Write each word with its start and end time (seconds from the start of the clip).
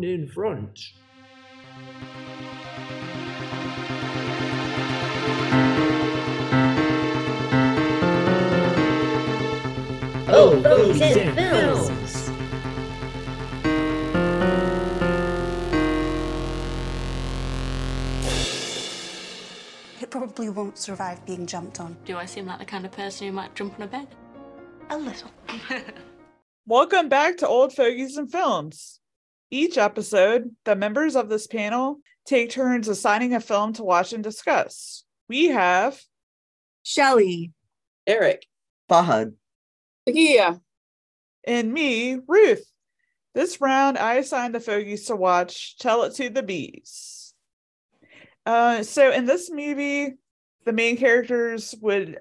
one 0.00 0.08
in 0.08 0.26
front. 0.26 0.80
Oh, 10.32 10.60
Fogies 10.62 11.16
and 11.16 11.34
Films! 11.36 12.30
It 20.00 20.10
probably 20.10 20.48
won't 20.48 20.78
survive 20.78 21.24
being 21.26 21.46
jumped 21.46 21.80
on. 21.80 21.96
Do 22.04 22.16
I 22.16 22.24
seem 22.24 22.46
like 22.46 22.58
the 22.58 22.64
kind 22.64 22.86
of 22.86 22.92
person 22.92 23.26
who 23.26 23.32
might 23.32 23.54
jump 23.54 23.74
on 23.74 23.82
a 23.82 23.86
bed? 23.86 24.08
A 24.88 24.98
little. 24.98 25.30
Welcome 26.66 27.08
back 27.08 27.36
to 27.38 27.48
Old 27.48 27.74
Fogies 27.74 28.16
and 28.16 28.30
Films. 28.30 28.99
Each 29.50 29.76
episode, 29.78 30.54
the 30.64 30.76
members 30.76 31.16
of 31.16 31.28
this 31.28 31.46
panel 31.46 32.00
take 32.24 32.50
turns 32.50 32.88
assigning 32.88 33.34
a 33.34 33.40
film 33.40 33.72
to 33.74 33.82
watch 33.82 34.12
and 34.12 34.22
discuss. 34.22 35.04
We 35.28 35.48
have 35.48 36.00
Shelly. 36.82 37.52
Eric. 38.06 38.46
Fahad. 38.88 39.34
Yeah. 40.06 40.56
and 41.46 41.72
me, 41.72 42.18
Ruth. 42.26 42.64
This 43.34 43.60
round, 43.60 43.96
I 43.96 44.14
assigned 44.14 44.54
the 44.54 44.60
fogies 44.60 45.06
to 45.06 45.16
watch 45.16 45.78
Tell 45.78 46.02
It 46.02 46.14
to 46.16 46.30
the 46.30 46.42
Bees. 46.42 47.32
Uh, 48.44 48.82
so 48.82 49.12
in 49.12 49.26
this 49.26 49.50
movie, 49.50 50.14
the 50.64 50.72
main 50.72 50.96
characters 50.96 51.74
would 51.80 52.18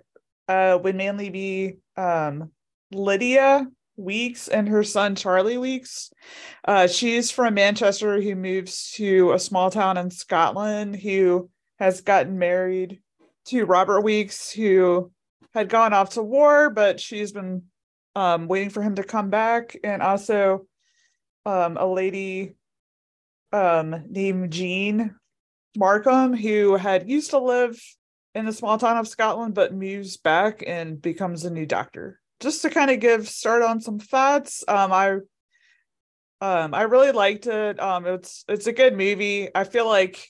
uh, 0.48 0.78
would 0.84 0.96
mainly 0.96 1.30
be 1.30 1.78
um, 1.96 2.52
Lydia 2.92 3.68
Weekes 4.00 4.48
and 4.48 4.68
her 4.70 4.84
son 4.84 5.16
Charlie 5.16 5.58
Weekes. 5.58 6.12
Uh, 6.66 6.88
she's 6.88 7.30
from 7.30 7.54
Manchester 7.54 8.22
who 8.22 8.36
moves 8.36 8.92
to 8.94 9.34
a 9.34 9.40
small 9.40 9.70
town 9.70 9.98
in 9.98 10.10
Scotland 10.10 10.96
who 10.96 11.50
has 11.78 12.02
gotten 12.02 12.40
married 12.40 13.02
to 13.46 13.66
Robert 13.66 14.02
Weekes, 14.02 14.52
who 14.52 15.12
had 15.54 15.70
gone 15.70 15.94
off 15.94 16.12
to 16.12 16.24
war, 16.24 16.70
but 16.70 17.00
she's 17.00 17.32
been 17.32 17.64
um, 18.16 18.48
waiting 18.48 18.70
for 18.70 18.82
him 18.82 18.96
to 18.96 19.04
come 19.04 19.30
back, 19.30 19.76
and 19.84 20.02
also 20.02 20.66
um, 21.46 21.78
a 21.78 21.86
lady 21.86 22.56
um, 23.52 24.04
named 24.10 24.52
Jean 24.52 25.16
Markham 25.76 26.34
who 26.34 26.76
had 26.76 27.10
used 27.10 27.32
to 27.32 27.40
live 27.40 27.80
in 28.36 28.46
the 28.46 28.54
small 28.54 28.78
town 28.78 28.98
of 28.98 29.08
Scotland, 29.08 29.54
but 29.54 29.74
moves 29.74 30.18
back 30.18 30.64
and 30.66 31.02
becomes 31.02 31.46
a 31.46 31.50
new 31.50 31.66
doctor. 31.66 32.20
Just 32.40 32.62
to 32.62 32.70
kind 32.70 32.90
of 32.90 33.00
give 33.00 33.28
start 33.28 33.62
on 33.62 33.82
some 33.82 34.00
thoughts, 34.00 34.64
um, 34.68 34.92
I 34.94 35.18
um, 36.42 36.74
I 36.74 36.84
really 36.84 37.12
liked 37.12 37.48
it. 37.48 37.80
Um, 37.80 38.06
it's 38.06 38.46
it's 38.48 38.68
a 38.68 38.72
good 38.72 38.96
movie. 38.96 39.50
I 39.54 39.66
feel 39.66 39.88
like 39.88 40.26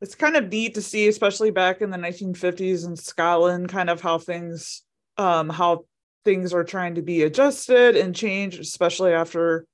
it's 0.00 0.14
kind 0.14 0.36
of 0.36 0.48
neat 0.48 0.74
to 0.74 0.82
see, 0.82 1.08
especially 1.08 1.50
back 1.50 1.80
in 1.80 1.90
the 1.90 1.98
1950s 1.98 2.86
in 2.86 2.96
Scotland, 2.96 3.68
kind 3.68 3.88
of 3.88 4.00
how 4.00 4.18
things 4.18 4.82
um 5.18 5.48
how 5.48 5.84
things 6.24 6.52
are 6.52 6.64
trying 6.64 6.96
to 6.96 7.02
be 7.02 7.22
adjusted 7.22 7.96
and 7.96 8.14
changed, 8.14 8.60
especially 8.60 9.12
after 9.12 9.66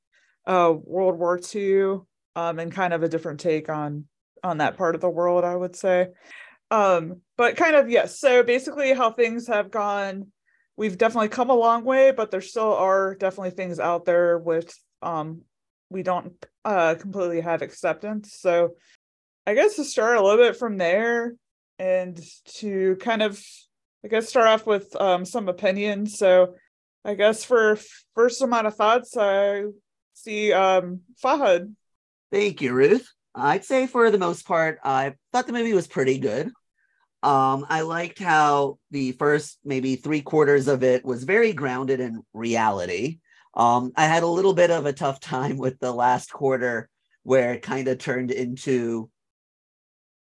uh 0.46 0.74
World 0.84 1.18
War 1.18 1.40
II, 1.54 2.00
um, 2.36 2.58
and 2.58 2.70
kind 2.70 2.92
of 2.92 3.02
a 3.02 3.08
different 3.08 3.40
take 3.40 3.68
on 3.68 4.04
on 4.44 4.58
that 4.58 4.76
part 4.76 4.94
of 4.94 5.00
the 5.00 5.08
world, 5.08 5.44
I 5.44 5.56
would 5.56 5.74
say. 5.76 6.08
Um, 6.70 7.20
but 7.36 7.56
kind 7.56 7.76
of 7.76 7.90
yes, 7.90 8.18
so 8.18 8.42
basically 8.42 8.92
how 8.92 9.12
things 9.12 9.46
have 9.48 9.70
gone, 9.70 10.28
we've 10.76 10.98
definitely 10.98 11.28
come 11.28 11.50
a 11.50 11.54
long 11.54 11.84
way, 11.84 12.12
but 12.12 12.30
there 12.30 12.40
still 12.40 12.74
are 12.74 13.14
definitely 13.14 13.50
things 13.50 13.78
out 13.78 14.04
there 14.04 14.38
with 14.38 14.74
um 15.02 15.42
we 15.90 16.02
don't 16.02 16.32
uh 16.64 16.94
completely 16.94 17.40
have 17.40 17.62
acceptance. 17.62 18.34
So 18.38 18.74
I 19.46 19.54
guess 19.54 19.76
to 19.76 19.84
start 19.84 20.16
a 20.16 20.22
little 20.22 20.44
bit 20.44 20.56
from 20.56 20.78
there 20.78 21.34
and 21.78 22.18
to 22.56 22.96
kind 22.96 23.22
of 23.22 23.42
I 24.04 24.08
guess 24.08 24.28
start 24.28 24.48
off 24.48 24.66
with 24.66 24.94
um 25.00 25.24
some 25.24 25.48
opinions. 25.48 26.18
So 26.18 26.55
I 27.05 27.14
guess 27.14 27.44
for 27.44 27.78
first 28.14 28.42
amount 28.42 28.66
of 28.66 28.77
thoughts, 28.77 29.16
I 29.16 29.64
see 30.14 30.52
um 30.52 31.00
Fahad. 31.22 31.74
Thank 32.30 32.62
you, 32.62 32.72
Ruth. 32.72 33.06
I'd 33.34 33.64
say 33.64 33.86
for 33.86 34.11
the 34.11 34.18
most 34.18 34.46
part, 34.46 34.78
I 34.84 35.14
thought 35.32 35.46
the 35.46 35.52
movie 35.52 35.72
was 35.72 35.86
pretty 35.86 36.18
good. 36.18 36.50
Um, 37.22 37.66
I 37.68 37.83
liked 37.83 38.18
how 38.18 38.78
the 38.90 39.12
first 39.12 39.58
maybe 39.64 39.96
three 39.96 40.22
quarters 40.22 40.66
of 40.68 40.83
it 40.83 41.05
was 41.05 41.24
very 41.24 41.52
grounded 41.52 42.00
in 42.00 42.22
reality. 42.33 43.18
Um, 43.55 43.92
I 43.96 44.06
had 44.06 44.22
a 44.22 44.28
little 44.28 44.55
bit 44.55 44.70
of 44.70 44.86
a 44.86 44.92
tough 44.92 45.20
time 45.20 45.56
with 45.56 45.78
the 45.78 45.92
last 45.92 46.32
quarter 46.32 46.88
where 47.22 47.52
it 47.55 47.62
kind 47.62 47.86
of 47.88 47.98
turned 47.98 48.30
into 48.30 49.11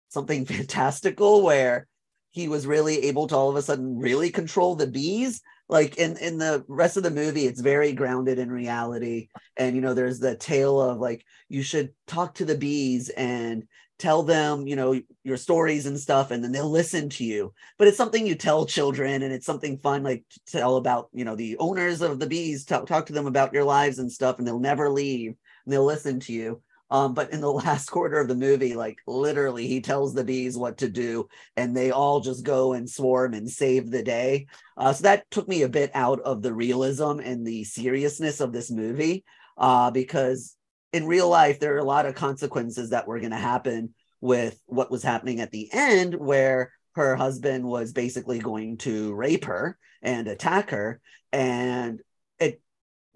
something 0.10 0.46
fantastical 0.46 1.44
where 1.44 1.88
he 2.32 2.48
was 2.48 2.68
really 2.68 3.06
able 3.06 3.28
to 3.28 3.36
all 3.36 3.50
of 3.50 3.56
a 3.56 3.62
sudden 3.62 3.98
really 3.98 4.30
control 4.30 4.76
the 4.76 4.88
bees 4.88 5.42
like 5.68 5.98
in 5.98 6.18
in 6.18 6.38
the 6.38 6.64
rest 6.68 6.98
of 6.98 7.04
the 7.04 7.12
movie 7.12 7.46
it's 7.46 7.62
very 7.62 7.92
grounded 7.92 8.38
in 8.38 8.52
reality 8.52 9.30
and 9.58 9.76
you 9.76 9.82
know 9.82 9.94
there's 9.94 10.20
the 10.20 10.36
tale 10.36 10.80
of 10.80 11.00
like 11.00 11.24
you 11.48 11.64
should 11.64 11.92
talk 12.08 12.36
to 12.36 12.46
the 12.46 12.58
bees 12.58 13.10
and 13.10 13.68
tell 14.00 14.24
them 14.24 14.66
you 14.66 14.76
know 14.76 15.00
your 15.24 15.38
stories 15.38 15.86
and 15.86 16.00
stuff 16.00 16.32
and 16.32 16.44
then 16.44 16.52
they'll 16.52 16.70
listen 16.70 17.10
to 17.10 17.24
you 17.24 17.54
but 17.78 17.88
it's 17.88 17.98
something 17.98 18.26
you 18.26 18.34
tell 18.34 18.66
children 18.66 19.22
and 19.22 19.34
it's 19.34 19.46
something 19.46 19.78
fun 19.78 20.04
like 20.04 20.24
to 20.30 20.58
tell 20.58 20.78
about 20.78 21.10
you 21.14 21.26
know 21.26 21.36
the 21.36 21.58
owners 21.58 22.02
of 22.02 22.20
the 22.20 22.28
bees 22.28 22.66
talk, 22.66 22.88
talk 22.88 23.06
to 23.06 23.14
them 23.14 23.28
about 23.28 23.54
your 23.54 23.66
lives 23.66 24.00
and 24.00 24.12
stuff 24.12 24.40
and 24.40 24.48
they'll 24.48 24.60
never 24.60 24.90
leave 24.90 25.36
and 25.66 25.74
they'll 25.74 25.86
listen 25.86 26.20
to 26.20 26.34
you 26.34 26.62
um, 26.92 27.14
but 27.14 27.32
in 27.32 27.42
the 27.42 27.52
last 27.52 27.90
quarter 27.90 28.20
of 28.20 28.28
the 28.28 28.36
movie, 28.36 28.76
like 28.76 28.98
literally, 29.06 29.68
he 29.68 29.82
tells 29.82 30.14
the 30.14 30.24
bees 30.24 30.58
what 30.58 30.78
to 30.80 30.90
do, 30.90 31.28
and 31.56 31.76
they 31.76 31.92
all 31.92 32.20
just 32.20 32.44
go 32.44 32.74
and 32.74 32.90
swarm 32.90 33.34
and 33.34 33.50
save 33.50 33.92
the 33.92 34.04
day. 34.04 34.48
Uh, 34.78 34.94
so 34.94 35.04
that 35.04 35.30
took 35.30 35.48
me 35.48 35.62
a 35.62 35.70
bit 35.70 35.92
out 35.94 36.20
of 36.22 36.42
the 36.42 36.54
realism 36.54 37.20
and 37.20 37.46
the 37.46 37.64
seriousness 37.64 38.40
of 38.40 38.52
this 38.52 38.72
movie, 38.72 39.24
uh, 39.58 39.92
because 39.92 40.56
in 40.92 41.06
real 41.06 41.30
life, 41.30 41.60
there 41.60 41.76
are 41.76 41.80
a 41.80 41.84
lot 41.84 42.06
of 42.06 42.16
consequences 42.16 42.90
that 42.90 43.08
were 43.08 43.20
going 43.20 43.32
to 43.32 43.38
happen 43.38 43.94
with 44.22 44.60
what 44.66 44.92
was 44.92 45.04
happening 45.04 45.40
at 45.40 45.52
the 45.52 45.70
end, 45.72 46.16
where 46.16 46.72
her 46.96 47.16
husband 47.16 47.64
was 47.64 47.94
basically 47.94 48.40
going 48.40 48.78
to 48.78 49.14
rape 49.14 49.46
her 49.46 49.78
and 50.02 50.28
attack 50.28 50.72
her. 50.72 51.00
And 51.32 52.02
it 52.40 52.62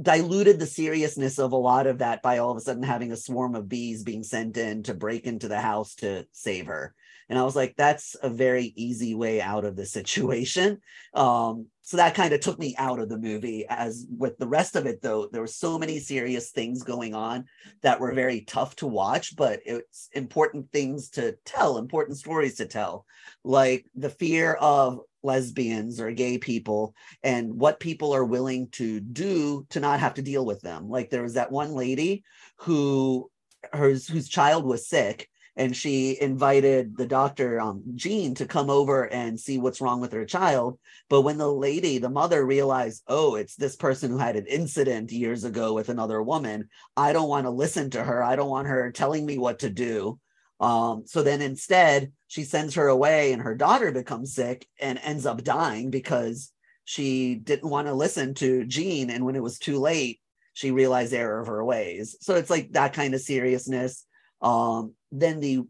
diluted 0.01 0.59
the 0.59 0.66
seriousness 0.66 1.39
of 1.39 1.51
a 1.51 1.57
lot 1.57 1.88
of 1.88 2.00
that 2.00 2.22
by 2.22 2.38
all 2.38 2.51
of 2.51 2.57
a 2.57 2.61
sudden 2.61 2.84
having 2.84 3.11
a 3.11 3.17
swarm 3.17 3.56
of 3.56 3.67
bees 3.67 4.03
being 4.03 4.23
sent 4.23 4.57
in 4.57 4.84
to 4.84 4.94
break 4.94 5.25
into 5.25 5.47
the 5.47 5.59
house 5.59 5.95
to 5.95 6.25
save 6.31 6.67
her. 6.67 6.94
And 7.29 7.40
I 7.40 7.44
was 7.44 7.55
like, 7.55 7.75
that's 7.75 8.16
a 8.22 8.29
very 8.29 8.73
easy 8.75 9.16
way 9.16 9.41
out 9.41 9.66
of 9.66 9.75
the 9.75 9.85
situation. 9.85 10.79
Um, 11.13 11.67
so 11.85 11.97
that 11.97 12.16
kind 12.16 12.33
of 12.33 12.39
took 12.39 12.57
me 12.57 12.73
out 12.77 12.99
of 12.99 13.09
the 13.09 13.17
movie. 13.17 13.66
As 13.67 14.07
with 14.17 14.38
the 14.38 14.47
rest 14.47 14.77
of 14.77 14.85
it, 14.85 15.01
though, 15.01 15.27
there 15.27 15.41
were 15.41 15.47
so 15.47 15.77
many 15.77 15.99
serious 15.99 16.51
things 16.51 16.81
going 16.81 17.13
on 17.13 17.44
that 17.81 17.99
were 17.99 18.13
very 18.13 18.41
tough 18.41 18.73
to 18.77 18.88
watch, 18.88 19.35
but 19.35 19.59
it's 19.66 20.09
important 20.13 20.72
things 20.72 21.09
to 21.11 21.35
tell, 21.43 21.77
important 21.77 22.17
stories 22.17 22.55
to 22.55 22.66
tell, 22.66 23.05
like 23.43 23.85
the 23.95 24.09
fear 24.09 24.53
of 24.53 25.01
lesbians 25.23 25.99
or 25.99 26.11
gay 26.11 26.38
people 26.38 26.95
and 27.22 27.53
what 27.53 27.81
people 27.81 28.16
are 28.16 28.25
willing 28.25 28.69
to 28.69 29.01
do 29.01 29.66
to 29.69 29.81
not 29.81 29.99
have 29.99 30.13
to 30.13 30.22
deal 30.22 30.45
with 30.45 30.61
them. 30.61 30.89
Like 30.89 31.09
there 31.09 31.23
was 31.23 31.33
that 31.33 31.51
one 31.51 31.73
lady 31.73 32.23
who 32.59 33.29
hers 33.73 34.07
whose 34.07 34.29
child 34.29 34.66
was 34.66 34.88
sick 34.88 35.29
and 35.56 35.75
she 35.75 36.19
invited 36.19 36.97
the 36.97 37.06
doctor 37.06 37.59
um, 37.59 37.84
jean 37.96 38.34
to 38.36 38.46
come 38.46 38.69
over 38.69 39.03
and 39.12 39.40
see 39.40 39.58
what's 39.58 39.81
wrong 39.81 40.02
with 40.02 40.12
her 40.12 40.25
child. 40.25 40.80
But 41.09 41.22
when 41.22 41.38
the 41.38 41.52
lady 41.52 41.97
the 41.97 42.09
mother 42.09 42.46
realized 42.46 43.03
oh 43.08 43.36
it's 43.36 43.56
this 43.56 43.75
person 43.75 44.12
who 44.12 44.18
had 44.18 44.36
an 44.36 44.47
incident 44.47 45.12
years 45.12 45.44
ago 45.44 45.74
with 45.74 45.90
another 45.90 46.22
woman 46.22 46.69
i 46.97 47.14
don't 47.14 47.30
want 47.30 47.46
to 47.46 47.52
listen 47.52 47.90
to 47.91 48.03
her. 48.03 48.24
I 48.24 48.36
don't 48.36 48.50
want 48.50 48.68
her 48.68 48.91
telling 48.91 49.26
me 49.26 49.38
what 49.38 49.59
to 49.59 49.70
do. 49.70 50.20
Um, 50.59 51.03
so 51.05 51.23
then 51.23 51.41
instead 51.41 52.11
she 52.28 52.44
sends 52.44 52.76
her 52.76 52.88
away 52.88 53.34
and 53.34 53.41
her 53.41 53.56
daughter 53.56 53.91
becomes 53.91 54.34
sick 54.34 54.67
and 54.79 54.99
ends 55.03 55.26
up 55.26 55.44
dying 55.44 55.90
because 55.90 56.52
she 56.85 57.35
didn't 57.35 57.70
want 57.70 57.88
to 57.88 57.94
listen 57.94 58.34
to 58.35 58.66
jean. 58.66 59.09
And 59.09 59.26
when 59.26 59.35
it 59.35 59.44
was 59.44 59.59
too 59.59 59.79
late 59.79 60.20
she 60.53 60.72
realized 60.72 61.14
error 61.14 61.41
of 61.41 61.47
her 61.47 61.66
ways. 61.66 62.16
So 62.22 62.35
it's 62.35 62.49
like 62.49 62.72
that 62.73 62.94
kind 62.94 63.14
of 63.14 63.22
seriousness. 63.22 64.06
Um, 64.41 64.94
then 65.13 65.39
the 65.39 65.61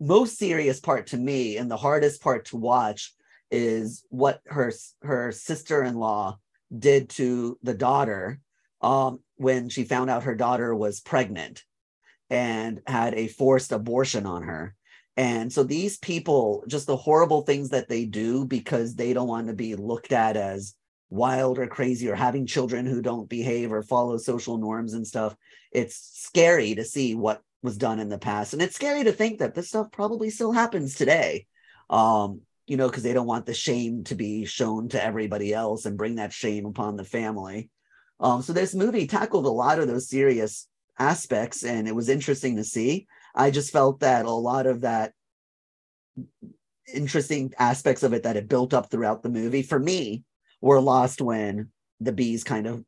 most 0.00 0.36
serious 0.36 0.80
part 0.80 1.06
to 1.08 1.16
me 1.16 1.56
and 1.56 1.70
the 1.70 1.76
hardest 1.76 2.20
part 2.20 2.46
to 2.46 2.56
watch 2.56 3.14
is 3.50 4.04
what 4.10 4.40
her 4.46 4.72
her 5.02 5.30
sister-in-law 5.30 6.36
did 6.76 7.08
to 7.08 7.56
the 7.62 7.74
daughter 7.74 8.40
um, 8.82 9.20
when 9.36 9.68
she 9.68 9.84
found 9.84 10.10
out 10.10 10.24
her 10.24 10.34
daughter 10.34 10.74
was 10.74 11.00
pregnant 11.00 11.62
and 12.28 12.80
had 12.86 13.14
a 13.14 13.28
forced 13.28 13.70
abortion 13.70 14.26
on 14.26 14.42
her. 14.42 14.74
And 15.16 15.52
so 15.52 15.62
these 15.62 15.96
people, 15.98 16.64
just 16.66 16.88
the 16.88 16.96
horrible 16.96 17.42
things 17.42 17.68
that 17.68 17.88
they 17.88 18.04
do 18.04 18.44
because 18.44 18.96
they 18.96 19.12
don't 19.12 19.28
want 19.28 19.46
to 19.46 19.54
be 19.54 19.76
looked 19.76 20.12
at 20.12 20.36
as 20.36 20.74
wild 21.10 21.58
or 21.58 21.68
crazy 21.68 22.08
or 22.08 22.16
having 22.16 22.44
children 22.44 22.86
who 22.86 23.00
don't 23.00 23.28
behave 23.28 23.72
or 23.72 23.82
follow 23.82 24.16
social 24.16 24.58
norms 24.58 24.94
and 24.94 25.06
stuff 25.06 25.36
it's 25.74 25.96
scary 25.96 26.74
to 26.76 26.84
see 26.84 27.14
what 27.14 27.42
was 27.64 27.78
done 27.78 27.98
in 27.98 28.10
the 28.10 28.18
past. 28.18 28.52
And 28.52 28.60
it's 28.60 28.76
scary 28.76 29.04
to 29.04 29.12
think 29.12 29.38
that 29.38 29.54
this 29.54 29.68
stuff 29.68 29.90
probably 29.90 30.28
still 30.30 30.52
happens 30.52 30.94
today 30.94 31.46
um 31.90 32.40
you 32.66 32.76
know 32.78 32.88
because 32.88 33.02
they 33.02 33.12
don't 33.12 33.26
want 33.26 33.44
the 33.44 33.52
shame 33.52 34.04
to 34.04 34.14
be 34.14 34.46
shown 34.46 34.88
to 34.88 35.02
everybody 35.02 35.52
else 35.52 35.84
and 35.84 35.98
bring 35.98 36.14
that 36.14 36.32
shame 36.32 36.66
upon 36.66 36.96
the 36.96 37.04
family. 37.04 37.70
Um 38.20 38.42
so 38.42 38.52
this 38.52 38.74
movie 38.74 39.06
tackled 39.06 39.46
a 39.46 39.50
lot 39.50 39.78
of 39.78 39.88
those 39.88 40.08
serious 40.08 40.68
aspects 40.98 41.64
and 41.64 41.88
it 41.88 41.94
was 41.94 42.08
interesting 42.08 42.56
to 42.56 42.64
see. 42.64 43.06
I 43.34 43.50
just 43.50 43.72
felt 43.72 44.00
that 44.00 44.26
a 44.26 44.30
lot 44.30 44.66
of 44.66 44.82
that 44.82 45.12
interesting 46.92 47.52
aspects 47.58 48.02
of 48.02 48.12
it 48.12 48.24
that 48.24 48.36
it 48.36 48.48
built 48.48 48.74
up 48.74 48.90
throughout 48.90 49.22
the 49.22 49.30
movie 49.30 49.62
for 49.62 49.78
me 49.78 50.22
were 50.60 50.80
lost 50.80 51.20
when 51.20 51.70
the 52.00 52.12
bees 52.12 52.44
kind 52.44 52.66
of 52.66 52.84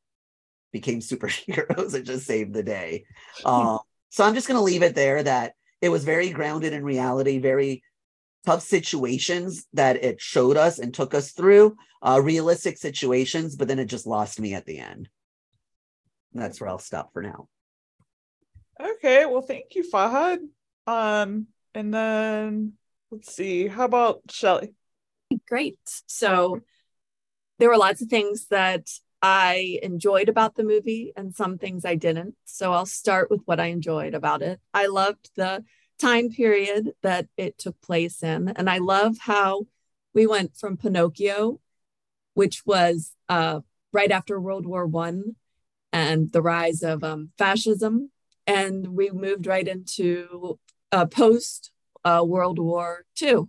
became 0.73 1.01
superheroes 1.01 1.95
and 1.95 2.05
just 2.05 2.27
saved 2.27 2.53
the 2.53 2.63
day. 2.63 3.05
Um, 3.45 3.79
so 4.11 4.25
I'm 4.25 4.35
just 4.35 4.49
going 4.49 4.59
to 4.59 4.63
leave 4.63 4.83
it 4.83 4.95
there 4.95 5.23
that 5.23 5.53
it 5.81 5.89
was 5.89 6.05
very 6.05 6.31
grounded 6.31 6.73
in 6.73 6.85
reality, 6.85 7.39
very 7.39 7.83
tough 8.45 8.63
situations 8.63 9.67
that 9.73 10.03
it 10.03 10.21
showed 10.21 10.57
us 10.57 10.79
and 10.79 10.95
took 10.95 11.15
us 11.15 11.33
through, 11.33 11.77
uh, 12.03 12.21
realistic 12.23 12.79
situations, 12.79 13.57
but 13.57 13.69
then 13.69 13.79
it 13.79 13.87
just 13.87 14.07
lost 14.07 14.41
me 14.41 14.55
at 14.55 14.65
the 14.65 14.79
end. 14.79 15.09
And 16.33 16.43
that's 16.43 16.61
where 16.61 16.71
I'll 16.71 16.79
stop 16.79 17.13
for 17.13 17.23
now. 17.23 17.49
Okay, 18.81 19.27
well, 19.27 19.43
thank 19.43 19.75
you, 19.75 19.83
Fahad. 19.91 20.39
Um, 20.87 21.47
and 21.75 21.93
then 21.93 22.75
let's 23.11 23.35
see, 23.35 23.67
how 23.67 23.85
about 23.85 24.21
Shelly? 24.31 24.75
Great. 25.49 25.79
So 26.07 26.61
there 27.59 27.69
were 27.69 27.77
lots 27.77 28.03
of 28.03 28.09
things 28.09 28.47
that 28.49 28.89
I 29.23 29.79
enjoyed 29.83 30.29
about 30.29 30.55
the 30.55 30.65
movie 30.65 31.13
and 31.17 31.35
some 31.35 31.59
things 31.59 31.85
I 31.85 31.95
didn't. 31.95 32.35
So 32.45 32.73
I'll 32.73 32.87
start 32.87 33.31
with 33.31 33.41
what 33.45 33.61
I 33.61 33.67
enjoyed 33.67 34.15
about 34.15 34.43
it. 34.43 34.61
I 34.75 34.87
loved 34.87 35.31
the 35.37 35.65
time 35.99 36.29
period 36.31 36.93
that 37.03 37.27
it 37.37 37.59
took 37.59 37.81
place 37.81 38.23
in. 38.23 38.49
And 38.49 38.69
I 38.69 38.79
love 38.79 39.17
how 39.21 39.67
we 40.13 40.27
went 40.27 40.57
from 40.57 40.77
Pinocchio, 40.77 41.61
which 42.35 42.65
was 42.67 43.15
uh, 43.29 43.61
right 43.93 44.11
after 44.11 44.41
World 44.41 44.67
War 44.67 44.87
One 44.87 45.37
and 45.93 46.31
the 46.33 46.43
rise 46.43 46.83
of 46.83 47.03
um, 47.03 47.31
fascism. 47.39 48.11
And 48.47 48.89
we 48.89 49.11
moved 49.11 49.47
right 49.47 49.67
into 49.67 50.59
uh, 50.93 51.07
post 51.07 51.73
uh, 52.05 52.23
World 52.25 52.59
War 52.59 53.07
II. 53.21 53.45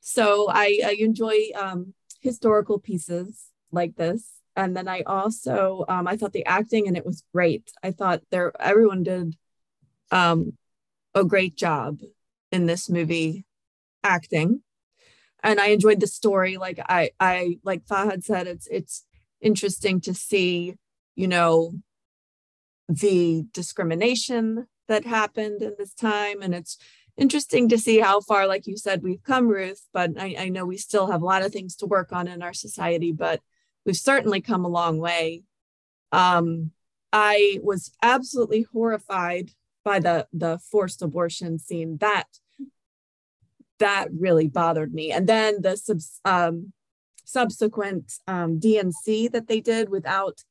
So 0.00 0.48
I, 0.50 0.80
I 0.84 0.96
enjoy 0.98 1.34
um, 1.58 1.94
historical 2.20 2.78
pieces 2.78 3.53
like 3.74 3.96
this. 3.96 4.30
And 4.56 4.76
then 4.76 4.88
I 4.88 5.02
also 5.02 5.84
um, 5.88 6.06
I 6.06 6.16
thought 6.16 6.32
the 6.32 6.46
acting 6.46 6.86
and 6.86 6.96
it 6.96 7.04
was 7.04 7.24
great. 7.32 7.72
I 7.82 7.90
thought 7.90 8.22
there 8.30 8.52
everyone 8.60 9.02
did 9.02 9.36
um, 10.10 10.56
a 11.14 11.24
great 11.24 11.56
job 11.56 12.00
in 12.52 12.66
this 12.66 12.88
movie 12.88 13.44
acting. 14.02 14.62
And 15.42 15.60
I 15.60 15.68
enjoyed 15.68 16.00
the 16.00 16.06
story. 16.06 16.56
Like 16.56 16.78
I 16.88 17.10
I 17.20 17.58
like 17.64 17.84
Fahad 17.84 18.22
said, 18.22 18.46
it's 18.46 18.68
it's 18.70 19.04
interesting 19.40 20.00
to 20.02 20.14
see, 20.14 20.74
you 21.16 21.28
know, 21.28 21.72
the 22.88 23.44
discrimination 23.52 24.66
that 24.88 25.04
happened 25.04 25.62
in 25.62 25.74
this 25.78 25.94
time. 25.94 26.42
And 26.42 26.54
it's 26.54 26.78
interesting 27.16 27.68
to 27.68 27.78
see 27.78 28.00
how 28.00 28.20
far, 28.20 28.46
like 28.46 28.66
you 28.66 28.76
said, 28.76 29.02
we've 29.02 29.22
come, 29.22 29.48
Ruth. 29.48 29.82
But 29.92 30.12
I, 30.18 30.36
I 30.38 30.48
know 30.48 30.64
we 30.64 30.76
still 30.76 31.10
have 31.10 31.22
a 31.22 31.26
lot 31.26 31.42
of 31.42 31.52
things 31.52 31.76
to 31.76 31.86
work 31.86 32.12
on 32.12 32.28
in 32.28 32.42
our 32.42 32.54
society, 32.54 33.12
but 33.12 33.40
we've 33.84 33.96
certainly 33.96 34.40
come 34.40 34.64
a 34.64 34.68
long 34.68 34.98
way. 34.98 35.42
Um, 36.12 36.70
I 37.12 37.60
was 37.62 37.92
absolutely 38.02 38.66
horrified 38.72 39.50
by 39.84 40.00
the 40.00 40.26
the 40.32 40.58
forced 40.58 41.02
abortion 41.02 41.58
scene. 41.58 41.98
That 41.98 42.26
that 43.78 44.08
really 44.12 44.48
bothered 44.48 44.94
me. 44.94 45.12
And 45.12 45.26
then 45.26 45.62
the 45.62 45.76
subs, 45.76 46.20
um, 46.24 46.72
subsequent 47.24 48.14
um, 48.26 48.58
D&C 48.58 49.28
that 49.28 49.48
they 49.48 49.60
did 49.60 49.88
without, 49.88 50.44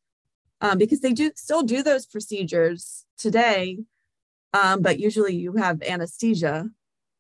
um, 0.62 0.78
because 0.78 1.00
they 1.02 1.14
do 1.14 1.32
still 1.36 1.64
do 1.64 1.84
those 1.84 2.06
procedures 2.06 3.06
today, 3.18 3.80
um, 4.54 4.82
but 4.82 5.00
usually 5.00 5.36
you 5.36 5.54
have 5.54 5.82
anesthesia. 5.84 6.70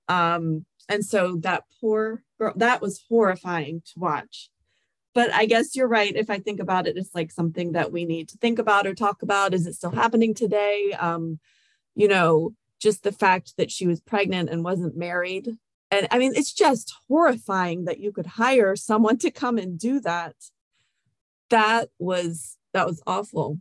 Um, 0.07 0.65
and 0.89 1.05
so 1.05 1.37
that 1.37 1.63
poor 1.79 2.23
girl, 2.37 2.53
that 2.57 2.81
was 2.81 3.03
horrifying 3.09 3.81
to 3.93 3.99
watch. 3.99 4.49
But 5.13 5.33
I 5.33 5.45
guess 5.45 5.75
you're 5.75 5.87
right. 5.87 6.15
If 6.15 6.29
I 6.29 6.39
think 6.39 6.59
about 6.59 6.87
it, 6.87 6.97
it's 6.97 7.13
like 7.13 7.31
something 7.31 7.73
that 7.73 7.91
we 7.91 8.05
need 8.05 8.29
to 8.29 8.37
think 8.37 8.57
about 8.59 8.87
or 8.87 8.95
talk 8.95 9.21
about. 9.21 9.53
Is 9.53 9.67
it 9.67 9.75
still 9.75 9.91
happening 9.91 10.33
today? 10.33 10.95
Um, 10.99 11.39
you 11.95 12.07
know, 12.07 12.53
just 12.81 13.03
the 13.03 13.11
fact 13.11 13.53
that 13.57 13.71
she 13.71 13.85
was 13.85 14.01
pregnant 14.01 14.49
and 14.49 14.63
wasn't 14.63 14.97
married. 14.97 15.49
And 15.91 16.07
I 16.09 16.17
mean, 16.17 16.33
it's 16.35 16.53
just 16.53 16.93
horrifying 17.07 17.85
that 17.85 17.99
you 17.99 18.11
could 18.11 18.25
hire 18.25 18.75
someone 18.75 19.17
to 19.19 19.29
come 19.29 19.59
and 19.59 19.77
do 19.77 19.99
that. 20.01 20.35
That 21.51 21.89
was 21.99 22.57
that 22.73 22.87
was 22.87 23.01
awful 23.05 23.59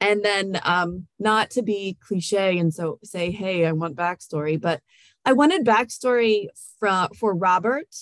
and 0.00 0.24
then 0.24 0.58
um, 0.64 1.06
not 1.18 1.50
to 1.50 1.62
be 1.62 1.96
cliche 2.00 2.58
and 2.58 2.72
so 2.72 2.98
say 3.04 3.30
hey 3.30 3.66
i 3.66 3.72
want 3.72 3.96
backstory 3.96 4.60
but 4.60 4.80
i 5.24 5.32
wanted 5.32 5.64
backstory 5.64 6.46
from 6.78 7.08
for 7.10 7.34
robert 7.34 7.94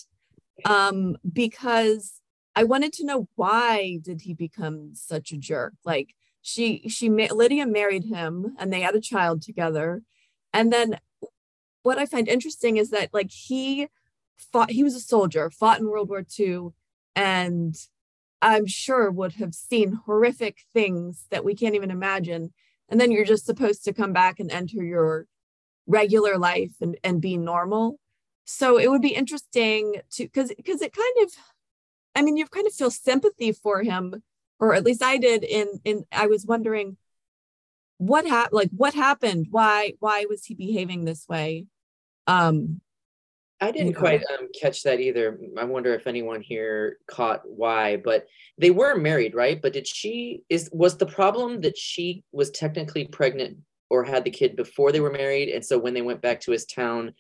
um, 0.64 1.17
because 1.31 2.18
i 2.58 2.62
wanted 2.64 2.93
to 2.93 3.05
know 3.05 3.28
why 3.37 3.99
did 4.02 4.22
he 4.22 4.34
become 4.34 4.90
such 4.94 5.32
a 5.32 5.37
jerk 5.37 5.75
like 5.84 6.08
she 6.43 6.62
she 6.88 7.08
lydia 7.08 7.66
married 7.66 8.05
him 8.05 8.55
and 8.58 8.72
they 8.72 8.81
had 8.81 8.94
a 8.94 9.00
child 9.00 9.43
together 9.43 10.02
and 10.52 10.72
then 10.72 10.99
what 11.82 11.99
i 11.99 12.06
find 12.06 12.28
interesting 12.28 12.76
is 12.76 12.90
that 12.90 13.12
like 13.12 13.31
he 13.31 13.88
fought 14.37 14.70
he 14.70 14.82
was 14.82 14.94
a 14.94 15.00
soldier 15.00 15.50
fought 15.50 15.81
in 15.81 15.88
world 15.88 16.08
war 16.08 16.25
ii 16.38 16.69
and 17.16 17.76
I'm 18.40 18.66
sure 18.66 19.10
would 19.10 19.34
have 19.34 19.55
seen 19.55 20.00
horrific 20.06 20.58
things 20.72 21.26
that 21.31 21.44
we 21.44 21.55
can't 21.55 21.75
even 21.75 21.90
imagine. 21.90 22.52
And 22.88 23.00
then 23.00 23.10
you're 23.10 23.25
just 23.25 23.46
supposed 23.46 23.84
to 23.84 23.93
come 23.93 24.12
back 24.12 24.38
and 24.38 24.50
enter 24.50 24.82
your 24.82 25.26
regular 25.87 26.38
life 26.38 26.72
and, 26.81 26.96
and 27.02 27.20
be 27.20 27.37
normal. 27.37 27.99
So 28.44 28.78
it 28.78 28.90
would 28.90 29.02
be 29.02 29.14
interesting 29.14 29.96
to 30.12 30.25
because 30.25 30.52
because 30.56 30.81
it 30.81 30.94
kind 30.94 31.26
of 31.26 31.32
I 32.19 32.23
mean 32.23 32.37
you 32.37 32.47
kind 32.47 32.67
of 32.67 32.73
feel 32.73 32.91
sympathy 32.91 33.53
for 33.53 33.82
him, 33.82 34.23
or 34.59 34.75
at 34.75 34.85
least 34.85 35.05
I 35.05 35.19
did 35.19 35.44
in 35.44 35.81
in 35.85 36.05
I 36.11 36.26
was 36.26 36.44
wondering 36.44 36.97
what 37.99 38.26
happened 38.26 38.55
like 38.55 38.70
what 38.76 38.93
happened? 38.93 39.47
Why 39.50 39.93
why 40.00 40.26
was 40.29 40.44
he 40.44 40.55
behaving 40.55 41.05
this 41.05 41.29
way? 41.29 41.67
Um 42.27 42.81
I 43.60 43.70
didn't 43.70 43.94
quite 43.94 44.22
um, 44.39 44.48
catch 44.60 44.82
that 44.84 45.01
either. 45.01 45.39
I 45.56 45.65
wonder 45.65 45.94
if 45.94 46.06
anyone 46.06 46.41
here 46.41 46.98
caught 47.08 47.43
why, 47.44 47.96
but 47.96 48.27
they 48.56 48.70
were 48.70 48.96
married, 48.96 49.34
right? 49.34 49.60
But 49.60 49.72
did 49.72 49.87
she 49.87 50.43
is 50.48 50.69
was 50.72 50.96
the 50.96 51.06
problem 51.06 51.60
that 51.60 51.79
she 51.79 52.25
was 52.32 52.51
technically 52.51 53.06
pregnant 53.06 53.58
or 53.91 54.05
had 54.05 54.25
the 54.25 54.31
kid 54.31 54.56
before 54.56 54.91
they 54.91 55.01
were 55.01 55.10
married, 55.10 55.51
and 55.51 55.65
so 55.65 55.79
when 55.79 55.94
they 55.94 56.03
went 56.03 56.20
back 56.20 56.41
to 56.43 56.53
his 56.53 56.67
town, 56.67 57.15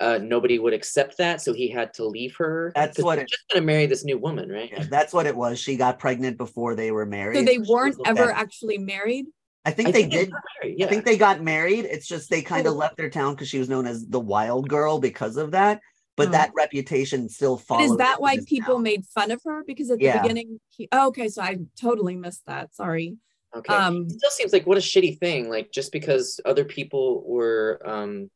uh, 0.00 0.18
nobody 0.22 0.58
would 0.58 0.72
accept 0.72 1.18
that, 1.18 1.42
so 1.42 1.52
he 1.52 1.68
had 1.68 1.92
to 1.94 2.06
leave 2.06 2.34
her. 2.36 2.72
That's 2.74 2.98
what 3.02 3.18
it, 3.18 3.28
just 3.28 3.44
going 3.52 3.62
to 3.62 3.66
marry 3.66 3.86
this 3.86 4.04
new 4.04 4.18
woman, 4.18 4.48
right? 4.48 4.70
Yeah, 4.72 4.84
that's 4.88 5.12
what 5.12 5.26
it 5.26 5.36
was. 5.36 5.58
She 5.58 5.76
got 5.76 5.98
pregnant 5.98 6.38
before 6.38 6.74
they 6.74 6.90
were 6.90 7.06
married. 7.06 7.36
So 7.36 7.44
they 7.44 7.58
weren't 7.58 7.96
ever 8.06 8.30
actually 8.30 8.78
married. 8.78 9.26
I 9.64 9.72
think 9.72 9.90
I 9.90 9.92
they 9.92 10.00
think 10.02 10.12
did. 10.12 10.32
Yeah. 10.64 10.86
I 10.86 10.88
think 10.88 11.04
they 11.04 11.18
got 11.18 11.42
married. 11.42 11.84
It's 11.84 12.08
just 12.08 12.30
they 12.30 12.40
kind 12.40 12.66
of 12.66 12.74
left 12.74 12.96
their 12.96 13.10
town 13.10 13.34
because 13.34 13.48
she 13.48 13.58
was 13.58 13.68
known 13.68 13.86
as 13.86 14.06
the 14.06 14.20
wild 14.20 14.68
girl 14.68 14.98
because 14.98 15.36
of 15.36 15.50
that. 15.50 15.80
But 16.16 16.28
oh. 16.28 16.32
that 16.32 16.50
reputation 16.56 17.28
still 17.28 17.58
follows. 17.58 17.92
is 17.92 17.96
that 17.98 18.20
why 18.20 18.38
people 18.46 18.76
town. 18.76 18.82
made 18.82 19.04
fun 19.06 19.30
of 19.30 19.40
her? 19.44 19.62
Because 19.66 19.90
at 19.90 19.98
the 19.98 20.06
yeah. 20.06 20.22
beginning, 20.22 20.60
he, 20.70 20.88
oh, 20.92 21.08
okay, 21.08 21.28
so 21.28 21.42
I 21.42 21.58
totally 21.80 22.16
missed 22.16 22.46
that. 22.46 22.74
Sorry. 22.74 23.16
Okay. 23.54 23.74
Um, 23.74 24.06
it 24.08 24.12
still 24.12 24.30
seems 24.30 24.52
like 24.52 24.66
what 24.66 24.78
a 24.78 24.80
shitty 24.80 25.18
thing. 25.18 25.50
Like 25.50 25.70
just 25.72 25.92
because 25.92 26.40
other 26.44 26.64
people 26.64 27.22
were 27.26 27.80
um 27.84 28.30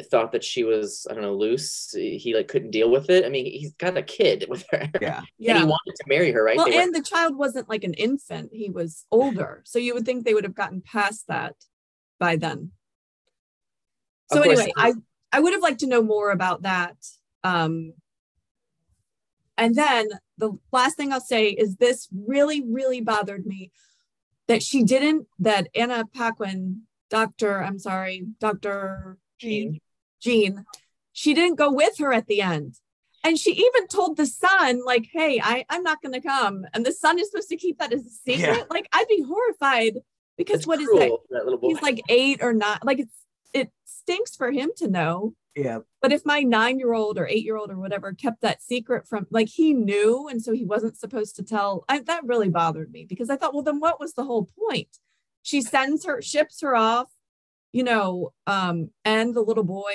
thought 0.00 0.32
that 0.32 0.42
she 0.42 0.64
was 0.64 1.06
I 1.10 1.14
don't 1.14 1.22
know 1.22 1.34
loose. 1.34 1.92
He 1.92 2.32
like 2.34 2.48
couldn't 2.48 2.70
deal 2.70 2.90
with 2.90 3.10
it. 3.10 3.24
I 3.24 3.28
mean, 3.28 3.46
he's 3.46 3.74
got 3.74 3.96
a 3.96 4.02
kid 4.02 4.46
with 4.50 4.64
her. 4.70 4.88
Yeah, 5.00 5.22
yeah. 5.38 5.58
he 5.58 5.64
wanted 5.64 5.94
to 5.96 6.04
marry 6.06 6.32
her, 6.32 6.42
right? 6.42 6.56
Well, 6.56 6.72
and 6.72 6.94
the 6.94 7.02
child 7.02 7.36
wasn't 7.36 7.68
like 7.68 7.84
an 7.84 7.94
infant; 7.94 8.50
he 8.52 8.70
was 8.70 9.04
older, 9.10 9.62
so 9.64 9.78
you 9.78 9.94
would 9.94 10.04
think 10.06 10.24
they 10.24 10.34
would 10.34 10.44
have 10.44 10.54
gotten 10.54 10.80
past 10.80 11.26
that 11.28 11.54
by 12.18 12.36
then. 12.36 12.72
So 14.32 14.40
anyway, 14.40 14.72
I 14.76 14.94
I 15.32 15.40
would 15.40 15.52
have 15.52 15.62
liked 15.62 15.80
to 15.80 15.86
know 15.86 16.02
more 16.02 16.30
about 16.30 16.62
that. 16.62 16.96
Um, 17.44 17.94
and 19.58 19.74
then 19.74 20.08
the 20.38 20.58
last 20.72 20.96
thing 20.96 21.12
I'll 21.12 21.20
say 21.20 21.48
is 21.48 21.76
this 21.76 22.08
really, 22.12 22.62
really 22.66 23.00
bothered 23.00 23.46
me 23.46 23.70
that 24.48 24.62
she 24.62 24.82
didn't, 24.82 25.26
that 25.38 25.68
Anna 25.74 26.04
Paquin, 26.14 26.82
Dr. 27.10 27.62
I'm 27.62 27.78
sorry, 27.78 28.26
Dr. 28.40 29.18
Jean. 29.42 29.80
Jean, 30.20 30.64
she 31.12 31.34
didn't 31.34 31.56
go 31.56 31.72
with 31.72 31.98
her 31.98 32.12
at 32.12 32.26
the 32.26 32.40
end. 32.40 32.76
And 33.24 33.38
she 33.38 33.52
even 33.52 33.86
told 33.86 34.16
the 34.16 34.26
son, 34.26 34.84
like, 34.84 35.08
hey, 35.12 35.40
I, 35.42 35.64
I'm 35.68 35.84
not 35.84 36.02
going 36.02 36.12
to 36.12 36.20
come. 36.20 36.64
And 36.74 36.84
the 36.84 36.92
son 36.92 37.20
is 37.20 37.30
supposed 37.30 37.50
to 37.50 37.56
keep 37.56 37.78
that 37.78 37.92
as 37.92 38.04
a 38.04 38.10
secret. 38.10 38.56
Yeah. 38.56 38.64
Like, 38.68 38.88
I'd 38.92 39.06
be 39.08 39.22
horrified 39.22 39.98
because 40.36 40.66
what 40.66 40.80
is 40.80 40.88
that? 40.88 41.18
that 41.30 41.44
little 41.44 41.58
boy. 41.58 41.68
He's 41.68 41.82
like 41.82 42.02
eight 42.08 42.42
or 42.42 42.52
not. 42.52 42.84
Like 42.84 42.98
it's 42.98 43.14
it 43.52 43.70
stinks 43.84 44.34
for 44.34 44.50
him 44.50 44.70
to 44.78 44.88
know. 44.88 45.34
Yeah. 45.54 45.80
But 46.00 46.12
if 46.12 46.24
my 46.24 46.40
nine 46.40 46.78
year 46.78 46.94
old 46.94 47.18
or 47.18 47.26
eight 47.26 47.44
year 47.44 47.56
old 47.56 47.70
or 47.70 47.76
whatever 47.76 48.12
kept 48.12 48.40
that 48.40 48.62
secret 48.62 49.06
from, 49.06 49.26
like 49.30 49.48
he 49.48 49.74
knew, 49.74 50.28
and 50.28 50.42
so 50.42 50.52
he 50.52 50.64
wasn't 50.64 50.96
supposed 50.96 51.36
to 51.36 51.42
tell, 51.42 51.84
I, 51.88 51.98
that 52.00 52.24
really 52.24 52.48
bothered 52.48 52.90
me 52.90 53.04
because 53.04 53.28
I 53.28 53.36
thought, 53.36 53.52
well, 53.52 53.62
then 53.62 53.78
what 53.78 54.00
was 54.00 54.14
the 54.14 54.24
whole 54.24 54.48
point? 54.58 54.98
She 55.42 55.60
sends 55.60 56.06
her, 56.06 56.22
ships 56.22 56.62
her 56.62 56.74
off, 56.74 57.08
you 57.72 57.82
know, 57.82 58.32
um, 58.46 58.90
and 59.04 59.34
the 59.34 59.40
little 59.40 59.64
boy 59.64 59.94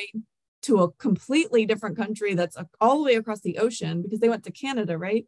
to 0.63 0.81
a 0.81 0.91
completely 0.93 1.65
different 1.65 1.95
country 1.95 2.33
that's 2.33 2.57
all 2.81 2.97
the 2.97 3.03
way 3.03 3.15
across 3.15 3.41
the 3.41 3.57
ocean 3.59 4.01
because 4.01 4.19
they 4.19 4.29
went 4.29 4.43
to 4.43 4.51
Canada, 4.51 4.97
right? 4.97 5.25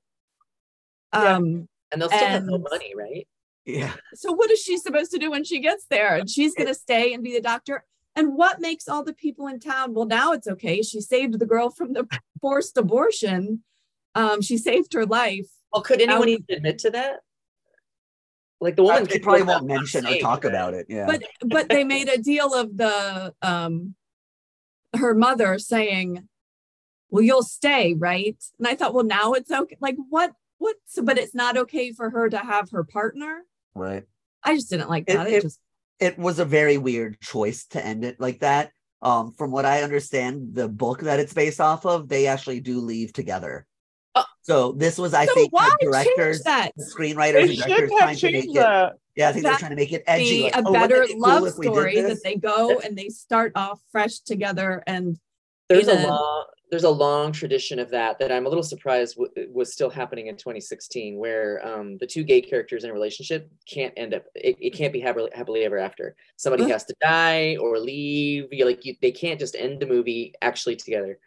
Yeah. 1.13 1.35
Um, 1.35 1.67
and 1.91 2.01
they'll 2.01 2.09
still 2.09 2.27
have 2.27 2.45
no 2.45 2.57
money, 2.57 2.93
right? 2.95 3.27
Yeah. 3.65 3.93
so 4.15 4.31
what 4.31 4.49
is 4.51 4.61
she 4.61 4.77
supposed 4.77 5.11
to 5.11 5.19
do 5.19 5.29
when 5.31 5.43
she 5.43 5.59
gets 5.59 5.85
there? 5.89 6.15
And 6.15 6.29
she's 6.29 6.55
going 6.55 6.67
to 6.67 6.73
stay 6.73 7.13
and 7.13 7.23
be 7.23 7.33
the 7.33 7.41
doctor. 7.41 7.85
And 8.15 8.35
what 8.35 8.59
makes 8.59 8.87
all 8.87 9.03
the 9.03 9.13
people 9.13 9.47
in 9.47 9.59
town? 9.59 9.93
Well, 9.93 10.05
now 10.05 10.33
it's 10.33 10.47
okay. 10.47 10.81
She 10.81 11.01
saved 11.01 11.37
the 11.39 11.45
girl 11.45 11.69
from 11.69 11.93
the 11.93 12.07
forced 12.41 12.77
abortion. 12.77 13.63
Um, 14.15 14.41
she 14.41 14.57
saved 14.57 14.93
her 14.93 15.05
life. 15.05 15.47
Well, 15.71 15.83
could 15.83 16.01
anyone 16.01 16.21
Now- 16.21 16.33
even 16.33 16.45
admit 16.49 16.79
to 16.79 16.89
that? 16.91 17.19
Like 18.61 18.75
the 18.75 18.83
woman, 18.83 19.03
They 19.05 19.13
could 19.13 19.23
probably 19.23 19.43
won't 19.43 19.65
mention 19.65 20.05
or 20.05 20.17
talk 20.17 20.43
about 20.43 20.73
it. 20.73 20.87
Yeah. 20.89 21.05
But 21.05 21.23
but 21.45 21.69
they 21.69 21.83
made 21.83 22.09
a 22.09 22.17
deal 22.17 22.53
of 22.53 22.75
the 22.75 23.33
um 23.41 23.95
her 24.95 25.13
mother 25.15 25.59
saying, 25.59 26.27
Well, 27.09 27.23
you'll 27.23 27.43
stay, 27.43 27.93
right? 27.93 28.35
And 28.57 28.67
I 28.67 28.75
thought, 28.75 28.93
well, 28.93 29.05
now 29.05 29.33
it's 29.33 29.51
okay. 29.51 29.77
Like 29.79 29.95
what 30.09 30.33
what 30.57 30.75
so 30.85 31.03
but 31.03 31.17
it's 31.17 31.33
not 31.35 31.57
okay 31.57 31.93
for 31.93 32.09
her 32.09 32.29
to 32.29 32.37
have 32.37 32.69
her 32.71 32.83
partner. 32.83 33.43
right. 33.75 34.03
I 34.43 34.55
just 34.55 34.69
didn't 34.69 34.89
like 34.89 35.05
It- 35.07 35.13
that. 35.15 35.27
It, 35.27 35.33
it- 35.33 35.41
just 35.43 35.59
it 35.99 36.17
was 36.17 36.39
a 36.39 36.45
very 36.45 36.77
weird 36.77 37.19
choice 37.19 37.65
to 37.67 37.85
end 37.85 38.05
it 38.05 38.19
like 38.21 38.39
that. 38.39 38.71
Um, 39.01 39.33
from 39.33 39.51
what 39.51 39.65
I 39.65 39.83
understand, 39.83 40.53
the 40.53 40.67
book 40.69 41.01
that 41.01 41.19
it's 41.19 41.33
based 41.33 41.59
off 41.59 41.85
of, 41.85 42.07
they 42.07 42.25
actually 42.27 42.61
do 42.61 42.79
leave 42.79 43.11
together. 43.11 43.65
So 44.41 44.71
this 44.73 44.97
was, 44.97 45.13
I 45.13 45.25
so 45.25 45.33
think, 45.33 45.51
why 45.53 45.69
the 45.79 45.85
directors, 45.87 46.37
change 46.37 46.43
that? 46.45 46.71
the 46.77 46.83
screenwriters, 46.85 47.33
They 47.33 47.41
and 47.41 47.53
should 47.55 47.67
directors 47.67 47.91
have 47.91 47.99
trying 47.99 48.17
to 48.17 48.25
make 48.31 48.43
changed 48.45 48.57
it. 48.57 48.93
Yeah, 49.15 49.29
I 49.29 49.31
think 49.33 49.43
they're 49.45 49.57
trying 49.57 49.71
to 49.71 49.75
make 49.75 49.91
it 49.91 50.03
edgy. 50.07 50.23
be 50.29 50.43
like, 50.43 50.55
a 50.55 50.63
"Oh, 50.65 50.71
better 50.73 51.01
it 51.03 51.07
be 51.07 51.13
cool 51.13 51.21
love 51.21 51.47
if 51.47 51.53
story 51.53 52.01
that 52.01 52.23
they 52.23 52.35
go 52.35 52.79
and 52.79 52.97
they 52.97 53.09
start 53.09 53.51
off 53.55 53.81
fresh 53.91 54.19
together 54.19 54.81
and 54.87 55.19
There's 55.67 55.87
a 55.89 55.93
a- 56.05 56.07
long, 56.07 56.45
there's 56.71 56.83
a 56.85 56.89
long 56.89 57.31
tradition 57.33 57.79
of 57.79 57.89
that 57.89 58.17
that 58.19 58.31
I'm 58.31 58.45
a 58.45 58.49
little 58.49 58.63
surprised 58.63 59.17
w- 59.17 59.49
was 59.51 59.73
still 59.73 59.89
happening 59.89 60.27
in 60.27 60.37
2016, 60.37 61.17
where 61.17 61.65
um, 61.67 61.97
the 61.97 62.07
two 62.07 62.23
gay 62.23 62.41
characters 62.41 62.83
in 62.85 62.91
a 62.91 62.93
relationship 62.93 63.49
can't 63.67 63.93
end 63.97 64.13
up, 64.13 64.23
it, 64.35 64.55
it 64.61 64.69
can't 64.73 64.93
be 64.93 64.99
happily, 65.01 65.31
happily 65.35 65.63
ever 65.65 65.79
after. 65.79 66.15
Somebody 66.37 66.63
Ugh. 66.63 66.69
has 66.71 66.85
to 66.85 66.95
die 67.01 67.57
or 67.59 67.77
leave. 67.79 68.47
You 68.51 68.65
like 68.65 68.85
you, 68.85 68.95
they 69.01 69.11
can't 69.11 69.39
just 69.39 69.55
end 69.55 69.79
the 69.81 69.87
movie 69.87 70.33
actually 70.41 70.75
together. 70.77 71.19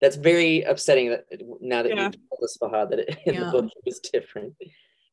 That's 0.00 0.16
very 0.16 0.62
upsetting. 0.62 1.10
That 1.10 1.26
now 1.60 1.82
that 1.82 1.90
Yeah. 1.90 2.06
you 2.06 2.10
told 2.30 2.42
us, 2.42 2.56
Fahad, 2.60 2.90
that 2.90 3.00
it, 3.00 3.08
in 3.26 3.34
Yeah. 3.34 3.44
the 3.44 3.50
book 3.50 3.64
it 3.66 3.82
was 3.84 4.00
different. 4.00 4.54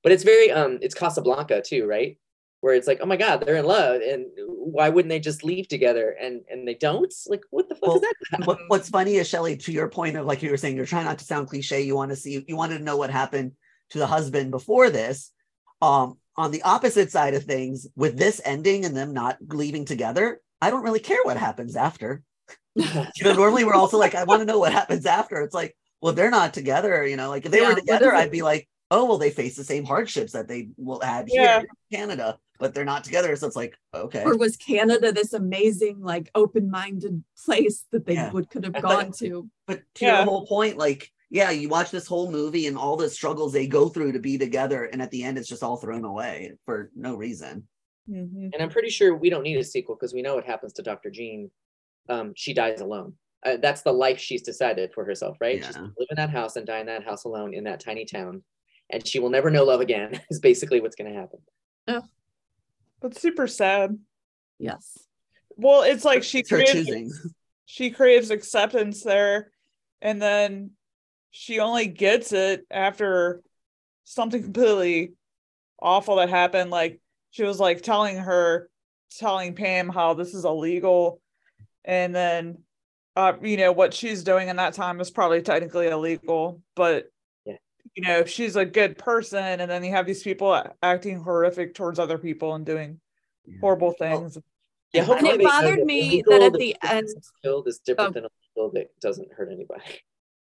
But 0.03 0.11
it's 0.11 0.23
very, 0.23 0.51
um, 0.51 0.79
it's 0.81 0.95
Casablanca 0.95 1.61
too, 1.61 1.85
right? 1.85 2.17
Where 2.61 2.73
it's 2.73 2.87
like, 2.87 2.99
oh 3.01 3.05
my 3.05 3.17
God, 3.17 3.41
they're 3.45 3.57
in 3.57 3.65
love, 3.65 4.01
and 4.01 4.25
why 4.37 4.89
wouldn't 4.89 5.09
they 5.09 5.19
just 5.19 5.43
leave 5.43 5.67
together? 5.67 6.15
And 6.19 6.41
and 6.49 6.67
they 6.67 6.73
don't. 6.73 7.13
Like, 7.27 7.43
what 7.51 7.69
the 7.69 7.75
fuck 7.75 7.87
Well, 7.87 7.97
is 7.97 8.01
that? 8.31 8.45
what, 8.47 8.59
what's 8.67 8.89
funny 8.89 9.15
is 9.15 9.27
Shelley, 9.27 9.57
to 9.57 9.71
your 9.71 9.89
point 9.89 10.17
of 10.17 10.25
like 10.25 10.41
you 10.41 10.49
were 10.49 10.57
saying, 10.57 10.75
you're 10.75 10.85
trying 10.87 11.05
not 11.05 11.19
to 11.19 11.25
sound 11.25 11.49
cliche. 11.49 11.81
You 11.81 11.95
want 11.95 12.09
to 12.11 12.15
see, 12.15 12.43
you 12.47 12.55
wanted 12.55 12.79
to 12.79 12.83
know 12.83 12.97
what 12.97 13.11
happened 13.11 13.51
to 13.91 13.99
the 13.99 14.07
husband 14.07 14.49
before 14.51 14.89
this. 14.89 15.31
Um, 15.81 16.17
on 16.35 16.51
the 16.51 16.63
opposite 16.63 17.11
side 17.11 17.35
of 17.35 17.43
things, 17.43 17.87
with 17.95 18.17
this 18.17 18.41
ending 18.43 18.85
and 18.85 18.95
them 18.95 19.13
not 19.13 19.37
leaving 19.49 19.85
together, 19.85 20.41
I 20.61 20.69
don't 20.71 20.83
really 20.83 20.99
care 20.99 21.23
what 21.23 21.37
happens 21.37 21.75
after. 21.75 22.23
You 22.77 23.23
know, 23.23 23.33
normally 23.33 23.65
we're 23.65 23.73
also 23.73 23.97
like, 23.97 24.15
I 24.15 24.23
want 24.23 24.41
to 24.41 24.45
know 24.45 24.59
what 24.59 24.71
happens 24.71 25.05
after. 25.05 25.41
It's 25.41 25.53
like, 25.55 25.75
well, 26.01 26.13
they're 26.13 26.29
not 26.29 26.53
together. 26.53 27.05
You 27.05 27.17
know, 27.17 27.29
like 27.29 27.45
if 27.45 27.51
they 27.51 27.61
Yeah, 27.61 27.69
were 27.69 27.75
together. 27.75 28.13
I'd 28.13 28.31
be 28.31 28.41
like, 28.41 28.67
oh, 28.91 29.05
well, 29.05 29.17
they 29.17 29.31
face 29.31 29.55
the 29.55 29.63
same 29.63 29.83
hardships 29.83 30.31
that 30.33 30.47
they 30.47 30.69
will 30.77 31.01
have 31.01 31.25
Yeah. 31.27 31.59
here 31.59 31.67
in 31.91 31.97
Canada, 31.97 32.37
but 32.59 32.73
they're 32.73 32.85
not 32.85 33.03
together. 33.03 33.35
So 33.35 33.47
it's 33.47 33.55
like, 33.55 33.75
okay. 33.93 34.23
or 34.23 34.37
was 34.37 34.55
Canada 34.55 35.11
this 35.11 35.33
amazing, 35.33 35.99
like 36.01 36.29
open-minded 36.35 37.23
place 37.45 37.85
that 37.91 38.05
they 38.05 38.13
Yeah. 38.13 38.31
would 38.31 38.49
could 38.49 38.63
have 38.63 38.75
I 38.75 38.81
thought- 38.81 39.03
gone 39.03 39.11
to? 39.19 39.49
But 39.65 39.81
to 39.95 40.05
Yeah. 40.05 40.17
your 40.17 40.25
whole 40.25 40.45
point, 40.47 40.77
like, 40.77 41.11
yeah, 41.29 41.51
you 41.51 41.67
watch 41.67 41.91
this 41.91 42.07
whole 42.07 42.31
movie 42.31 42.67
and 42.67 42.77
all 42.77 42.95
the 42.95 43.09
struggles 43.09 43.51
they 43.51 43.67
go 43.67 43.89
through 43.89 44.13
to 44.13 44.19
be 44.19 44.37
together, 44.37 44.85
and 44.85 45.01
at 45.01 45.11
the 45.11 45.23
end, 45.23 45.37
it's 45.37 45.49
just 45.49 45.63
all 45.63 45.75
thrown 45.75 46.05
away 46.05 46.53
for 46.65 46.89
no 46.95 47.15
reason. 47.15 47.67
Mhm. 48.09 48.51
And 48.53 48.61
I'm 48.61 48.69
pretty 48.69 48.89
sure 48.89 49.13
we 49.17 49.29
don't 49.29 49.43
need 49.43 49.57
a 49.57 49.63
sequel 49.65 49.95
because 49.95 50.13
we 50.13 50.21
know 50.21 50.35
what 50.35 50.45
happens 50.45 50.71
to 50.73 50.81
Dr. 50.81 51.09
Jean. 51.09 51.51
Um, 52.09 52.33
she 52.35 52.53
dies 52.53 52.81
alone. 52.81 53.13
Uh, 53.45 53.57
that's 53.61 53.81
the 53.83 53.91
life 53.91 54.19
she's 54.19 54.41
decided 54.41 54.91
for 54.93 55.05
herself, 55.05 55.37
right? 55.39 55.63
She's 55.63 55.75
Yeah. 55.75 55.81
gonna 55.81 55.93
live 55.99 56.07
in 56.11 56.15
that 56.17 56.29
house 56.29 56.55
and 56.55 56.65
die 56.65 56.79
in 56.79 56.87
that 56.87 57.03
house 57.03 57.23
alone 57.25 57.53
in 57.53 57.63
that 57.65 57.79
tiny 57.79 58.05
town, 58.05 58.43
and 58.89 59.05
she 59.05 59.19
will 59.19 59.29
never 59.29 59.49
know 59.49 59.63
love 59.63 59.81
again. 59.81 60.19
Is 60.29 60.39
basically 60.39 60.81
what's 60.81 60.95
going 60.95 61.11
to 61.11 61.17
happen. 61.19 61.39
That's 63.01 63.21
super 63.21 63.47
sad. 63.47 63.97
Yes. 64.57 64.97
Well, 65.55 65.83
it's 65.83 66.03
like 66.03 66.23
she 66.23 66.39
It's 66.39 66.49
her 66.49 66.57
craves, 66.57 66.71
choosing. 66.71 67.11
she 67.65 67.91
craves 67.91 68.31
acceptance 68.31 69.03
there, 69.03 69.51
and 70.01 70.19
then 70.21 70.71
she 71.31 71.59
only 71.59 71.85
gets 71.87 72.33
it 72.33 72.65
after 72.71 73.41
something 74.03 74.41
completely 74.41 75.13
awful 75.79 76.15
that 76.15 76.29
happened. 76.29 76.71
Like 76.71 76.99
she 77.29 77.43
was 77.43 77.59
like 77.59 77.81
telling 77.83 78.17
her, 78.17 78.69
telling 79.17 79.53
Pam 79.53 79.89
how 79.89 80.15
this 80.15 80.33
is 80.33 80.43
illegal, 80.43 81.21
and 81.85 82.13
then, 82.15 82.59
uh, 83.15 83.33
you 83.41 83.57
know, 83.57 83.71
what 83.71 83.93
she's 83.93 84.23
doing 84.23 84.47
in 84.49 84.55
that 84.57 84.73
time 84.73 84.99
is 85.01 85.09
probably 85.11 85.41
technically 85.41 85.87
illegal, 85.87 86.61
but. 86.75 87.11
Yeah. 87.45 87.55
You 87.95 88.03
know, 88.03 88.25
she's 88.25 88.55
a 88.55 88.65
good 88.65 88.97
person, 88.97 89.59
and 89.61 89.71
then 89.71 89.83
you 89.83 89.91
have 89.91 90.05
these 90.05 90.21
people 90.21 90.61
acting 90.83 91.19
horrific 91.23 91.73
towards 91.73 91.97
other 91.99 92.17
people 92.19 92.53
and 92.53 92.65
doing 92.65 92.99
horrible 93.61 93.91
things. 93.91 94.37
Yeah, 94.93 95.09
And 95.11 95.25
it 95.25 95.41
bothered 95.41 95.83
me 95.83 96.21
that 96.27 96.41
at 96.43 96.53
the 96.53 96.75
end- 96.83 97.07
killed 97.43 97.67
is 97.67 97.79
different 97.79 98.09
Oh. 98.09 98.21
than 98.21 98.29
illegal 98.55 98.71
that 98.75 98.99
doesn't 98.99 99.31
hurt 99.31 99.51
anybody. 99.51 99.83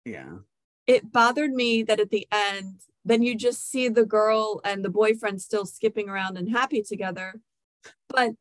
Yeah. 0.04 0.38
It 0.86 1.10
bothered 1.12 1.52
me 1.52 1.82
that 1.84 2.00
at 2.00 2.10
the 2.10 2.26
end, 2.32 2.80
then 3.04 3.22
you 3.22 3.34
just 3.34 3.70
see 3.70 3.88
the 3.88 4.04
girl 4.06 4.60
and 4.64 4.84
the 4.84 4.90
boyfriend 4.90 5.40
still 5.40 5.64
skipping 5.64 6.08
around 6.08 6.36
and 6.38 6.48
happy 6.50 6.82
together. 6.82 7.40
But 8.08 8.32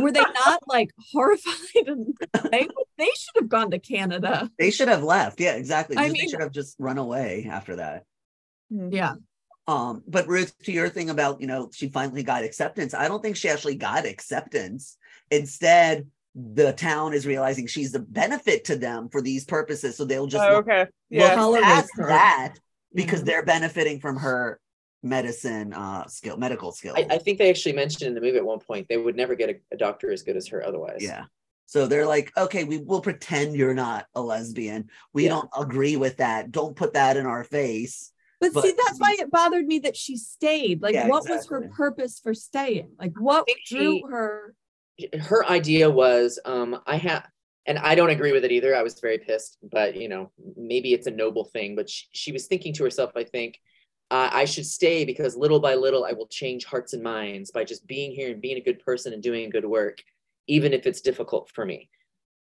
were 0.00 0.12
they 0.12 0.20
not 0.20 0.62
like 0.66 0.90
horrified? 1.12 1.86
And 1.86 2.14
they, 2.50 2.68
they 2.98 3.10
should 3.16 3.36
have 3.36 3.48
gone 3.48 3.70
to 3.70 3.78
Canada. 3.78 4.50
They 4.58 4.70
should 4.70 4.88
have 4.88 5.02
left. 5.02 5.40
Yeah, 5.40 5.54
exactly. 5.54 5.96
I 5.96 6.08
Just- 6.08 6.20
they 6.20 6.26
should 6.28 6.40
have 6.40 6.52
just 6.52 6.76
run 6.78 6.98
away 6.98 7.48
after 7.50 7.76
that. 7.76 8.04
Yeah. 8.70 9.14
Um, 9.68 10.02
but 10.06 10.28
Ruth, 10.28 10.56
to 10.64 10.72
your 10.72 10.88
thing 10.88 11.10
about, 11.10 11.40
you 11.40 11.46
know, 11.48 11.70
she 11.74 11.88
finally 11.88 12.22
got 12.22 12.44
acceptance, 12.44 12.94
I 12.94 13.08
don't 13.08 13.20
think 13.22 13.36
she 13.36 13.48
actually 13.48 13.74
got 13.76 14.06
acceptance. 14.06 14.96
Instead, 15.30 16.06
the 16.34 16.72
town 16.72 17.14
is 17.14 17.26
realizing 17.26 17.66
she's 17.66 17.94
a 17.94 17.98
benefit 17.98 18.64
to 18.66 18.76
them 18.76 19.08
for 19.08 19.20
these 19.22 19.44
purposes. 19.44 19.96
So 19.96 20.04
they'll 20.04 20.26
just 20.26 20.44
Oh, 20.44 20.56
look, 20.56 20.68
okay. 20.68 20.80
look 20.80 20.88
Yeah. 21.10 21.34
Tolerate 21.34 21.64
past 21.64 21.90
her. 21.96 22.08
that 22.08 22.54
because 22.94 23.22
Mhm. 23.22 23.26
they're 23.26 23.44
benefiting 23.44 24.00
from 24.00 24.18
her 24.18 24.60
medicine 25.02 25.72
uh 25.72 26.06
skill, 26.06 26.36
medical 26.36 26.72
skill. 26.72 26.94
I, 26.96 27.06
I 27.10 27.18
think 27.18 27.38
they 27.38 27.50
actually 27.50 27.74
mentioned 27.74 28.08
in 28.08 28.14
the 28.14 28.20
movie 28.20 28.38
at 28.38 28.44
one 28.44 28.58
point 28.60 28.86
they 28.88 28.96
would 28.96 29.16
never 29.16 29.34
get 29.34 29.50
a, 29.50 29.56
a 29.72 29.76
doctor 29.76 30.10
as 30.10 30.22
good 30.22 30.36
as 30.36 30.48
her 30.48 30.64
otherwise. 30.64 30.98
Yeah. 31.00 31.24
So 31.66 31.86
they're 31.86 32.06
like, 32.06 32.32
okay, 32.36 32.64
we 32.64 32.78
will 32.78 33.00
pretend 33.00 33.56
you're 33.56 33.74
not 33.74 34.06
a 34.14 34.20
lesbian. 34.20 34.88
We 35.12 35.24
Yeah. 35.24 35.30
don't 35.30 35.50
agree 35.58 35.96
with 35.96 36.18
that. 36.18 36.52
Don't 36.52 36.76
put 36.76 36.92
that 36.94 37.16
in 37.16 37.26
our 37.26 37.42
face. 37.44 38.12
But, 38.40 38.52
But- 38.52 38.64
see, 38.64 38.74
that's 38.86 39.00
why 39.00 39.16
it 39.18 39.30
bothered 39.30 39.66
me 39.66 39.80
that 39.80 39.96
she 39.96 40.16
stayed. 40.16 40.82
Like, 40.82 40.94
Yeah, 40.94 41.08
what 41.08 41.28
was 41.28 41.46
her 41.48 41.68
purpose 41.68 42.20
for 42.22 42.34
staying? 42.34 42.92
Like, 42.98 43.12
what 43.18 43.46
drew 43.68 43.94
she- 43.94 44.04
her? 44.08 44.54
her 45.20 45.44
idea 45.44 45.90
was 45.90 46.38
um 46.46 46.80
i 46.86 46.96
have 46.96 47.26
and 47.66 47.78
i 47.78 47.94
don't 47.94 48.08
agree 48.08 48.32
with 48.32 48.46
it 48.46 48.50
either 48.50 48.74
i 48.74 48.82
was 48.82 48.98
very 48.98 49.18
pissed 49.18 49.58
but 49.70 49.94
you 49.94 50.08
know 50.08 50.32
maybe 50.56 50.94
it's 50.94 51.06
a 51.06 51.10
noble 51.10 51.44
thing 51.44 51.76
but 51.76 51.90
she, 51.90 52.06
she 52.12 52.32
was 52.32 52.46
thinking 52.46 52.72
to 52.72 52.82
herself 52.82 53.10
i 53.14 53.22
think 53.22 53.60
uh, 54.10 54.30
i 54.32 54.44
should 54.44 54.66
stay 54.66 55.04
because 55.04 55.36
little 55.36 55.60
by 55.60 55.74
little 55.74 56.04
i 56.04 56.12
will 56.12 56.26
change 56.28 56.64
hearts 56.64 56.92
and 56.92 57.02
minds 57.02 57.50
by 57.50 57.64
just 57.64 57.86
being 57.86 58.12
here 58.12 58.30
and 58.32 58.40
being 58.40 58.56
a 58.56 58.60
good 58.62 58.78
person 58.78 59.12
and 59.12 59.22
doing 59.22 59.50
good 59.50 59.64
work 59.64 60.02
even 60.46 60.72
if 60.72 60.86
it's 60.86 61.00
difficult 61.00 61.50
for 61.54 61.64
me 61.64 61.88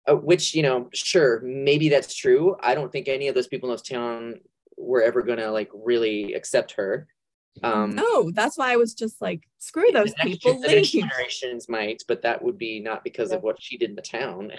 uh, 0.09 0.15
which 0.15 0.55
you 0.55 0.63
know 0.63 0.89
sure 0.93 1.41
maybe 1.43 1.89
that's 1.89 2.15
true 2.15 2.57
i 2.61 2.75
don't 2.75 2.91
think 2.93 3.09
any 3.09 3.29
of 3.29 3.35
those 3.35 3.49
people 3.49 3.69
in 3.71 3.75
this 3.75 3.83
town 3.83 4.35
were 4.77 5.03
ever 5.03 5.23
gonna 5.23 5.51
like 5.51 5.71
really 5.73 6.35
accept 6.35 6.73
her 6.73 7.07
um 7.63 7.95
No, 7.95 8.31
that's 8.33 8.59
why 8.59 8.73
I 8.73 8.77
was 8.77 8.93
just 8.93 9.23
like, 9.23 9.49
screw 9.59 9.91
those 9.91 10.13
the 10.13 10.25
next, 10.25 10.43
people. 10.43 10.61
the 10.61 10.69
next 10.69 10.93
Leave. 10.93 11.05
generations 11.05 11.71
might, 11.71 12.03
but 12.07 12.21
that 12.21 12.43
would 12.43 12.59
be 12.59 12.81
not 12.81 13.03
because 13.03 13.31
Yeah. 13.31 13.37
of 13.39 13.43
what 13.45 13.57
she 13.63 13.79
did 13.79 13.89
in 13.89 13.97
the 13.97 14.03
town. 14.03 14.53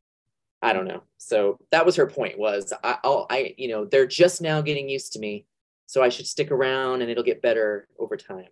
I 0.62 0.72
don't 0.72 0.86
know. 0.88 1.02
So 1.18 1.58
that 1.70 1.84
was 1.84 1.96
her 1.96 2.06
point. 2.06 2.38
Was 2.38 2.72
I, 2.82 2.96
I'll, 3.04 3.26
I, 3.28 3.54
you 3.58 3.68
know, 3.68 3.84
they're 3.84 4.06
just 4.06 4.40
now 4.40 4.62
getting 4.62 4.88
used 4.88 5.12
to 5.12 5.18
me, 5.18 5.44
so 5.90 6.04
I 6.04 6.08
should 6.08 6.28
stick 6.28 6.52
around, 6.52 7.02
and 7.02 7.10
it'll 7.10 7.24
get 7.24 7.42
better 7.42 7.88
over 7.98 8.16
time. 8.16 8.46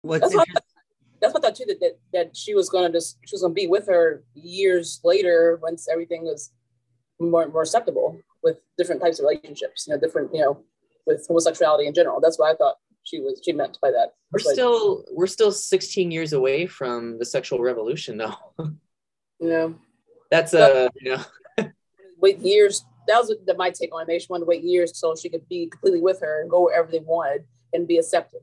What's 0.00 0.22
That's 0.22 0.34
all- 0.34 0.40
inter- 0.48 0.60
that's 1.20 1.34
what 1.34 1.44
I 1.44 1.48
thought 1.48 1.54
too 1.56 1.66
that, 1.66 1.78
that 1.80 1.98
that 2.14 2.36
she 2.36 2.54
was 2.54 2.70
gonna 2.70 2.90
just 2.90 3.18
she 3.26 3.34
was 3.34 3.42
gonna 3.42 3.52
be 3.54 3.66
with 3.66 3.86
her 3.88 4.24
years 4.34 5.00
later 5.04 5.58
once 5.62 5.86
everything 5.88 6.22
was 6.24 6.50
more 7.20 7.46
more 7.48 7.60
acceptable 7.62 8.18
with 8.42 8.56
different 8.78 9.00
types 9.02 9.18
of 9.20 9.24
relationships, 9.26 9.86
you 9.86 9.92
know, 9.94 10.00
different, 10.00 10.34
you 10.34 10.40
know, 10.40 10.64
with 11.06 11.24
homosexuality 11.28 11.86
in 11.86 11.92
general. 11.94 12.20
That's 12.20 12.38
what 12.38 12.50
I 12.52 12.56
thought 12.56 12.76
she 13.04 13.20
was 13.20 13.40
she 13.44 13.52
meant 13.52 13.78
by 13.82 13.90
that. 13.90 14.14
We're 14.32 14.38
Like, 14.44 14.54
still 14.54 15.04
we're 15.12 15.26
still 15.28 15.52
16 15.52 16.10
years 16.10 16.32
away 16.32 16.66
from 16.66 17.18
the 17.18 17.26
sexual 17.26 17.60
revolution, 17.60 18.16
though. 18.16 18.34
Yeah. 18.58 18.66
know, 19.40 19.74
That's 20.30 20.54
uh, 20.54 20.88
you 20.98 21.16
know, 21.58 21.70
wait 22.18 22.38
years. 22.38 22.84
That 23.08 23.18
was 23.18 23.34
the, 23.46 23.54
my 23.54 23.70
take 23.70 23.94
on 23.94 24.02
it. 24.02 24.08
Maybe 24.08 24.20
she 24.20 24.26
wanted 24.28 24.44
to 24.44 24.48
wait 24.48 24.62
years 24.62 24.96
so 24.98 25.14
she 25.14 25.28
could 25.28 25.48
be 25.48 25.66
completely 25.66 26.00
with 26.00 26.20
her 26.20 26.40
and 26.40 26.50
go 26.50 26.62
wherever 26.64 26.90
they 26.90 27.00
wanted 27.00 27.44
and 27.72 27.88
be 27.88 27.98
accepted. 27.98 28.40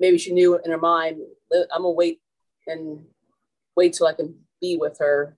Maybe 0.00 0.18
she 0.18 0.32
knew 0.32 0.58
in 0.58 0.70
her 0.70 0.78
mind, 0.78 1.20
I'm 1.52 1.82
gonna 1.82 1.90
wait 1.90 2.20
and 2.66 3.04
wait 3.76 3.94
till 3.94 4.06
I 4.06 4.12
can 4.12 4.34
be 4.60 4.76
with 4.76 4.98
her 4.98 5.36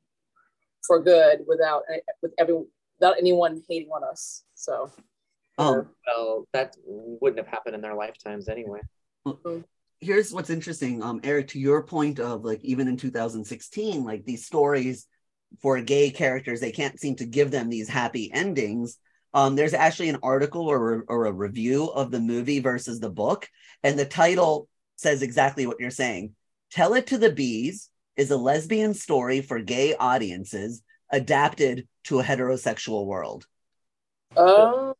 for 0.86 1.00
good 1.00 1.44
without 1.46 1.82
with 2.22 2.32
everyone 2.38 2.66
without 2.98 3.18
anyone 3.18 3.62
hating 3.68 3.90
on 3.90 4.02
us. 4.04 4.44
So 4.54 4.90
Um, 5.58 5.88
well, 6.06 6.46
that 6.52 6.76
wouldn't 6.84 7.38
have 7.38 7.48
happened 7.48 7.74
in 7.74 7.80
their 7.80 7.94
lifetimes 7.94 8.48
anyway. 8.48 8.80
here's 9.98 10.32
what's 10.32 10.50
interesting 10.50 11.02
um 11.02 11.20
eric 11.24 11.48
to 11.48 11.58
your 11.58 11.82
point 11.82 12.20
of 12.20 12.44
like 12.44 12.62
even 12.62 12.86
in 12.86 12.96
2016 12.98 14.04
like 14.04 14.24
these 14.26 14.44
stories 14.44 15.06
for 15.60 15.80
gay 15.80 16.10
characters 16.10 16.60
they 16.60 16.72
can't 16.72 17.00
seem 17.00 17.16
to 17.16 17.26
give 17.26 17.50
them 17.50 17.68
these 17.68 17.88
happy 17.88 18.30
endings. 18.32 18.98
Um 19.34 19.56
there's 19.56 19.74
actually 19.74 20.08
an 20.08 20.18
article 20.22 20.68
or, 20.68 21.04
or 21.08 21.26
a 21.26 21.32
review 21.32 21.86
of 21.86 22.10
the 22.10 22.20
movie 22.20 22.60
versus 22.60 23.00
the 23.00 23.10
book 23.10 23.48
and 23.82 23.98
the 23.98 24.06
title 24.06 24.68
says 24.96 25.22
exactly 25.22 25.66
what 25.66 25.78
you're 25.80 25.90
saying. 25.90 26.34
Tell 26.70 26.94
it 26.94 27.08
to 27.08 27.18
the 27.18 27.32
bees 27.32 27.90
is 28.16 28.30
a 28.30 28.36
lesbian 28.36 28.94
story 28.94 29.40
for 29.40 29.60
gay 29.60 29.94
audiences 29.94 30.82
adapted 31.10 31.86
to 32.04 32.20
a 32.20 32.24
heterosexual 32.24 33.06
world. 33.06 33.46
Uh, 34.36 34.92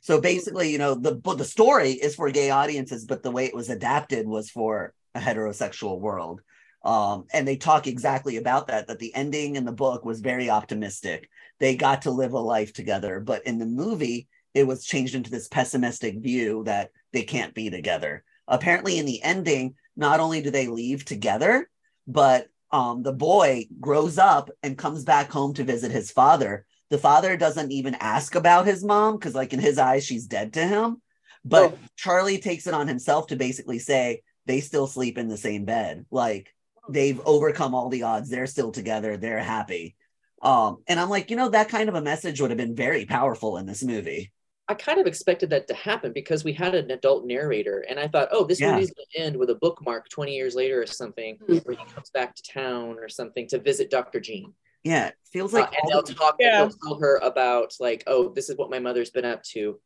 so 0.00 0.20
basically, 0.20 0.70
you 0.70 0.78
know, 0.78 0.94
the 0.94 1.14
but 1.14 1.38
the 1.38 1.44
story 1.44 1.92
is 1.92 2.16
for 2.16 2.30
gay 2.30 2.50
audiences, 2.50 3.06
but 3.06 3.22
the 3.22 3.30
way 3.30 3.46
it 3.46 3.54
was 3.54 3.70
adapted 3.70 4.26
was 4.26 4.50
for 4.50 4.92
a 5.14 5.20
heterosexual 5.20 5.98
world. 5.98 6.42
Um, 6.84 7.24
and 7.32 7.48
they 7.48 7.56
talk 7.56 7.86
exactly 7.86 8.36
about 8.36 8.68
that. 8.68 8.86
That 8.86 8.98
the 8.98 9.14
ending 9.14 9.56
in 9.56 9.64
the 9.64 9.72
book 9.72 10.04
was 10.04 10.20
very 10.20 10.50
optimistic. 10.50 11.28
They 11.58 11.76
got 11.76 12.02
to 12.02 12.10
live 12.10 12.32
a 12.32 12.38
life 12.38 12.72
together, 12.72 13.20
but 13.20 13.46
in 13.46 13.58
the 13.58 13.66
movie, 13.66 14.28
it 14.52 14.66
was 14.66 14.84
changed 14.84 15.14
into 15.14 15.30
this 15.30 15.48
pessimistic 15.48 16.18
view 16.18 16.62
that 16.64 16.90
they 17.12 17.22
can't 17.22 17.54
be 17.54 17.70
together. 17.70 18.22
Apparently, 18.46 18.98
in 18.98 19.06
the 19.06 19.22
ending, 19.22 19.74
not 19.96 20.20
only 20.20 20.42
do 20.42 20.50
they 20.50 20.66
leave 20.68 21.04
together, 21.04 21.68
but 22.06 22.48
um, 22.70 23.02
the 23.02 23.12
boy 23.12 23.66
grows 23.80 24.18
up 24.18 24.50
and 24.62 24.76
comes 24.76 25.04
back 25.04 25.30
home 25.30 25.54
to 25.54 25.64
visit 25.64 25.90
his 25.92 26.10
father 26.10 26.66
the 26.90 26.98
father 26.98 27.36
doesn't 27.36 27.72
even 27.72 27.94
ask 27.96 28.34
about 28.36 28.66
his 28.66 28.84
mom 28.84 29.16
because 29.16 29.34
like 29.34 29.52
in 29.52 29.58
his 29.58 29.78
eyes 29.78 30.04
she's 30.04 30.26
dead 30.26 30.52
to 30.52 30.64
him 30.64 31.00
but 31.44 31.72
Oh. 31.72 31.78
charlie 31.96 32.38
takes 32.38 32.66
it 32.66 32.74
on 32.74 32.86
himself 32.88 33.28
to 33.28 33.36
basically 33.36 33.78
say 33.78 34.22
they 34.46 34.60
still 34.60 34.86
sleep 34.86 35.18
in 35.18 35.28
the 35.28 35.36
same 35.36 35.64
bed 35.64 36.04
like 36.10 36.53
they've 36.88 37.20
overcome 37.24 37.74
all 37.74 37.88
the 37.88 38.02
odds 38.02 38.28
they're 38.30 38.46
still 38.46 38.70
together 38.72 39.16
they're 39.16 39.38
happy 39.38 39.96
um 40.42 40.78
and 40.86 41.00
i'm 41.00 41.08
like 41.08 41.30
you 41.30 41.36
know 41.36 41.48
that 41.48 41.68
kind 41.68 41.88
of 41.88 41.94
a 41.94 42.00
message 42.02 42.40
would 42.40 42.50
have 42.50 42.58
been 42.58 42.74
very 42.74 43.04
powerful 43.06 43.56
in 43.56 43.66
this 43.66 43.82
movie 43.82 44.30
I 44.66 44.72
kind 44.72 44.98
of 44.98 45.06
expected 45.06 45.50
that 45.50 45.68
to 45.68 45.74
happen 45.74 46.14
because 46.14 46.42
we 46.42 46.54
had 46.54 46.74
an 46.74 46.90
adult 46.90 47.26
narrator, 47.26 47.84
and 47.86 48.00
I 48.00 48.08
thought, 48.08 48.28
oh, 48.32 48.44
this 48.44 48.62
Yeah. 48.62 48.72
movie's 48.72 48.92
going 48.92 49.04
to 49.14 49.20
end 49.20 49.36
with 49.36 49.50
a 49.50 49.56
bookmark 49.56 50.08
20 50.08 50.34
years 50.34 50.54
later 50.54 50.80
or 50.80 50.86
something, 50.86 51.36
Hmm. 51.46 51.58
where 51.58 51.76
he 51.76 51.84
comes 51.92 52.08
back 52.08 52.34
to 52.34 52.42
town 52.50 52.96
or 52.98 53.10
something 53.10 53.46
to 53.48 53.58
visit 53.58 53.90
Dr. 53.90 54.20
Jean. 54.20 54.54
yeah 54.82 55.08
it 55.08 55.16
feels 55.30 55.52
Uh, 55.52 55.58
like 55.60 55.68
and 55.78 55.90
they'll 55.92 56.02
the- 56.02 56.14
talk, 56.14 56.36
Yeah. 56.40 56.60
they'll 56.60 56.70
tell 56.82 56.98
her 56.98 57.16
about, 57.18 57.74
like, 57.78 58.04
oh, 58.06 58.30
this 58.30 58.48
is 58.48 58.56
what 58.56 58.70
my 58.70 58.78
mother's 58.78 59.10
been 59.10 59.26
up 59.26 59.42
to. 59.52 59.78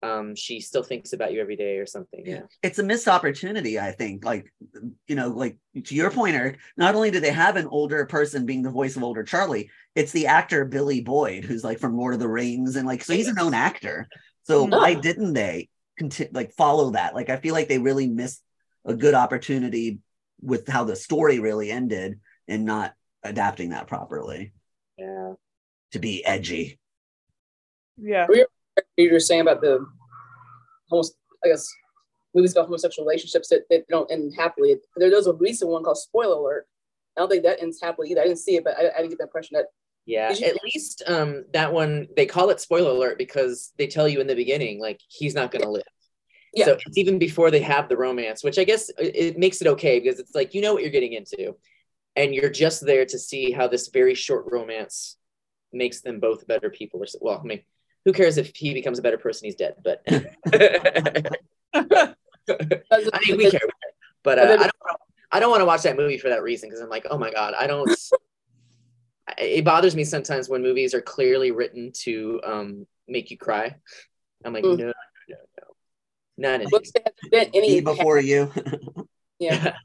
Um, 0.00 0.36
she 0.36 0.60
still 0.60 0.84
thinks 0.84 1.12
about 1.12 1.32
you 1.32 1.40
every 1.40 1.56
day 1.56 1.78
or 1.78 1.86
something. 1.86 2.22
Yeah. 2.24 2.42
it's 2.62 2.78
a 2.78 2.84
missed 2.84 3.08
opportunity 3.08 3.80
i 3.80 3.90
think 3.90 4.24
like 4.24 4.46
you 5.08 5.16
know 5.16 5.28
like 5.30 5.56
to 5.86 5.94
your 5.96 6.10
point 6.12 6.36
eric 6.36 6.58
not 6.76 6.94
only 6.94 7.10
do 7.10 7.18
they 7.18 7.32
have 7.32 7.56
an 7.56 7.66
older 7.66 8.06
person 8.06 8.46
being 8.46 8.62
the 8.62 8.70
voice 8.70 8.94
of 8.96 9.02
older 9.02 9.24
charlie 9.24 9.68
it's 9.96 10.12
the 10.12 10.28
actor 10.28 10.64
billy 10.64 11.00
boyd 11.00 11.44
who's 11.44 11.64
like 11.64 11.80
from 11.80 11.96
lord 11.96 12.14
of 12.14 12.20
the 12.20 12.28
rings 12.28 12.76
and 12.76 12.86
like 12.86 13.02
so 13.02 13.12
he's 13.12 13.26
a 13.26 13.34
known 13.34 13.54
actor 13.54 14.06
so 14.44 14.68
Yeah. 14.68 14.76
why 14.76 14.94
didn't 14.94 15.32
they 15.32 15.68
conti- 15.98 16.28
like 16.32 16.52
follow 16.52 16.90
that 16.90 17.14
like 17.16 17.28
i 17.28 17.36
feel 17.36 17.54
like 17.54 17.66
they 17.68 17.78
really 17.78 18.06
missed 18.06 18.40
a 18.84 18.94
good 18.94 19.14
opportunity 19.14 19.98
with 20.40 20.68
how 20.68 20.84
the 20.84 20.94
story 20.94 21.40
really 21.40 21.72
ended 21.72 22.20
and 22.46 22.64
not 22.64 22.94
adapting 23.24 23.70
that 23.70 23.88
properly 23.88 24.52
Yeah. 24.96 25.32
to 25.92 25.98
be 25.98 26.24
edgy 26.24 26.78
Yeah. 27.96 28.28
You 28.96 29.12
were 29.12 29.20
saying 29.20 29.42
about 29.42 29.60
the 29.60 29.84
almost 30.90 31.16
I 31.44 31.48
guess 31.48 31.68
movies 32.34 32.52
about 32.52 32.66
homosexual 32.66 33.06
relationships 33.06 33.48
that, 33.48 33.62
that 33.70 33.86
don't 33.88 34.10
end 34.10 34.32
happily. 34.36 34.76
There 34.96 35.10
was 35.10 35.26
a 35.26 35.32
recent 35.34 35.70
one 35.70 35.82
called 35.82 35.98
Spoiler 35.98 36.36
Alert. 36.36 36.66
I 37.16 37.20
don't 37.20 37.30
think 37.30 37.42
that 37.44 37.60
ends 37.60 37.80
happily 37.82 38.10
either. 38.10 38.20
I 38.20 38.24
didn't 38.24 38.38
see 38.38 38.56
it, 38.56 38.64
but 38.64 38.74
I, 38.78 38.90
I 38.90 38.98
didn't 38.98 39.10
get 39.10 39.18
the 39.18 39.24
impression 39.24 39.56
that 39.56 39.66
Yeah. 40.06 40.32
You- 40.32 40.46
At 40.46 40.62
least 40.62 41.02
um, 41.06 41.44
that 41.52 41.72
one, 41.72 42.06
they 42.16 42.26
call 42.26 42.50
it 42.50 42.60
spoiler 42.60 42.90
alert 42.90 43.18
because 43.18 43.72
they 43.78 43.86
tell 43.86 44.06
you 44.06 44.20
in 44.20 44.26
the 44.26 44.34
beginning, 44.36 44.80
like, 44.80 45.00
he's 45.08 45.34
not 45.34 45.50
going 45.50 45.62
to 45.62 45.70
live. 45.70 45.82
Yeah. 46.54 46.66
So 46.66 46.78
it's 46.86 46.96
even 46.98 47.18
before 47.18 47.50
they 47.50 47.60
have 47.60 47.88
the 47.88 47.96
romance, 47.96 48.44
which 48.44 48.58
I 48.58 48.64
guess 48.64 48.88
it, 48.90 49.16
it 49.16 49.38
makes 49.38 49.60
it 49.60 49.66
okay 49.68 49.98
because 49.98 50.20
it's 50.20 50.34
like, 50.34 50.54
you 50.54 50.60
know 50.60 50.74
what 50.74 50.82
you're 50.82 50.92
getting 50.92 51.14
into. 51.14 51.56
And 52.14 52.34
you're 52.34 52.50
just 52.50 52.84
there 52.84 53.04
to 53.06 53.18
see 53.18 53.52
how 53.52 53.68
this 53.68 53.88
very 53.88 54.14
short 54.14 54.46
romance 54.50 55.16
makes 55.72 56.00
them 56.02 56.20
both 56.20 56.46
better 56.46 56.70
people. 56.70 57.00
Or, 57.02 57.06
well, 57.20 57.40
I 57.42 57.46
mean, 57.46 57.62
who 58.08 58.12
cares 58.14 58.38
if 58.38 58.56
he 58.56 58.72
becomes 58.72 58.98
a 58.98 59.02
better 59.02 59.18
person? 59.18 59.44
He's 59.44 59.54
dead, 59.54 59.74
but 59.84 60.02
I 61.74 62.14
mean, 63.28 63.36
we 63.36 63.50
care. 63.50 63.60
But 64.22 64.38
uh, 64.38 64.42
I 64.42 64.56
don't. 64.56 64.72
I 65.30 65.40
don't 65.40 65.50
want 65.50 65.60
to 65.60 65.66
watch 65.66 65.82
that 65.82 65.94
movie 65.94 66.16
for 66.16 66.30
that 66.30 66.42
reason 66.42 66.70
because 66.70 66.80
I'm 66.80 66.88
like, 66.88 67.06
oh 67.10 67.18
my 67.18 67.30
god, 67.30 67.52
I 67.52 67.66
don't. 67.66 67.90
it 69.36 69.62
bothers 69.62 69.94
me 69.94 70.04
sometimes 70.04 70.48
when 70.48 70.62
movies 70.62 70.94
are 70.94 71.02
clearly 71.02 71.50
written 71.50 71.92
to 72.04 72.40
um, 72.46 72.86
make 73.06 73.30
you 73.30 73.36
cry. 73.36 73.76
I'm 74.42 74.54
like, 74.54 74.64
Mm. 74.64 74.78
no, 74.78 74.86
no, 74.86 74.92
no, 75.28 75.36
no, 75.58 75.64
none 76.38 76.62
of 76.62 76.70
But 76.70 76.84
these. 76.84 76.92
been 77.30 77.50
any 77.52 77.68
me 77.74 77.80
before 77.82 78.18
you 78.20 78.50
yeah, 79.38 79.76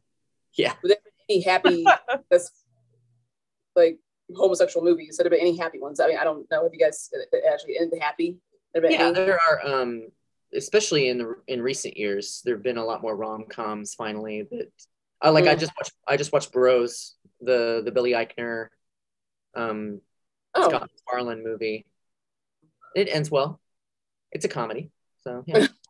Yeah. 0.55 0.75
There 0.81 0.95
any 1.29 1.41
happy 1.41 1.83
like 3.75 3.97
homosexual 4.35 4.83
movies. 4.85 5.17
Have 5.17 5.23
there 5.25 5.31
been 5.31 5.39
any 5.47 5.57
happy 5.57 5.79
ones? 5.79 5.99
I 5.99 6.07
mean, 6.07 6.17
I 6.17 6.23
don't 6.23 6.49
know 6.51 6.65
if 6.65 6.73
you 6.73 6.79
guys 6.79 7.09
uh, 7.15 7.37
actually 7.51 7.77
ended 7.79 8.01
happy. 8.01 8.37
Have 8.73 8.83
there 8.83 8.91
Yeah, 8.91 9.05
any? 9.07 9.13
there 9.13 9.39
are. 9.49 9.65
Um, 9.65 10.07
especially 10.55 11.09
in 11.09 11.17
the 11.17 11.35
in 11.47 11.61
recent 11.61 11.97
years, 11.97 12.41
there 12.45 12.55
have 12.55 12.63
been 12.63 12.77
a 12.77 12.85
lot 12.85 13.01
more 13.01 13.15
rom 13.15 13.45
coms. 13.45 13.93
Finally, 13.95 14.47
that 14.51 14.71
I 15.21 15.29
like 15.29 15.45
I 15.45 15.55
Mm. 15.55 15.59
just 15.59 15.71
watched. 15.79 15.93
I 16.07 16.17
just 16.17 16.31
watched 16.33 16.51
Bros, 16.51 17.15
the 17.41 17.81
the 17.85 17.91
Billy 17.91 18.11
Eichner, 18.11 18.67
um, 19.55 20.01
Oh, 20.55 20.69
Scott 20.69 20.89
McFarlane 21.09 21.43
movie. 21.43 21.85
It 22.95 23.09
ends 23.09 23.31
well. 23.31 23.59
It's 24.31 24.45
a 24.45 24.49
comedy, 24.49 24.91
so 25.23 25.43
yeah. 25.47 25.67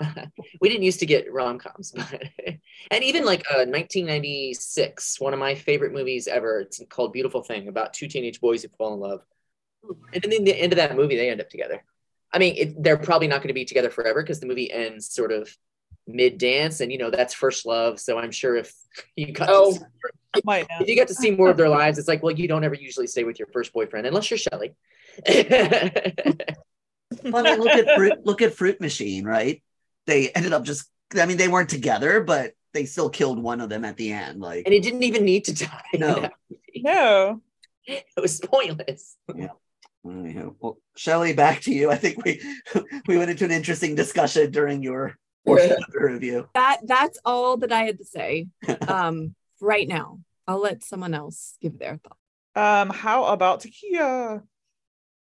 we 0.60 0.68
didn't 0.68 0.82
used 0.82 1.00
to 1.00 1.06
get 1.06 1.32
rom 1.32 1.58
coms, 1.58 1.92
but 1.96 2.22
and 2.90 3.04
even 3.04 3.24
like 3.24 3.40
uh, 3.50 3.64
1996, 3.66 5.20
one 5.20 5.32
of 5.32 5.38
my 5.38 5.54
favorite 5.54 5.92
movies 5.92 6.26
ever. 6.26 6.60
It's 6.60 6.80
called 6.88 7.12
Beautiful 7.12 7.42
Thing, 7.42 7.68
about 7.68 7.92
two 7.94 8.08
teenage 8.08 8.40
boys 8.40 8.62
who 8.62 8.68
fall 8.76 8.94
in 8.94 9.00
love. 9.00 9.20
And 10.12 10.22
then 10.22 10.32
in 10.32 10.44
the 10.44 10.58
end 10.58 10.72
of 10.72 10.78
that 10.78 10.96
movie, 10.96 11.16
they 11.16 11.30
end 11.30 11.40
up 11.40 11.50
together. 11.50 11.84
I 12.32 12.38
mean, 12.38 12.56
it, 12.56 12.82
they're 12.82 12.96
probably 12.96 13.28
not 13.28 13.38
going 13.38 13.48
to 13.48 13.54
be 13.54 13.64
together 13.64 13.90
forever 13.90 14.22
because 14.22 14.40
the 14.40 14.46
movie 14.46 14.72
ends 14.72 15.12
sort 15.12 15.30
of 15.30 15.54
mid 16.06 16.38
dance, 16.38 16.80
and 16.80 16.90
you 16.90 16.98
know 16.98 17.10
that's 17.10 17.34
first 17.34 17.66
love. 17.66 18.00
So 18.00 18.18
I'm 18.18 18.32
sure 18.32 18.56
if 18.56 18.74
you 19.16 19.32
got 19.32 19.48
Oh. 19.50 19.72
to 19.72 19.78
see, 19.78 20.42
Might 20.44 20.66
if 20.80 20.88
you 20.88 20.96
got 20.96 21.08
to 21.08 21.14
see 21.14 21.30
more 21.30 21.50
of 21.50 21.56
their 21.56 21.68
lives, 21.68 21.98
it's 21.98 22.08
like, 22.08 22.22
well, 22.22 22.34
you 22.34 22.48
don't 22.48 22.64
ever 22.64 22.74
usually 22.74 23.06
stay 23.06 23.22
with 23.24 23.38
your 23.38 23.48
first 23.52 23.72
boyfriend 23.72 24.06
unless 24.06 24.30
you're 24.30 24.38
Shelley. 24.38 24.74
Well, 27.22 27.46
I 27.46 27.50
mean, 27.50 27.60
look 27.60 27.68
at 27.70 27.94
fruit. 27.96 28.26
Look 28.26 28.42
at 28.42 28.54
Fruit 28.54 28.80
Machine, 28.80 29.24
right? 29.24 29.62
They 30.06 30.30
ended 30.30 30.52
up 30.52 30.64
just. 30.64 30.88
I 31.16 31.26
mean, 31.26 31.36
they 31.36 31.48
weren't 31.48 31.68
together, 31.68 32.20
but 32.20 32.54
they 32.72 32.86
still 32.86 33.08
killed 33.08 33.38
one 33.38 33.60
of 33.60 33.68
them 33.68 33.84
at 33.84 33.96
the 33.96 34.12
end. 34.12 34.40
Like, 34.40 34.64
and 34.66 34.74
he 34.74 34.80
didn't 34.80 35.04
even 35.04 35.24
need 35.24 35.44
to 35.46 35.54
die. 35.54 35.82
No. 35.94 36.28
No. 36.76 37.40
It 37.86 38.04
was 38.20 38.40
pointless. 38.40 39.16
Anywho, 40.04 40.54
well, 40.60 40.78
Shelly, 40.96 41.32
back 41.32 41.60
to 41.62 41.72
you. 41.72 41.90
I 41.90 41.96
think 41.96 42.24
we 42.24 42.42
we 43.06 43.16
went 43.16 43.30
into 43.30 43.44
an 43.44 43.50
interesting 43.50 43.94
discussion 43.94 44.50
during 44.50 44.82
your 44.82 45.16
portion 45.46 45.72
of 45.72 45.92
the 45.92 46.00
review. 46.00 46.48
That 46.54 46.80
that's 46.84 47.18
all 47.24 47.56
that 47.58 47.72
I 47.72 47.84
had 47.84 47.98
to 47.98 48.04
say. 48.04 48.48
Um, 48.88 49.34
right 49.60 49.88
now, 49.88 50.20
I'll 50.46 50.60
let 50.60 50.84
someone 50.84 51.14
else 51.14 51.56
give 51.60 51.78
their 51.78 52.00
thought. 52.02 52.80
Um, 52.82 52.90
how 52.90 53.24
about 53.26 53.62
Takia? 53.62 54.42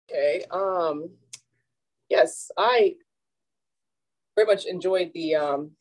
Okay. 0.10 0.44
Um, 0.52 1.10
yes, 2.10 2.52
I 2.58 2.96
very 4.36 4.48
much 4.48 4.66
enjoyed 4.66 5.12
the 5.14 5.36
um, 5.36 5.72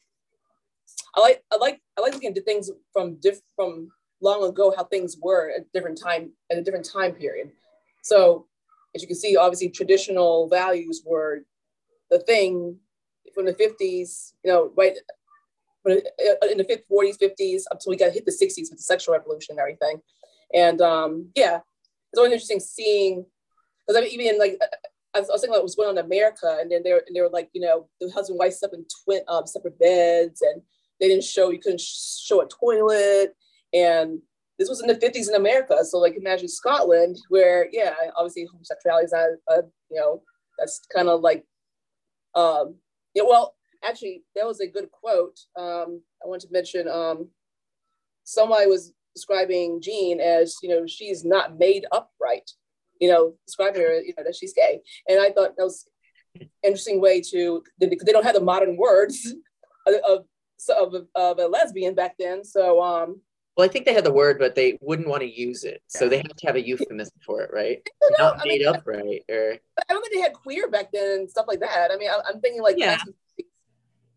I 1.14 1.20
like 1.20 1.44
I 1.52 1.56
like 1.56 1.80
I 1.98 2.00
like 2.00 2.14
looking 2.14 2.28
into 2.28 2.42
things 2.42 2.70
from 2.92 3.16
diff 3.16 3.40
from 3.56 3.90
long 4.20 4.44
ago 4.44 4.72
how 4.76 4.84
things 4.84 5.16
were 5.20 5.50
at 5.50 5.72
different 5.72 6.00
time 6.00 6.32
at 6.50 6.58
a 6.58 6.62
different 6.62 6.88
time 6.90 7.12
period. 7.12 7.50
So 8.02 8.46
as 8.94 9.02
you 9.02 9.08
can 9.08 9.16
see, 9.16 9.36
obviously 9.36 9.68
traditional 9.70 10.48
values 10.48 11.02
were 11.04 11.44
the 12.10 12.18
thing 12.18 12.78
from 13.34 13.46
the 13.46 13.54
50s, 13.54 14.32
you 14.44 14.52
know, 14.52 14.72
right 14.76 14.96
in 15.86 16.58
the 16.58 16.64
50s, 16.64 16.82
40s, 16.90 17.18
50s, 17.18 17.62
up 17.70 17.80
till 17.80 17.90
we 17.90 17.96
got 17.96 18.12
hit 18.12 18.24
the 18.24 18.30
60s 18.30 18.70
with 18.70 18.76
the 18.76 18.82
sexual 18.82 19.14
revolution 19.14 19.52
and 19.52 19.60
everything. 19.60 20.00
And 20.54 20.80
um, 20.80 21.30
yeah, 21.34 21.60
it's 22.12 22.18
always 22.18 22.32
interesting 22.32 22.60
seeing, 22.60 23.24
because 23.86 23.98
I 23.98 24.04
mean, 24.04 24.20
even 24.20 24.38
like, 24.38 24.60
I 25.14 25.20
was, 25.20 25.28
thinking 25.28 25.50
what 25.50 25.62
was 25.62 25.74
going 25.74 25.90
on 25.90 25.98
in 25.98 26.04
America, 26.04 26.58
and 26.60 26.70
then 26.70 26.82
they 26.82 26.92
were, 26.92 27.02
and 27.06 27.14
they 27.14 27.20
were 27.20 27.28
like, 27.28 27.50
you 27.52 27.60
know, 27.60 27.88
the 28.00 28.06
husband 28.08 28.34
and 28.34 28.38
wife 28.38 28.54
slept 28.54 28.74
in 28.74 28.86
twin, 29.04 29.22
um, 29.28 29.46
separate 29.46 29.78
beds, 29.78 30.40
and 30.40 30.62
they 31.00 31.08
didn't 31.08 31.24
show, 31.24 31.50
you 31.50 31.58
couldn't 31.58 31.80
show 31.80 32.40
a 32.40 32.48
toilet. 32.48 33.34
And 33.74 34.20
this 34.58 34.68
was 34.68 34.80
in 34.80 34.86
the 34.86 34.94
50s 34.94 35.28
in 35.28 35.34
America. 35.34 35.76
So, 35.84 35.98
like, 35.98 36.16
imagine 36.16 36.48
Scotland, 36.48 37.18
where, 37.28 37.68
yeah, 37.72 37.94
obviously 38.16 38.46
homosexuality 38.50 39.06
is 39.06 39.12
not, 39.12 39.58
a, 39.58 39.62
you 39.90 40.00
know, 40.00 40.22
that's 40.58 40.80
kind 40.94 41.08
of 41.08 41.20
like, 41.20 41.44
um, 42.34 42.76
yeah, 43.14 43.24
well, 43.26 43.54
actually, 43.84 44.22
that 44.34 44.46
was 44.46 44.60
a 44.60 44.66
good 44.66 44.90
quote. 44.90 45.38
Um, 45.58 46.02
I 46.24 46.28
want 46.28 46.42
to 46.42 46.48
mention 46.50 46.88
um, 46.88 47.28
somebody 48.24 48.66
was 48.66 48.92
describing 49.14 49.80
Jean 49.82 50.20
as, 50.20 50.56
you 50.62 50.68
know, 50.68 50.86
she's 50.86 51.24
not 51.24 51.58
made 51.58 51.84
upright, 51.92 52.50
you 53.02 53.10
know, 53.10 53.34
describing 53.44 53.82
her, 53.82 54.00
you 54.00 54.14
know, 54.16 54.22
that 54.22 54.36
she's 54.36 54.52
gay. 54.52 54.80
And 55.08 55.18
I 55.18 55.32
thought 55.32 55.56
that 55.56 55.64
was 55.64 55.88
an 56.40 56.48
interesting 56.62 57.00
way 57.00 57.20
to, 57.32 57.64
because 57.80 58.06
they 58.06 58.12
don't 58.12 58.24
have 58.24 58.36
the 58.36 58.40
modern 58.40 58.76
words 58.76 59.34
of, 60.06 60.24
of, 60.70 60.94
of 61.16 61.38
a 61.40 61.46
lesbian 61.46 61.96
back 61.96 62.14
then. 62.16 62.44
So, 62.44 62.80
um, 62.80 63.20
well, 63.56 63.68
I 63.68 63.68
think 63.68 63.86
they 63.86 63.92
had 63.92 64.04
the 64.04 64.12
word, 64.12 64.38
but 64.38 64.54
they 64.54 64.78
wouldn't 64.80 65.08
want 65.08 65.22
to 65.22 65.40
use 65.40 65.64
it, 65.64 65.82
so 65.86 66.08
they 66.08 66.18
have 66.18 66.34
to 66.34 66.46
have 66.46 66.56
a 66.56 66.66
euphemism 66.66 67.18
for 67.26 67.42
it, 67.42 67.50
right? 67.52 67.86
Not 68.18 68.40
I 68.40 68.44
made 68.46 68.60
mean, 68.60 68.68
up, 68.68 68.86
right? 68.86 69.22
Or 69.28 69.58
I 69.76 69.92
don't 69.92 70.00
think 70.00 70.14
they 70.14 70.22
had 70.22 70.32
queer 70.32 70.70
back 70.70 70.90
then 70.90 71.18
and 71.18 71.30
stuff 71.30 71.44
like 71.48 71.60
that. 71.60 71.90
I 71.92 71.98
mean, 71.98 72.08
I, 72.08 72.30
am 72.30 72.40
thinking 72.40 72.62
like 72.62 72.76
yeah. 72.78 72.96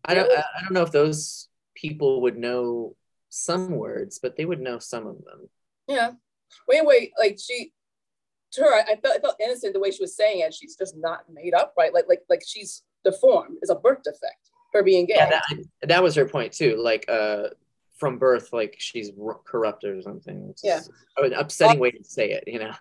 I 0.06 0.14
don't. 0.14 0.30
I 0.32 0.62
don't 0.62 0.72
know 0.72 0.84
if 0.84 0.92
those 0.92 1.48
people 1.74 2.22
would 2.22 2.38
know 2.38 2.96
some 3.28 3.72
words, 3.72 4.20
but 4.22 4.36
they 4.36 4.46
would 4.46 4.60
know 4.60 4.78
some 4.78 5.06
of 5.06 5.16
them. 5.16 5.50
Yeah. 5.86 6.12
Wait, 6.66 6.86
wait. 6.86 7.12
Like 7.18 7.38
she, 7.38 7.72
to 8.56 8.62
her, 8.62 8.74
I, 8.74 8.96
felt 8.96 9.16
I 9.16 9.20
felt 9.20 9.36
innocent 9.40 9.74
the 9.74 9.80
way 9.80 9.90
she 9.90 10.02
was 10.02 10.16
saying 10.16 10.40
it. 10.40 10.52
She's 10.52 10.76
just 10.76 10.96
not 10.96 11.20
made 11.32 11.54
up, 11.54 11.74
right? 11.78 11.92
Like 11.94 12.06
like 12.08 12.22
like 12.28 12.42
she's 12.46 12.82
deformed. 13.04 13.58
It's 13.62 13.70
a 13.70 13.74
birth 13.74 14.02
defect. 14.02 14.50
Her 14.72 14.82
being 14.82 15.06
gay. 15.06 15.14
Yeah, 15.16 15.30
that, 15.30 15.64
that 15.82 16.02
was 16.02 16.14
her 16.16 16.28
point 16.28 16.52
too. 16.52 16.76
Like 16.76 17.06
uh, 17.08 17.48
from 17.96 18.18
birth, 18.18 18.52
like 18.52 18.76
she's 18.78 19.10
corrupted 19.44 19.96
or 19.96 20.02
something. 20.02 20.48
It's 20.50 20.62
yeah. 20.64 20.80
An 21.18 21.32
upsetting 21.32 21.78
way 21.78 21.92
to 21.92 22.04
say 22.04 22.32
it, 22.32 22.44
you 22.46 22.58
know. 22.58 22.72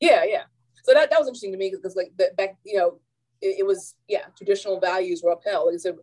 Yeah, 0.00 0.24
yeah. 0.24 0.42
So 0.84 0.92
that, 0.94 1.10
that 1.10 1.18
was 1.18 1.28
interesting 1.28 1.52
to 1.52 1.58
me 1.58 1.70
because 1.70 1.96
like 1.96 2.12
that 2.18 2.36
back, 2.36 2.56
you 2.64 2.78
know, 2.78 3.00
it, 3.40 3.56
it, 3.60 3.66
was 3.66 3.94
yeah 4.08 4.24
traditional 4.36 4.80
values 4.80 5.22
were 5.22 5.32
upheld 5.32 5.66
like 5.66 5.74
I 5.74 5.78
said, 5.78 5.96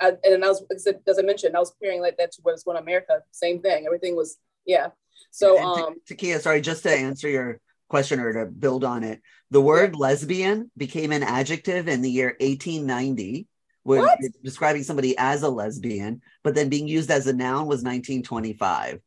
I, 0.00 0.12
and 0.24 0.44
I 0.44 0.48
was 0.48 0.60
like 0.62 0.76
I 0.76 0.78
said, 0.78 1.00
as 1.06 1.18
I 1.18 1.22
mentioned 1.22 1.56
I 1.56 1.60
was 1.60 1.70
comparing 1.70 2.00
like 2.00 2.16
that 2.16 2.32
to 2.32 2.42
what's 2.42 2.64
going 2.64 2.76
on 2.76 2.82
America 2.82 3.20
same 3.30 3.60
thing 3.60 3.86
everything 3.86 4.16
was 4.16 4.38
yeah 4.66 4.88
so 5.30 5.56
and 5.56 5.82
um 5.82 5.94
Takia 6.08 6.40
sorry 6.40 6.60
just 6.60 6.82
to 6.82 6.90
answer 6.90 7.28
your 7.28 7.60
question 7.90 8.20
or 8.20 8.32
to 8.32 8.46
build 8.46 8.84
on 8.84 9.04
it 9.04 9.20
the 9.50 9.60
word 9.60 9.92
yeah. 9.92 9.98
lesbian 9.98 10.70
became 10.76 11.12
an 11.12 11.22
adjective 11.22 11.88
in 11.88 12.00
the 12.00 12.10
year 12.10 12.36
1890 12.40 13.46
when 13.82 14.06
describing 14.42 14.82
somebody 14.82 15.16
as 15.18 15.42
a 15.42 15.48
lesbian 15.48 16.22
but 16.42 16.54
then 16.54 16.68
being 16.68 16.88
used 16.88 17.10
as 17.10 17.26
a 17.26 17.32
noun 17.32 17.66
was 17.66 17.82
1925 17.82 19.00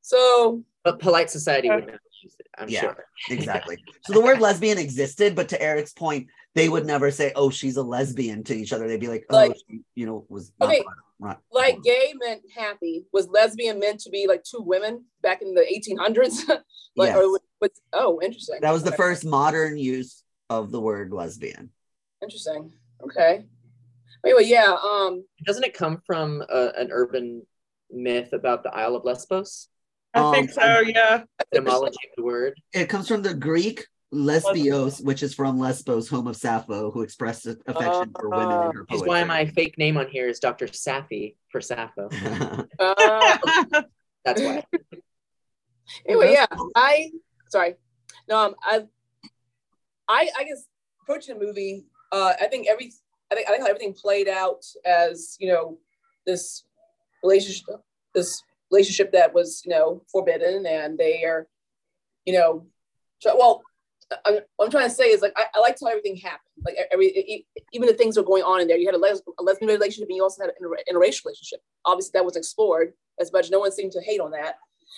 so 0.00 0.64
but 0.84 1.00
polite 1.00 1.30
society 1.30 1.68
would 1.68 1.86
never 1.86 2.00
use 2.22 2.34
it. 2.38 2.46
I'm 2.56 2.68
yeah, 2.68 2.80
sure. 2.80 3.04
exactly. 3.28 3.76
So 4.04 4.14
the 4.14 4.20
word 4.20 4.40
lesbian 4.40 4.78
existed, 4.78 5.34
but 5.34 5.50
to 5.50 5.60
Eric's 5.60 5.92
point, 5.92 6.28
they 6.54 6.68
would 6.68 6.86
never 6.86 7.10
say, 7.10 7.32
"Oh, 7.36 7.50
she's 7.50 7.76
a 7.76 7.82
lesbian" 7.82 8.42
to 8.44 8.54
each 8.54 8.72
other. 8.72 8.88
They'd 8.88 9.00
be 9.00 9.08
like, 9.08 9.26
"Oh, 9.28 9.36
like, 9.36 9.56
she, 9.68 9.80
you 9.94 10.06
know, 10.06 10.24
was 10.28 10.52
okay." 10.60 10.82
Not, 11.20 11.40
like 11.50 11.82
gay 11.82 12.14
meant 12.14 12.42
happy. 12.54 13.04
Was 13.12 13.28
lesbian 13.28 13.80
meant 13.80 14.00
to 14.00 14.10
be 14.10 14.26
like 14.28 14.44
two 14.44 14.60
women 14.60 15.04
back 15.22 15.42
in 15.42 15.54
the 15.54 15.62
1800s? 15.62 16.48
like, 16.96 17.08
yes. 17.08 17.16
or 17.16 17.40
was, 17.60 17.70
oh, 17.92 18.20
interesting. 18.22 18.58
That 18.62 18.72
was 18.72 18.84
the 18.84 18.92
first 18.92 19.24
modern 19.24 19.76
use 19.78 20.22
of 20.48 20.70
the 20.70 20.80
word 20.80 21.12
lesbian. 21.12 21.70
Interesting. 22.22 22.72
Okay. 23.02 23.46
Anyway, 24.24 24.44
yeah. 24.44 24.76
Um, 24.82 25.24
doesn't 25.44 25.64
it 25.64 25.74
come 25.74 26.02
from 26.06 26.42
uh, 26.48 26.70
an 26.76 26.90
urban 26.92 27.42
myth 27.90 28.32
about 28.32 28.62
the 28.62 28.74
Isle 28.74 28.96
of 28.96 29.04
Lesbos? 29.04 29.68
I 30.14 30.20
um, 30.20 30.34
think 30.34 30.50
so, 30.50 30.80
yeah. 30.80 31.24
Etymology 31.52 31.98
of 32.10 32.16
the 32.16 32.24
word. 32.24 32.54
It 32.72 32.88
comes 32.88 33.08
from 33.08 33.22
the 33.22 33.34
Greek 33.34 33.86
lesbios, 34.10 35.00
which 35.00 35.22
is 35.22 35.34
from 35.34 35.58
Lesbos, 35.58 36.08
home 36.08 36.26
of 36.26 36.36
Sappho, 36.36 36.90
who 36.90 37.02
expressed 37.02 37.46
affection 37.46 38.12
uh, 38.14 38.20
for 38.20 38.30
women 38.30 38.68
in 38.68 38.76
her 38.76 38.84
poetry. 38.84 38.96
Is 38.96 39.02
why 39.02 39.24
my 39.24 39.46
fake 39.46 39.76
name 39.78 39.96
on 39.96 40.08
here 40.08 40.28
is 40.28 40.38
Dr. 40.38 40.66
Sappy 40.66 41.36
for 41.50 41.60
Sappho. 41.60 42.08
uh, 42.78 43.38
That's 44.24 44.42
why. 44.42 44.64
Anyway, 46.06 46.32
yeah, 46.32 46.46
I 46.74 47.10
sorry. 47.48 47.74
No, 48.28 48.46
um, 48.46 48.54
I, 48.62 48.82
I, 50.08 50.28
I 50.38 50.44
guess 50.44 50.66
approaching 51.02 51.38
the 51.38 51.44
movie, 51.44 51.86
uh, 52.12 52.34
I 52.40 52.46
think 52.46 52.66
every, 52.68 52.92
I 53.30 53.34
think 53.34 53.48
I 53.48 53.52
think 53.52 53.62
how 53.62 53.68
everything 53.68 53.94
played 53.94 54.28
out 54.28 54.64
as 54.84 55.36
you 55.40 55.48
know 55.48 55.78
this 56.26 56.64
relationship, 57.22 57.66
this 58.14 58.42
relationship 58.70 59.12
that 59.12 59.34
was, 59.34 59.62
you 59.64 59.70
know, 59.70 60.02
forbidden 60.10 60.66
and 60.66 60.98
they 60.98 61.24
are, 61.24 61.46
you 62.24 62.34
know, 62.34 62.66
well, 63.24 63.62
I'm, 64.24 64.38
what 64.56 64.66
I'm 64.66 64.70
trying 64.70 64.88
to 64.88 64.94
say 64.94 65.06
is 65.06 65.20
like, 65.20 65.32
I, 65.36 65.44
I 65.54 65.60
like 65.60 65.76
how 65.80 65.88
everything 65.88 66.16
happened. 66.16 66.40
Like 66.64 66.76
every, 66.90 67.46
even 67.72 67.88
the 67.88 67.94
things 67.94 68.16
were 68.16 68.22
going 68.22 68.42
on 68.42 68.60
in 68.60 68.68
there. 68.68 68.78
You 68.78 68.86
had 68.86 68.94
a, 68.94 68.98
les- 68.98 69.22
a 69.38 69.42
lesbian 69.42 69.70
relationship 69.70 70.08
and 70.08 70.16
you 70.16 70.22
also 70.22 70.42
had 70.42 70.50
an 70.50 70.56
inter- 70.60 70.82
interracial 70.90 71.26
relationship. 71.26 71.60
Obviously 71.84 72.12
that 72.14 72.24
was 72.24 72.36
explored 72.36 72.94
as 73.20 73.32
much. 73.32 73.50
No 73.50 73.58
one 73.60 73.72
seemed 73.72 73.92
to 73.92 74.00
hate 74.00 74.20
on 74.20 74.30
that. 74.30 74.54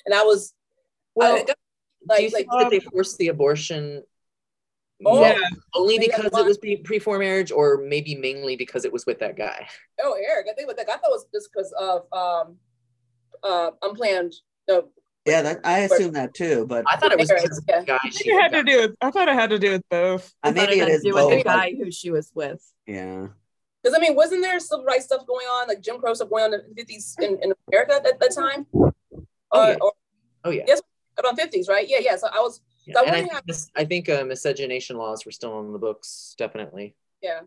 And 0.06 0.14
I 0.14 0.22
was, 0.22 0.54
well, 1.14 1.34
I, 1.34 1.44
like, 2.08 2.18
do 2.18 2.24
you 2.24 2.30
think 2.30 2.48
like, 2.50 2.62
that 2.62 2.70
they 2.70 2.80
forced 2.80 3.18
the 3.18 3.28
abortion 3.28 4.02
Oh, 5.04 5.20
yeah. 5.22 5.38
Only 5.74 5.98
because 5.98 6.26
it 6.26 6.32
was 6.32 6.58
pre-form 6.58 7.20
marriage, 7.20 7.50
or 7.50 7.78
maybe 7.78 8.14
mainly 8.16 8.56
because 8.56 8.84
it 8.84 8.92
was 8.92 9.06
with 9.06 9.18
that 9.20 9.36
guy. 9.36 9.66
Oh, 10.02 10.14
Eric, 10.28 10.46
I 10.50 10.54
think 10.54 10.68
what 10.68 10.76
that 10.76 10.88
I 10.88 10.92
thought 10.92 11.10
was 11.10 11.24
just 11.32 11.48
because 11.52 11.72
of 11.72 12.02
um, 12.12 12.56
uh, 13.42 13.70
unplanned. 13.82 14.34
No, 14.68 14.88
yeah, 15.26 15.42
that, 15.42 15.61
I 15.64 15.80
assume 15.80 16.12
that 16.12 16.35
too, 16.35 16.66
but 16.66 16.85
I 16.88 16.96
thought 16.96 17.12
it 17.12 17.18
was 17.18 17.28
just 17.28 17.62
yeah. 17.68 17.83
guy. 17.85 17.98
It 18.04 18.40
had 18.40 18.52
to 18.52 18.62
do 18.62 18.80
with. 18.80 18.96
I 19.00 19.11
thought 19.11 19.28
it 19.28 19.35
had 19.35 19.50
to 19.50 19.59
do 19.59 19.72
with 19.72 19.83
both. 19.90 20.33
I, 20.42 20.50
maybe 20.50 20.80
it, 20.80 20.88
it 20.88 20.92
is 20.92 21.02
do 21.02 21.12
both. 21.12 21.30
with 21.30 21.38
the 21.38 21.44
guy 21.44 21.74
who 21.76 21.90
she 21.90 22.11
was 22.11 22.30
with. 22.35 22.64
Yeah. 22.87 23.28
Because 23.83 23.96
I 23.96 24.00
mean, 24.00 24.14
wasn't 24.14 24.42
there 24.42 24.59
civil 24.61 24.85
rights 24.85 25.06
stuff 25.06 25.26
going 25.26 25.46
on, 25.46 25.68
like 25.68 25.80
Jim 25.80 25.98
Crow 25.98 26.14
stuff 26.14 26.30
going 26.30 26.44
on 26.44 26.54
in 26.54 26.61
the 26.68 26.74
fifties 26.74 27.16
in, 27.20 27.38
in 27.42 27.52
America 27.68 27.94
at 27.94 28.18
that 28.18 28.35
time? 28.35 28.66
Oh, 28.72 28.92
uh, 29.52 29.66
yeah. 29.68 29.76
Or, 29.80 29.92
oh 30.44 30.50
yeah. 30.50 30.64
Yes, 30.66 30.83
around 31.22 31.37
fifties, 31.37 31.68
right? 31.68 31.87
Yeah, 31.88 31.98
yeah. 32.00 32.16
So 32.16 32.28
I 32.33 32.40
was. 32.40 32.61
Yeah. 32.87 32.94
So 32.94 33.04
I, 33.04 33.11
I, 33.11 33.20
think, 33.20 33.33
I 33.76 33.85
think 33.85 34.09
uh, 34.09 34.24
miscegenation 34.24 34.96
laws 34.96 35.26
were 35.26 35.33
still 35.33 35.61
in 35.61 35.72
the 35.72 35.78
books, 35.78 36.35
definitely. 36.38 36.94
Yeah. 37.22 37.40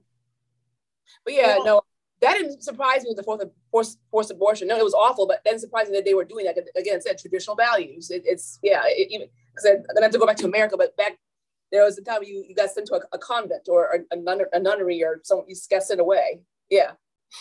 But 1.25 1.33
yeah, 1.33 1.57
well, 1.57 1.65
no, 1.65 1.81
that 2.23 2.35
didn't 2.35 2.63
surprise 2.63 3.03
me 3.03 3.09
with 3.09 3.17
the 3.17 3.23
forced, 3.23 3.47
forced, 3.69 3.99
forced 4.09 4.31
abortion. 4.31 4.67
No, 4.67 4.77
it 4.77 4.83
was 4.83 4.93
awful, 4.93 5.27
but 5.27 5.41
then 5.43 5.59
surprising 5.59 5.93
that 5.93 6.05
they 6.05 6.13
were 6.13 6.23
doing 6.23 6.45
that. 6.45 6.57
Again, 6.75 7.01
said 7.01 7.17
traditional 7.17 7.55
values. 7.55 8.09
It, 8.09 8.23
it's 8.25 8.59
yeah, 8.63 8.81
it, 8.85 9.09
even 9.11 9.27
because 9.51 9.63
then 9.63 9.83
I 9.97 10.03
have 10.03 10.11
to 10.11 10.19
go 10.19 10.25
back 10.25 10.37
to 10.37 10.45
America, 10.45 10.77
but 10.77 10.95
back 10.95 11.17
there 11.71 11.83
was 11.83 11.97
a 11.97 12.01
time 12.01 12.23
you, 12.23 12.45
you 12.47 12.55
got 12.55 12.69
sent 12.69 12.87
to 12.87 12.95
a, 12.95 13.01
a 13.11 13.17
convent 13.17 13.67
or 13.67 13.85
a, 13.85 14.15
a, 14.15 14.17
nun, 14.17 14.41
a 14.53 14.59
nunnery 14.59 15.03
or 15.03 15.19
some 15.23 15.43
you 15.47 15.55
got 15.69 15.83
sent 15.83 15.99
away. 15.99 16.41
Yeah, 16.69 16.91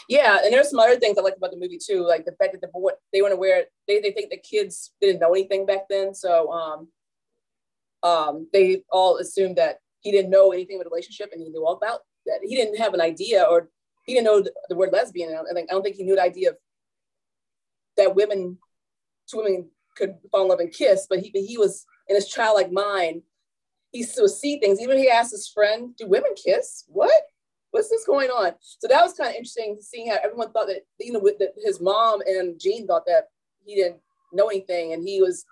yeah, 0.09 0.39
and 0.43 0.53
there's 0.53 0.71
some 0.71 0.81
other 0.81 0.99
things 0.99 1.17
I 1.17 1.23
like 1.23 1.37
about 1.37 1.53
the 1.53 1.59
movie 1.59 1.79
too, 1.79 2.05
like 2.07 2.25
the 2.25 2.33
fact 2.33 2.53
that 2.53 2.61
the 2.61 2.69
boy 2.69 2.91
they 3.13 3.23
weren't 3.23 3.35
aware 3.35 3.65
they 3.87 4.01
they 4.01 4.11
think 4.11 4.31
the 4.31 4.37
kids 4.37 4.93
didn't 5.01 5.21
know 5.21 5.33
anything 5.33 5.65
back 5.65 5.89
then, 5.89 6.13
so 6.13 6.51
um 6.51 6.89
um 8.03 8.49
they 8.53 8.83
all 8.91 9.19
assumed 9.19 9.57
that 9.59 9.79
he 10.01 10.11
didn't 10.11 10.31
know 10.31 10.53
anything 10.53 10.77
about 10.77 10.91
relationship 10.91 11.31
and 11.33 11.41
he 11.41 11.49
knew 11.51 11.65
all 11.65 11.77
about 11.77 12.01
that 12.27 12.41
he 12.43 12.57
didn't 12.57 12.79
have 12.79 12.95
an 12.95 13.01
idea 13.01 13.45
or 13.45 13.69
he 14.05 14.15
didn't 14.15 14.27
know 14.27 14.41
the, 14.41 14.53
the 14.69 14.77
word 14.77 14.93
lesbian. 14.93 15.31
And 15.31 15.59
I, 15.59 15.63
I 15.63 15.67
don't 15.67 15.83
think 15.83 15.97
he 15.97 16.05
knew 16.05 16.17
the 16.17 16.23
idea 16.23 16.51
of 16.51 16.57
that 17.97 18.15
women, 18.15 18.59
two 19.31 19.39
women 19.39 19.71
could 19.97 20.17
fall 20.31 20.43
in 20.43 20.49
love 20.49 20.61
and 20.61 20.73
kiss, 20.73 21.07
but 21.09 21.21
he, 21.21 21.31
he 21.47 21.59
was 21.59 21.85
in 22.09 22.17
his 22.17 22.29
childlike 22.29 22.73
mind, 22.73 23.23
he 23.91 24.03
still 24.03 24.29
see 24.29 24.59
things. 24.59 24.81
Even 24.81 24.99
he 24.99 25.11
asked 25.11 25.33
his 25.33 25.49
friend, 25.49 25.95
do 25.97 26.07
women 26.07 26.33
kiss? 26.43 26.85
What? 26.89 27.13
What's 27.71 27.89
this 27.89 28.05
going 28.05 28.31
on? 28.31 28.53
So 28.61 28.89
that 28.89 29.03
was 29.03 29.15
kind 29.15 29.31
of 29.31 29.37
interesting 29.37 29.79
seeing 29.81 30.11
how 30.11 30.19
everyone 30.23 30.53
thought 30.53 30.67
that, 30.67 30.83
you 30.99 31.13
know, 31.13 31.21
that 31.21 31.53
his 31.63 31.81
mom 31.81 32.21
and 32.27 32.59
Jean 32.61 32.87
thought 32.87 33.07
that 33.07 33.29
he 33.65 33.75
didn't 33.77 34.01
know 34.33 34.49
anything 34.49 34.93
and 34.93 35.07
he 35.07 35.23
was, 35.23 35.45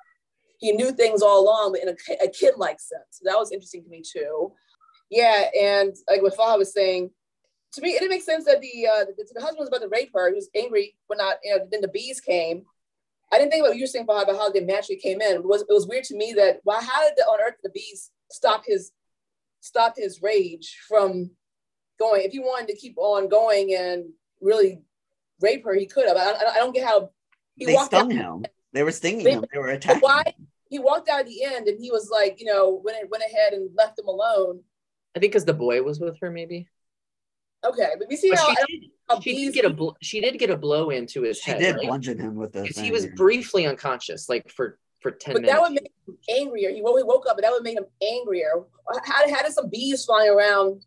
he 0.59 0.73
knew 0.73 0.93
things 0.93 1.23
all 1.23 1.43
along, 1.43 1.73
but 1.73 1.83
in 1.83 1.89
a, 1.89 2.25
a 2.25 2.29
kid-like 2.29 2.81
sense. 2.81 3.05
So 3.11 3.23
that 3.25 3.39
was 3.39 3.53
interesting 3.53 3.85
to 3.85 3.91
me 3.91 4.03
too. 4.03 4.53
Yeah, 5.11 5.47
and 5.59 5.95
like 6.09 6.23
what 6.23 6.37
Fahad 6.37 6.59
was 6.59 6.73
saying, 6.73 7.11
to 7.73 7.81
me, 7.83 7.91
it 7.91 8.01
didn't 8.01 8.11
make 8.11 8.23
sense 8.23 8.45
that 8.47 8.61
the 8.61 8.87
uh, 8.87 9.05
the, 9.17 9.27
the 9.35 9.41
husband 9.41 9.61
was 9.61 9.69
about 9.69 9.83
to 9.83 9.89
rape 9.89 10.11
her. 10.15 10.29
He 10.29 10.35
was 10.35 10.49
angry 10.57 10.97
when 11.07 11.19
not, 11.19 11.37
you 11.45 11.57
know, 11.57 11.67
then 11.71 11.81
the 11.81 11.89
bees 11.89 12.21
came. 12.21 12.65
I 13.33 13.39
didn't 13.39 13.53
think 13.53 13.61
about 13.63 13.71
what 13.71 13.77
you 13.77 13.85
were 13.85 13.87
saying 13.89 14.05
about 14.05 14.27
how 14.29 14.51
they 14.51 14.61
naturally 14.61 14.99
came 15.01 15.21
in. 15.21 15.37
It 15.37 15.45
was 15.45 15.63
it 15.63 15.69
was 15.73 15.87
weird 15.87 16.05
to 16.05 16.17
me 16.17 16.33
that 16.37 16.61
why 16.65 16.83
how 16.83 17.03
did 17.05 17.13
the, 17.17 17.23
on 17.23 17.41
earth 17.41 17.55
the 17.63 17.71
bees 17.71 18.11
stop 18.31 18.65
his 18.67 18.91
stop 19.61 19.95
his 19.97 20.21
rage 20.23 20.79
from 20.89 21.31
going? 21.99 22.23
If 22.23 22.33
he 22.33 22.41
wanted 22.41 22.69
to 22.69 22.77
keep 22.77 22.97
on 22.99 23.29
going 23.29 23.75
and 23.75 24.07
really 24.41 24.81
rape 25.41 25.65
her, 25.65 25.75
he 25.75 25.87
could 25.87 26.09
have. 26.09 26.17
I, 26.17 26.31
I, 26.33 26.53
I 26.55 26.57
don't 26.57 26.75
get 26.75 26.87
how 26.89 27.11
he 27.55 27.67
they 27.67 27.75
walked 27.75 27.95
stung 27.95 28.13
out. 28.19 28.37
him. 28.43 28.47
They 28.73 28.83
were 28.83 28.93
stinging 28.93 29.25
They- 29.25 29.33
him. 29.33 29.45
They 29.53 29.59
were 29.59 29.69
attacking. 29.69 30.01
why 30.01 30.23
him. 30.27 30.47
he 30.69 30.79
walked 30.81 31.09
out 31.09 31.21
at 31.21 31.27
the 31.27 31.45
end 31.45 31.69
and 31.69 31.79
he 31.81 31.91
was 31.93 32.11
like, 32.11 32.41
you 32.41 32.47
know, 32.47 32.81
went 32.85 33.09
went 33.11 33.23
ahead 33.23 33.53
and 33.53 33.71
left 33.77 33.99
him 33.99 34.09
alone. 34.09 34.61
I 35.15 35.21
think 35.21 35.33
because 35.33 35.45
the 35.45 35.55
boy 35.55 35.83
was 35.83 36.01
with 36.01 36.19
her, 36.21 36.31
maybe. 36.33 36.69
Okay, 37.65 37.89
but 37.99 38.09
we 38.09 38.17
see 38.17 38.31
But 38.31 38.39
how, 38.39 38.49
she 38.49 38.55
did, 38.81 38.91
how 39.09 39.21
she 39.21 39.35
did 39.45 39.55
get 39.55 39.65
a 39.67 39.71
bl- 39.71 39.91
she 40.01 40.21
did 40.21 40.39
get 40.39 40.49
a 40.51 40.57
blow 40.57 40.91
into 40.91 41.23
his 41.23 41.39
She 41.39 41.51
head. 41.51 41.61
did 41.61 41.77
right? 41.77 41.87
bludgeon 41.87 42.19
him 42.19 42.35
with 42.37 42.53
the. 42.53 42.63
'Cause 42.67 42.79
he 42.79 42.91
was 42.91 43.07
briefly 43.17 43.67
unconscious, 43.67 44.29
like 44.29 44.49
for 44.51 44.79
for 45.01 45.11
ten 45.11 45.35
But 45.35 45.43
minutes. 45.43 45.55
that 45.57 45.63
would 45.63 45.73
make 45.73 45.93
him 46.07 46.19
angrier. 46.29 46.71
He 46.71 46.81
woke, 46.83 46.99
he 46.99 47.03
woke 47.05 47.27
up, 47.29 47.37
but 47.37 47.43
that 47.43 47.53
would 47.53 47.63
make 47.63 47.77
him 47.77 47.87
angrier. 48.03 48.51
How, 49.05 49.31
how 49.31 49.43
did 49.43 49.53
some 49.53 49.69
bees 49.69 50.05
flying 50.05 50.31
around 50.31 50.85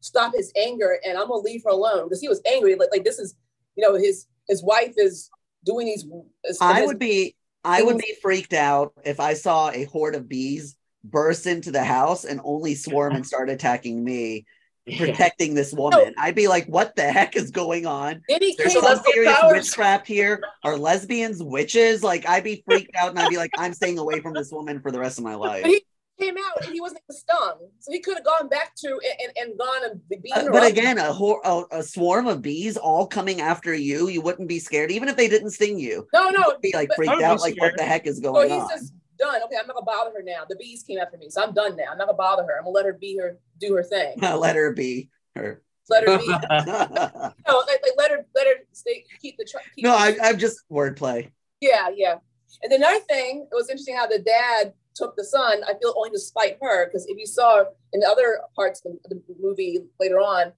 stop 0.00 0.32
his 0.34 0.52
anger? 0.56 0.98
And 1.04 1.16
I'm 1.18 1.28
gonna 1.28 1.40
leave 1.42 1.62
her 1.64 1.70
alone 1.70 2.04
because 2.04 2.20
he 2.20 2.28
was 2.28 2.40
angry. 2.46 2.74
Like, 2.74 2.90
like 2.92 3.04
this 3.04 3.18
is, 3.20 3.34
you 3.76 3.82
know, 3.86 3.94
his 3.94 4.26
his 4.48 4.62
wife 4.64 4.94
is 4.96 5.30
doing 5.64 5.86
these. 5.86 6.04
is- 6.44 6.58
I 6.60 6.80
his- 6.80 6.86
would 6.88 6.98
be 6.98 7.36
I 7.64 7.82
would 7.82 7.98
be 7.98 8.14
freaked 8.22 8.52
out 8.52 8.92
if 9.04 9.18
I 9.20 9.34
saw 9.34 9.70
a 9.70 9.84
horde 9.84 10.14
of 10.16 10.28
bees 10.28 10.76
burst 11.02 11.46
into 11.46 11.70
the 11.72 11.82
house 11.84 12.24
and 12.24 12.40
only 12.44 12.74
swarm 12.76 13.14
and 13.14 13.24
start 13.26 13.48
attacking 13.50 14.02
me, 14.04 14.34
Yeah. 14.34 14.42
Protecting 14.86 15.54
this 15.54 15.72
woman. 15.72 16.14
I'd 16.18 16.34
be 16.34 16.48
like, 16.48 16.66
what 16.66 16.94
the 16.96 17.02
heck 17.04 17.36
is 17.36 17.50
going 17.50 17.86
on? 17.86 18.22
Then 18.28 18.40
There's 18.56 18.72
some 18.72 19.00
serious 19.12 19.34
powers. 19.38 19.52
witchcraft 19.52 20.06
here. 20.06 20.40
Are 20.64 20.76
lesbians 20.76 21.42
witches? 21.42 22.02
Like 22.02 22.28
I'd 22.28 22.44
be 22.44 22.62
freaked 22.66 22.94
out 22.96 23.10
and 23.10 23.18
I'd 23.18 23.30
be 23.30 23.36
like, 23.36 23.50
I'm 23.58 23.74
staying 23.74 23.98
away 23.98 24.20
from 24.20 24.34
this 24.34 24.50
woman 24.52 24.80
for 24.80 24.90
the 24.90 24.98
rest 25.00 25.18
of 25.18 25.24
my 25.24 25.34
life. 25.34 25.62
But 25.62 25.70
he 25.72 25.84
came 26.20 26.36
out 26.38 26.64
and 26.64 26.72
he 26.72 26.80
wasn't 26.80 27.02
stung, 27.10 27.58
so 27.78 27.92
he 27.92 28.00
could 28.00 28.16
have 28.16 28.24
gone 28.24 28.48
back 28.48 28.74
to 28.76 28.88
and, 28.88 29.02
and, 29.36 29.48
and 29.50 29.58
gone 29.58 29.90
and 29.90 30.00
be 30.08 30.16
beaten 30.22 30.48
Uh, 30.48 30.50
but 30.50 30.66
again, 30.66 30.96
a, 30.96 31.12
hor- 31.12 31.42
a 31.44 31.64
a 31.78 31.82
swarm 31.82 32.26
of 32.26 32.40
bees 32.40 32.78
all 32.78 33.06
coming 33.06 33.42
after 33.42 33.74
you, 33.74 34.08
you 34.08 34.22
wouldn't 34.22 34.48
be 34.48 34.58
scared, 34.58 34.90
even 34.90 35.10
if 35.10 35.16
they 35.16 35.28
didn't 35.28 35.50
sting 35.50 35.78
you. 35.78 36.06
no, 36.14 36.30
no, 36.30 36.42
You'd 36.52 36.60
be 36.62 36.72
like 36.74 36.88
freaked 36.96 37.12
out, 37.20 37.36
be 37.36 37.42
like 37.42 37.54
scared. 37.54 37.72
what 37.72 37.76
the 37.76 37.84
heck 37.84 38.06
is 38.06 38.16
So 38.16 38.32
going 38.32 38.48
he's 38.50 38.62
on? 38.62 38.68
just 38.70 38.92
done. 39.18 39.42
Okay, 39.44 39.56
I'm 39.60 39.66
not 39.66 39.74
gonna 39.74 39.86
bother 39.86 40.10
her 40.16 40.22
now. 40.22 40.44
The 40.48 40.56
bees 40.56 40.82
came 40.82 40.98
after 40.98 41.16
me, 41.16 41.28
so 41.30 41.42
I'm 41.42 41.52
done 41.52 41.76
now. 41.76 41.84
I'm 41.90 41.98
not 41.98 42.06
gonna 42.06 42.16
bother 42.16 42.42
her. 42.44 42.58
I'm 42.58 42.64
gonna 42.64 42.74
let 42.74 42.86
her 42.86 42.92
be 42.92 43.18
her, 43.18 43.38
do 43.58 43.74
her 43.74 43.82
thing. 43.82 44.14
Let 44.20 44.56
her 44.56 44.72
be 44.72 45.10
her. 45.34 45.62
Let 45.88 46.08
her 46.08 46.18
be. 46.18 46.26
no, 46.26 46.36
no, 47.48 47.58
like, 47.58 47.80
like 47.82 47.92
let 47.96 48.10
her, 48.10 48.26
let 48.34 48.46
her 48.46 48.54
stay, 48.72 49.04
keep 49.20 49.36
the. 49.38 49.44
tr- 49.44 49.58
Keep 49.74 49.86
I, 49.86 50.16
I'm 50.22 50.38
just 50.38 50.60
wordplay. 50.70 51.30
Yeah, 51.60 51.88
yeah. 51.94 52.16
And 52.62 52.72
the 52.72 52.76
another 52.76 53.00
thing, 53.00 53.46
it 53.50 53.54
was 53.54 53.68
interesting 53.68 53.96
how 53.96 54.06
the 54.06 54.18
dad 54.18 54.72
took 54.94 55.14
the 55.16 55.24
son. 55.24 55.62
I 55.64 55.74
feel 55.80 55.94
only 55.96 56.10
to 56.10 56.18
spite 56.18 56.58
her 56.62 56.86
because 56.86 57.06
if 57.06 57.18
you 57.18 57.26
saw 57.26 57.64
in 57.92 58.00
the 58.00 58.08
other 58.08 58.40
parts 58.54 58.82
of 58.84 58.92
the 59.08 59.20
movie 59.38 59.78
later 60.00 60.18
on, 60.18 60.52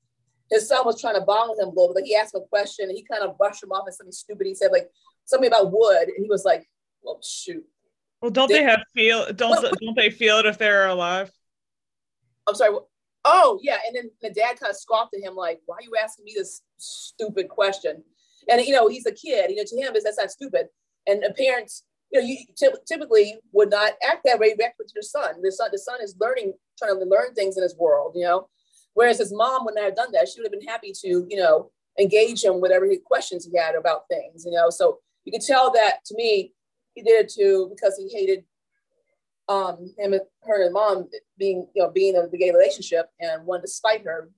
his 0.50 0.68
son 0.68 0.86
was 0.86 1.00
trying 1.00 1.16
to 1.16 1.20
bond 1.20 1.50
with 1.50 1.58
him 1.60 1.66
a 1.66 1.70
little 1.70 1.88
bit. 1.88 2.02
Like 2.02 2.04
he 2.04 2.16
asked 2.16 2.34
him 2.34 2.42
a 2.42 2.48
question 2.48 2.88
and 2.88 2.96
he 2.96 3.04
kind 3.04 3.22
of 3.22 3.36
brushed 3.36 3.62
him 3.62 3.72
off 3.72 3.86
as 3.88 3.98
something 3.98 4.12
stupid. 4.12 4.46
He 4.46 4.54
said 4.54 4.72
like 4.72 4.88
something 5.24 5.48
about 5.48 5.72
wood, 5.72 6.08
and 6.08 6.22
he 6.24 6.28
was 6.28 6.44
like, 6.44 6.68
"Well, 7.02 7.20
shoot." 7.22 7.64
Well, 8.20 8.30
don't 8.30 8.50
they 8.50 8.64
have 8.64 8.82
feel? 8.94 9.32
Don't 9.32 9.62
don't 9.80 9.96
they 9.96 10.10
feel 10.10 10.38
it 10.38 10.46
if 10.46 10.58
they're 10.58 10.88
alive? 10.88 11.30
I'm 12.48 12.54
sorry. 12.54 12.76
Oh, 13.24 13.58
yeah. 13.62 13.78
And 13.86 13.96
then 13.96 14.10
the 14.22 14.30
dad 14.30 14.58
kind 14.58 14.70
of 14.70 14.76
scoffed 14.76 15.14
at 15.14 15.22
him, 15.22 15.34
like, 15.34 15.60
why 15.66 15.76
are 15.76 15.82
you 15.82 15.92
asking 16.02 16.24
me 16.24 16.34
this 16.36 16.62
stupid 16.78 17.48
question? 17.48 18.02
And, 18.48 18.64
you 18.64 18.72
know, 18.72 18.88
he's 18.88 19.06
a 19.06 19.12
kid, 19.12 19.50
you 19.50 19.56
know, 19.56 19.64
to 19.66 19.76
him, 19.76 19.94
is 19.94 20.04
that's 20.04 20.18
not 20.18 20.30
stupid. 20.30 20.68
And 21.06 21.22
parents, 21.36 21.84
you 22.10 22.20
know, 22.20 22.26
you 22.26 22.38
typ- 22.60 22.84
typically 22.86 23.36
would 23.52 23.70
not 23.70 23.92
act 24.08 24.22
that 24.24 24.38
way 24.38 24.54
back 24.54 24.76
with 24.78 24.90
your 24.94 25.02
son. 25.02 25.42
The 25.42 25.52
son, 25.52 25.68
the 25.72 25.78
son 25.78 25.98
is 26.02 26.16
learning, 26.18 26.54
trying 26.78 26.98
to 26.98 27.04
learn 27.04 27.34
things 27.34 27.56
in 27.56 27.62
his 27.62 27.76
world, 27.76 28.12
you 28.14 28.24
know, 28.24 28.48
whereas 28.94 29.18
his 29.18 29.32
mom 29.32 29.64
would 29.64 29.74
not 29.74 29.84
have 29.84 29.96
done 29.96 30.12
that. 30.12 30.28
She 30.28 30.40
would 30.40 30.50
have 30.50 30.58
been 30.58 30.68
happy 30.68 30.92
to, 31.02 31.26
you 31.28 31.36
know, 31.36 31.70
engage 31.98 32.44
him 32.44 32.54
with 32.54 32.62
whatever 32.62 32.86
questions 33.04 33.46
he 33.46 33.58
had 33.58 33.74
about 33.74 34.08
things, 34.08 34.44
you 34.46 34.52
know. 34.52 34.70
So 34.70 34.98
you 35.24 35.32
could 35.32 35.42
tell 35.42 35.70
that 35.72 36.04
to 36.06 36.14
me, 36.14 36.52
he 36.98 37.04
did 37.04 37.24
it 37.24 37.32
too 37.32 37.70
because 37.74 37.96
he 37.96 38.08
hated 38.08 38.44
um 39.48 39.94
him 39.96 40.12
and 40.12 40.22
her 40.42 40.64
and 40.64 40.72
mom 40.74 41.08
being 41.38 41.66
you 41.74 41.82
know 41.82 41.90
being 41.90 42.16
in 42.16 42.28
the 42.30 42.36
gay 42.36 42.50
relationship 42.50 43.06
and 43.20 43.46
wanted 43.46 43.62
to 43.62 43.68
spite 43.68 44.04
her. 44.04 44.30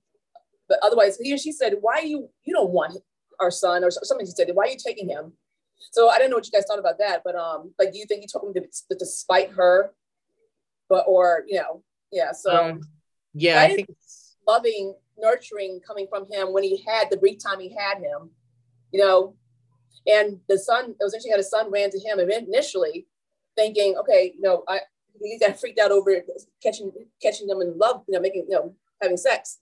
But 0.69 0.79
otherwise 0.83 1.17
he 1.17 1.33
or 1.33 1.37
she 1.37 1.51
said 1.51 1.73
why 1.81 1.99
you 1.99 2.29
you 2.43 2.53
don't 2.53 2.69
want 2.71 2.97
our 3.39 3.51
son 3.51 3.83
or 3.83 3.89
something 3.91 4.25
she 4.25 4.31
said 4.31 4.49
why 4.53 4.65
are 4.65 4.69
you 4.69 4.77
taking 4.77 5.09
him? 5.09 5.33
So 5.91 6.09
i 6.09 6.19
don't 6.19 6.29
know 6.29 6.35
what 6.35 6.45
you 6.45 6.51
guys 6.51 6.65
thought 6.67 6.79
about 6.79 6.99
that 6.99 7.23
but 7.25 7.35
um 7.35 7.73
like 7.79 7.91
do 7.91 7.97
you 7.97 8.05
think 8.05 8.21
he 8.21 8.27
told 8.27 8.55
him 8.55 8.63
to, 8.63 8.95
to 8.95 9.05
spite 9.05 9.51
her? 9.51 9.91
But 10.87 11.05
or 11.07 11.43
you 11.47 11.57
know 11.57 11.83
yeah 12.11 12.31
so 12.31 12.51
Um, 12.51 12.81
yeah, 13.33 13.59
I 13.59 13.65
I 13.65 13.75
think 13.75 13.89
loving 14.47 14.93
nurturing 15.17 15.81
coming 15.85 16.07
from 16.09 16.25
him 16.31 16.53
when 16.53 16.63
he 16.63 16.83
had 16.87 17.09
the 17.09 17.17
brief 17.17 17.39
time 17.43 17.59
he 17.59 17.75
had 17.75 17.97
him 17.97 18.29
you 18.91 18.99
know 19.01 19.35
and 20.07 20.39
the 20.49 20.57
son 20.57 20.91
it 20.91 21.03
was 21.03 21.13
interesting 21.13 21.31
how 21.31 21.37
the 21.37 21.43
son 21.43 21.71
ran 21.71 21.89
to 21.89 21.99
him 21.99 22.19
initially 22.19 23.07
thinking 23.55 23.95
okay 23.97 24.33
you 24.35 24.41
know 24.41 24.63
i 24.67 24.79
he 25.21 25.37
got 25.37 25.59
freaked 25.59 25.79
out 25.79 25.91
over 25.91 26.11
catching 26.63 26.91
catching 27.21 27.47
them 27.47 27.61
in 27.61 27.77
love 27.77 28.03
you 28.07 28.13
know 28.13 28.19
making 28.19 28.45
you 28.49 28.55
know 28.55 28.73
having 29.01 29.17
sex. 29.17 29.59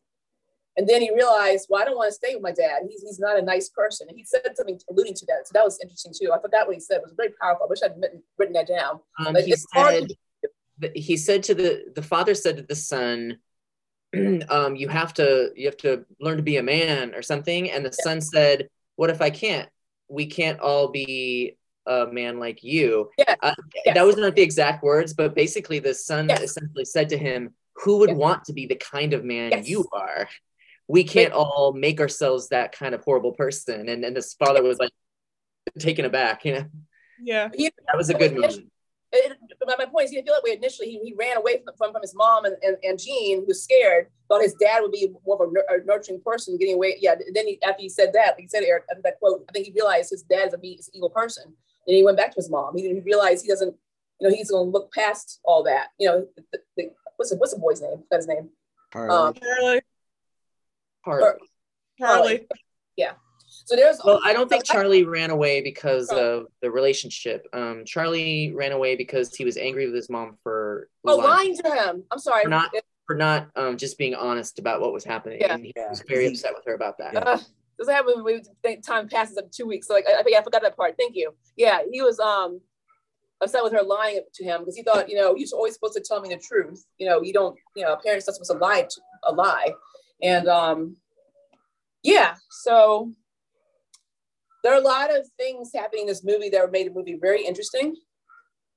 And 0.78 0.88
then 0.88 1.02
he 1.02 1.14
realized 1.14 1.68
well 1.70 1.82
i 1.82 1.86
don't 1.86 1.98
want 1.98 2.10
to 2.10 2.14
stay 2.14 2.36
with 2.36 2.44
my 2.44 2.52
dad. 2.52 2.84
He's, 2.90 3.02
he's 3.02 3.20
not 3.20 3.38
a 3.38 3.42
nice 3.42 3.70
person. 3.70 4.08
And 4.10 4.18
he 4.18 4.24
said 4.24 4.42
something 4.56 4.80
alluding 4.90 5.16
to 5.16 5.26
that. 5.28 5.48
So 5.48 5.52
that 5.54 5.64
was 5.66 5.80
interesting 5.82 6.14
too. 6.18 6.32
I 6.32 6.40
forgot 6.42 6.68
what 6.68 6.76
he 6.76 6.80
said. 6.80 6.98
It 6.98 7.04
was 7.04 7.14
very 7.18 7.34
powerful. 7.42 7.66
I 7.66 7.70
wish 7.70 7.80
i'd 7.84 8.00
written, 8.00 8.24
written 8.38 8.54
that 8.54 8.68
down. 8.68 9.00
Um, 9.20 9.34
Like, 9.34 9.46
he 9.46 9.56
said 9.56 10.08
to- 10.10 10.92
he 10.96 11.18
said 11.18 11.44
to 11.44 11.54
the 11.54 11.92
the 11.96 12.02
father 12.02 12.34
said 12.34 12.56
to 12.58 12.64
the 12.64 12.76
son 12.76 13.40
um 14.50 14.76
you 14.78 14.88
have 14.88 15.14
to 15.16 15.52
you 15.56 15.66
have 15.66 15.78
to 15.78 16.06
learn 16.22 16.38
to 16.38 16.44
be 16.44 16.58
a 16.58 16.64
man 16.64 17.14
or 17.14 17.22
something. 17.22 17.70
And 17.70 17.86
the 17.86 17.92
son 17.92 18.22
said 18.22 18.70
what 18.96 19.10
if 19.10 19.22
i 19.22 19.30
can't 19.30 19.70
we 20.10 20.26
can't 20.26 20.60
all 20.60 20.90
be 20.90 21.58
a 21.86 22.08
man 22.12 22.40
like 22.40 22.64
you 22.64 23.10
Yes, 23.18 23.38
uh, 23.42 23.56
yes. 23.86 23.96
that 23.96 24.06
was 24.06 24.18
not 24.18 24.36
the 24.36 24.42
exact 24.42 24.84
words 24.84 25.14
but 25.14 25.36
basically 25.36 25.80
the 25.80 25.94
son 25.94 26.28
Yes. 26.30 26.42
essentially 26.42 26.86
said 26.86 27.10
to 27.10 27.18
him 27.18 27.54
who 27.76 27.98
would 28.00 28.10
Yes. 28.10 28.18
want 28.18 28.44
to 28.46 28.54
be 28.54 28.66
the 28.66 28.76
kind 28.76 29.14
of 29.14 29.24
man 29.24 29.52
Yes. 29.52 29.70
you 29.70 29.88
are 29.94 30.28
we 30.88 31.04
can't 31.04 31.34
all 31.34 31.72
make 31.74 32.00
ourselves 32.02 32.50
that 32.50 32.72
kind 32.72 32.94
of 32.96 33.04
horrible 33.04 33.32
person 33.34 33.88
and 33.90 34.04
and 34.04 34.16
this 34.16 34.34
father 34.34 34.62
was 34.64 34.78
like 34.80 34.92
taken 35.78 36.06
aback 36.06 36.46
you 36.46 36.54
know 36.54 36.66
Yeah. 37.22 37.50
That 37.50 37.98
was 37.98 38.10
a 38.10 38.14
good 38.14 38.34
movie 38.34 38.69
it, 39.70 39.78
but 39.78 39.86
my 39.88 39.92
point 39.92 40.06
is, 40.06 40.12
he 40.12 40.18
didn't 40.18 40.28
feel 40.28 40.36
that 40.36 40.44
way 40.44 40.56
initially. 40.56 40.90
He, 40.90 41.00
he 41.00 41.14
ran 41.14 41.38
away 41.38 41.62
from, 41.64 41.76
from, 41.78 41.92
from 41.94 42.02
his 42.02 42.16
mom 42.16 42.46
and, 42.46 42.56
and, 42.62 42.78
and 42.84 43.00
Jean, 43.00 43.42
who 43.42 43.46
was 43.46 43.64
scared, 43.64 44.08
thought 44.28 44.42
his 44.42 44.56
dad 44.56 44.82
would 44.82 44.92
be 44.92 45.10
more 45.26 45.44
of 45.44 45.54
a, 45.54 45.76
a 45.76 45.86
nurturing 45.86 46.22
person, 46.26 46.58
getting 46.58 46.76
away. 46.76 46.98
Yeah, 47.00 47.16
then 47.34 47.48
he, 47.48 47.62
after 47.64 47.82
he 47.82 47.90
said 47.90 48.12
that, 48.14 48.36
he 48.40 48.48
said, 48.48 48.64
Eric, 48.64 48.84
I 48.90 48.94
think 48.94 49.06
that 49.06 49.20
quote, 49.20 49.46
I 49.50 49.52
think 49.52 49.66
he 49.66 49.72
realized 49.74 50.12
his 50.12 50.24
dad 50.24 50.48
is 50.48 50.54
a, 50.54 50.58
be- 50.58 50.74
is 50.80 50.88
an 50.90 50.96
evil 50.98 51.10
person. 51.10 51.44
And 51.46 51.96
he 51.96 52.04
went 52.04 52.18
back 52.18 52.32
to 52.32 52.36
his 52.36 52.50
mom. 52.50 52.76
He, 52.76 52.84
he 52.88 53.00
realized 53.00 53.44
he 53.44 53.50
doesn't, 53.50 53.76
you 54.20 54.28
know, 54.30 54.36
he's 54.36 54.52
going 54.52 54.68
to 54.68 54.72
look 54.72 54.92
past 54.94 55.40
all 55.44 55.64
that. 55.64 55.88
You 55.98 56.08
know, 56.10 56.28
the, 56.52 56.60
the, 56.76 56.92
what's, 57.16 57.32
the, 57.32 57.38
what's 57.38 57.54
the 57.54 57.60
boy's 57.60 57.82
name? 57.82 58.04
That's 58.12 58.26
his 58.26 58.36
name. 58.36 58.50
Um, 59.12 59.34
Charlie. 59.34 59.82
Part- 61.04 61.24
or- 61.24 61.40
Charlie. 61.98 62.48
So 63.66 63.76
there's, 63.76 64.00
Well, 64.04 64.20
I 64.24 64.34
don't 64.34 64.50
think 64.50 64.64
Charlie 64.64 65.04
ran 65.04 65.30
away 65.30 65.62
because 65.62 66.10
Oh. 66.12 66.18
of 66.40 66.48
the 66.62 66.72
relationship. 66.72 67.46
Um, 67.54 67.84
Charlie 67.86 68.52
ran 68.54 68.72
away 68.72 68.96
because 68.96 69.36
he 69.36 69.46
was 69.46 69.58
angry 69.58 69.86
with 69.86 69.96
his 69.96 70.10
mom 70.10 70.38
for 70.44 70.90
oh, 71.06 71.16
lying, 71.18 71.30
lying 71.30 71.58
to 71.58 71.70
him. 71.76 72.04
I'm 72.12 72.20
sorry. 72.20 72.44
For 72.44 72.50
not- 72.50 72.74
for 73.08 73.16
not 73.16 73.50
um, 73.56 73.76
just 73.76 73.98
being 73.98 74.14
honest 74.14 74.60
about 74.60 74.82
what 74.82 74.94
was 74.94 75.04
happening. 75.04 75.40
Yeah. 75.42 75.56
And 75.56 75.66
he 75.66 75.74
Yeah. 75.76 75.90
was 75.90 76.04
very 76.08 76.28
upset 76.28 76.54
with 76.54 76.64
her 76.66 76.76
about 76.76 77.00
that. 77.00 77.14
Yeah. 77.14 77.20
Uh, 77.22 77.40
does 77.80 77.88
that 77.88 77.94
happen 77.96 78.14
when 78.18 78.24
we 78.24 78.44
think 78.62 78.86
time 78.86 79.08
passes 79.08 79.36
up 79.38 79.50
two 79.52 79.66
weeks? 79.66 79.88
So 79.88 79.96
like 79.96 80.06
I, 80.08 80.12
I, 80.22 80.40
I 80.40 80.44
forgot 80.44 80.62
that 80.62 80.76
part. 80.78 80.96
Thank 80.96 81.16
you. 81.16 81.34
Yeah, 81.56 81.80
he 81.92 82.02
was 82.04 82.20
um 82.20 82.62
upset 83.42 83.64
with 83.64 83.74
her 83.74 83.82
lying 83.82 84.20
to 84.36 84.44
him 84.44 84.60
because 84.62 84.76
he 84.76 84.84
thought, 84.84 85.10
you 85.10 85.16
know, 85.16 85.34
you're 85.36 85.48
always 85.54 85.74
supposed 85.74 85.96
to 85.96 86.02
tell 86.02 86.22
me 86.22 86.30
the 86.30 86.38
truth. 86.38 86.86
You 87.00 87.10
know, 87.10 87.22
you 87.24 87.34
don't, 87.34 87.58
you 87.76 87.84
know, 87.84 87.94
a 87.94 87.98
parent's 87.98 88.28
not 88.28 88.36
supposed 88.36 88.52
to 88.52 88.58
lie 88.58 88.82
to 88.82 89.02
a 89.24 89.32
lie. 89.34 89.74
And 90.22 90.48
um 90.48 90.98
yeah, 92.04 92.36
so 92.52 93.12
there 94.70 94.78
are 94.78 94.82
a 94.82 94.86
lot 94.86 95.16
of 95.16 95.28
things 95.36 95.72
happening 95.74 96.02
in 96.02 96.08
this 96.08 96.24
movie 96.24 96.48
that 96.50 96.72
made 96.72 96.86
the 96.86 96.94
movie 96.94 97.18
very 97.20 97.44
interesting. 97.44 97.96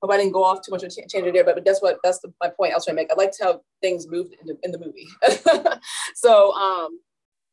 Hope 0.01 0.11
I 0.11 0.17
didn't 0.17 0.31
go 0.31 0.43
off 0.43 0.61
too 0.65 0.71
much 0.71 0.81
and 0.81 0.91
ch- 0.91 1.07
change 1.07 1.27
it 1.27 1.33
there, 1.33 1.43
but, 1.43 1.53
but 1.53 1.63
that's 1.65 1.83
what 1.83 1.97
that's 2.03 2.19
the, 2.19 2.33
my 2.41 2.49
point 2.49 2.73
I 2.73 2.75
was 2.75 2.85
trying 2.85 2.97
to 2.97 3.03
make. 3.03 3.11
I 3.11 3.15
liked 3.15 3.37
how 3.39 3.61
things 3.79 4.07
moved 4.07 4.33
in 4.41 4.47
the, 4.47 4.57
in 4.63 4.71
the 4.71 4.79
movie. 4.79 5.07
so 6.15 6.51
um 6.53 6.99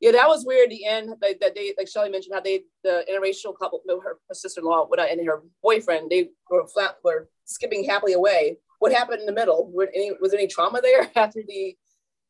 yeah, 0.01 0.13
that 0.13 0.27
was 0.27 0.47
weird. 0.47 0.71
The 0.71 0.87
end, 0.87 1.11
like 1.21 1.39
that 1.41 1.55
they, 1.55 1.75
like 1.77 1.87
Shelly 1.87 2.09
mentioned, 2.09 2.35
how 2.35 2.41
they 2.41 2.63
the 2.83 3.05
interracial 3.13 3.53
couple, 3.61 3.83
her, 3.87 4.17
her 4.27 4.35
sister-in-law, 4.35 4.89
and 4.99 5.27
her 5.27 5.43
boyfriend, 5.63 6.09
they 6.11 6.31
were 6.49 6.67
flat, 6.67 6.97
were 7.05 7.29
skipping 7.45 7.85
happily 7.85 8.15
away. 8.15 8.57
What 8.79 8.93
happened 8.93 9.21
in 9.21 9.27
the 9.27 9.33
middle? 9.33 9.71
Any, 9.95 10.13
was 10.19 10.31
there 10.31 10.41
any 10.41 10.49
trauma 10.49 10.81
there 10.81 11.11
after 11.17 11.43
the 11.47 11.77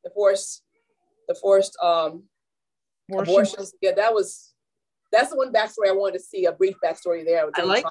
the 0.03 0.11
forced 0.11 0.65
the 1.29 1.37
forced 1.37 1.79
um 1.81 2.25
Abortion. 3.13 3.33
abortions. 3.33 3.75
Yeah, 3.81 3.93
that 3.97 4.15
was 4.15 4.50
that's 5.13 5.31
the 5.31 5.37
one 5.37 5.53
backstory 5.53 5.89
I 5.89 5.93
wanted 5.93 6.19
to 6.19 6.25
see. 6.25 6.45
A 6.47 6.53
brief 6.53 6.77
backstory 6.85 7.25
there. 7.25 7.49
I 7.55 7.63
like 7.63 7.85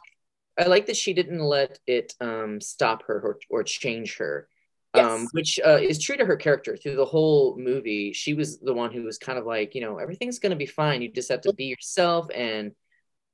I 0.57 0.65
like 0.65 0.87
that 0.87 0.97
she 0.97 1.13
didn't 1.13 1.39
let 1.39 1.79
it 1.87 2.13
um, 2.19 2.59
stop 2.59 3.03
her 3.07 3.19
or, 3.21 3.39
or 3.49 3.63
change 3.63 4.17
her. 4.17 4.47
Um, 4.95 5.27
which 5.33 5.59
uh, 5.63 5.77
is 5.79 6.01
true 6.01 6.17
to 6.17 6.25
her 6.25 6.35
character 6.35 6.75
through 6.75 6.95
the 6.95 7.05
whole 7.05 7.55
movie. 7.59 8.11
She 8.11 8.33
was 8.33 8.59
the 8.59 8.73
one 8.73 8.91
who 8.91 9.03
was 9.03 9.19
kind 9.19 9.37
of 9.37 9.45
like, 9.45 9.75
you 9.75 9.81
know, 9.81 9.99
everything's 9.99 10.39
going 10.39 10.49
to 10.49 10.55
be 10.55 10.65
fine. 10.65 11.03
You 11.03 11.11
just 11.11 11.29
have 11.29 11.41
to 11.41 11.53
be 11.53 11.65
yourself 11.65 12.27
and, 12.33 12.71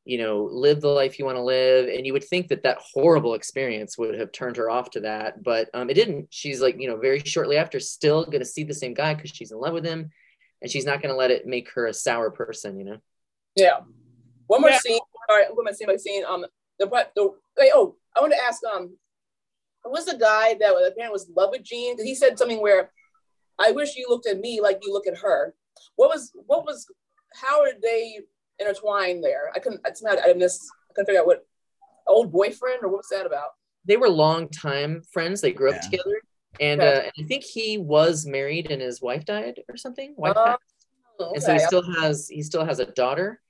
you 0.03 0.17
know, 0.17 0.49
live 0.51 0.81
the 0.81 0.89
life 0.89 1.17
you 1.17 1.23
want 1.23 1.37
to 1.37 1.41
live. 1.41 1.87
And 1.87 2.05
you 2.05 2.11
would 2.11 2.25
think 2.25 2.49
that 2.49 2.63
that 2.63 2.79
horrible 2.79 3.35
experience 3.35 3.97
would 3.97 4.19
have 4.19 4.33
turned 4.33 4.57
her 4.57 4.69
off 4.69 4.89
to 4.91 4.99
that, 4.99 5.41
but 5.43 5.69
um, 5.73 5.89
it 5.89 5.93
didn't. 5.93 6.27
She's 6.29 6.61
like, 6.61 6.75
you 6.77 6.89
know, 6.89 6.97
very 6.97 7.19
shortly 7.19 7.55
after, 7.55 7.79
still 7.79 8.25
going 8.25 8.39
to 8.39 8.45
see 8.45 8.65
the 8.65 8.73
same 8.73 8.93
guy 8.93 9.13
because 9.13 9.31
she's 9.31 9.51
in 9.53 9.57
love 9.57 9.73
with 9.73 9.85
him, 9.85 10.09
and 10.61 10.69
she's 10.69 10.85
not 10.85 11.01
going 11.01 11.13
to 11.13 11.17
let 11.17 11.31
it 11.31 11.47
make 11.47 11.71
her 11.71 11.87
a 11.87 11.93
sour 11.93 12.31
person. 12.31 12.77
You 12.77 12.85
know. 12.85 12.97
Yeah. 13.55 13.79
One 14.47 14.61
more 14.61 14.69
Yeah. 14.69 14.79
scene. 14.79 14.99
All 15.29 15.35
right, 15.35 15.47
what 15.53 15.63
am 15.63 15.67
I 15.67 15.71
saying? 15.71 15.87
By 15.87 15.95
scene, 15.97 16.23
um, 16.25 16.45
the 16.77 16.85
but 16.85 17.11
the 17.15 17.29
wait. 17.57 17.71
Oh, 17.73 17.95
I 18.15 18.21
want 18.21 18.33
to 18.33 18.43
ask. 18.43 18.61
Um, 18.63 18.97
who 19.83 19.91
was 19.91 20.05
the 20.05 20.17
guy 20.17 20.53
that 20.55 20.73
was 20.73 20.87
apparently 20.87 21.13
was 21.13 21.27
in 21.27 21.33
love 21.33 21.49
with 21.51 21.63
Jean? 21.63 21.97
He 22.03 22.13
said 22.13 22.37
something 22.37 22.61
where, 22.61 22.91
"I 23.57 23.71
wish 23.71 23.95
you 23.95 24.05
looked 24.07 24.27
at 24.27 24.39
me 24.39 24.61
like 24.61 24.79
you 24.83 24.93
look 24.93 25.07
at 25.07 25.17
her." 25.17 25.55
What 25.95 26.09
was 26.09 26.31
what 26.45 26.63
was? 26.65 26.85
How 27.33 27.61
are 27.61 27.71
they 27.81 28.19
intertwined 28.59 29.23
there? 29.23 29.51
I 29.55 29.59
couldn't. 29.59 29.81
It's 29.87 30.03
not. 30.03 30.19
I 30.23 30.33
missed. 30.33 30.61
I 30.89 30.93
couldn't 30.93 31.07
figure 31.07 31.21
out 31.21 31.27
what 31.27 31.47
old 32.07 32.31
boyfriend 32.31 32.83
or 32.83 32.89
what 32.89 32.97
was 32.97 33.07
that 33.11 33.25
about? 33.25 33.49
they 33.87 33.97
were 33.97 34.09
long 34.09 34.47
time 34.49 35.01
friends. 35.11 35.41
They 35.41 35.51
grew 35.53 35.71
up 35.71 35.79
together, 35.81 36.19
and 36.59 36.81
Okay. 36.81 36.97
uh, 36.97 37.01
and 37.17 37.25
I 37.25 37.27
think 37.27 37.43
he 37.43 37.77
was 37.79 38.25
married 38.27 38.69
and 38.71 38.81
his 38.81 39.01
wife 39.01 39.25
died 39.25 39.61
or 39.69 39.77
something. 39.77 40.13
Wife 40.17 40.33
Oh, 40.35 40.43
passed. 40.45 40.87
and 41.35 41.43
so 41.43 41.53
he 41.53 41.59
still 41.59 41.83
has 41.99 42.27
he 42.27 42.41
still 42.43 42.65
has 42.65 42.79
a 42.79 42.85
daughter, 42.87 43.41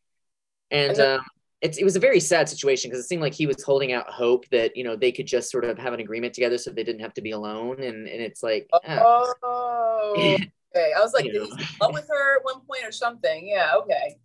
and 0.72 0.92
And 0.92 1.00
um, 1.00 1.26
it's 1.62 1.78
it 1.78 1.84
was 1.84 1.96
a 1.96 2.00
very 2.00 2.20
sad 2.20 2.48
situation 2.50 2.90
because 2.90 3.04
it 3.04 3.08
seemed 3.08 3.22
like 3.22 3.34
he 3.34 3.48
was 3.48 3.64
holding 3.64 3.92
out 3.94 4.10
hope 4.10 4.48
that 4.50 4.76
you 4.76 4.84
know 4.84 4.96
they 4.96 5.12
could 5.12 5.26
just 5.28 5.50
sort 5.50 5.66
of 5.66 5.78
have 5.78 5.94
an 5.94 6.00
agreement 6.00 6.34
together 6.34 6.58
so 6.58 6.72
they 6.72 6.84
didn't 6.84 7.02
have 7.02 7.14
to 7.16 7.22
be 7.22 7.32
alone, 7.32 7.82
and 7.82 8.08
and 8.08 8.22
it's 8.22 8.44
like. 8.44 8.68
ah. 8.74 9.34
Oh, 9.44 10.14
okay. 10.18 10.92
I 10.96 11.00
was 11.00 11.14
like, 11.18 11.26
You 11.26 11.32
did 11.34 11.48
he 11.60 11.66
love 11.82 11.94
with 11.94 12.08
her 12.10 12.38
at 12.38 12.44
one 12.44 12.62
point 12.62 12.84
or 12.86 12.92
something? 12.92 13.48
Yeah, 13.48 13.74
okay. 13.78 14.18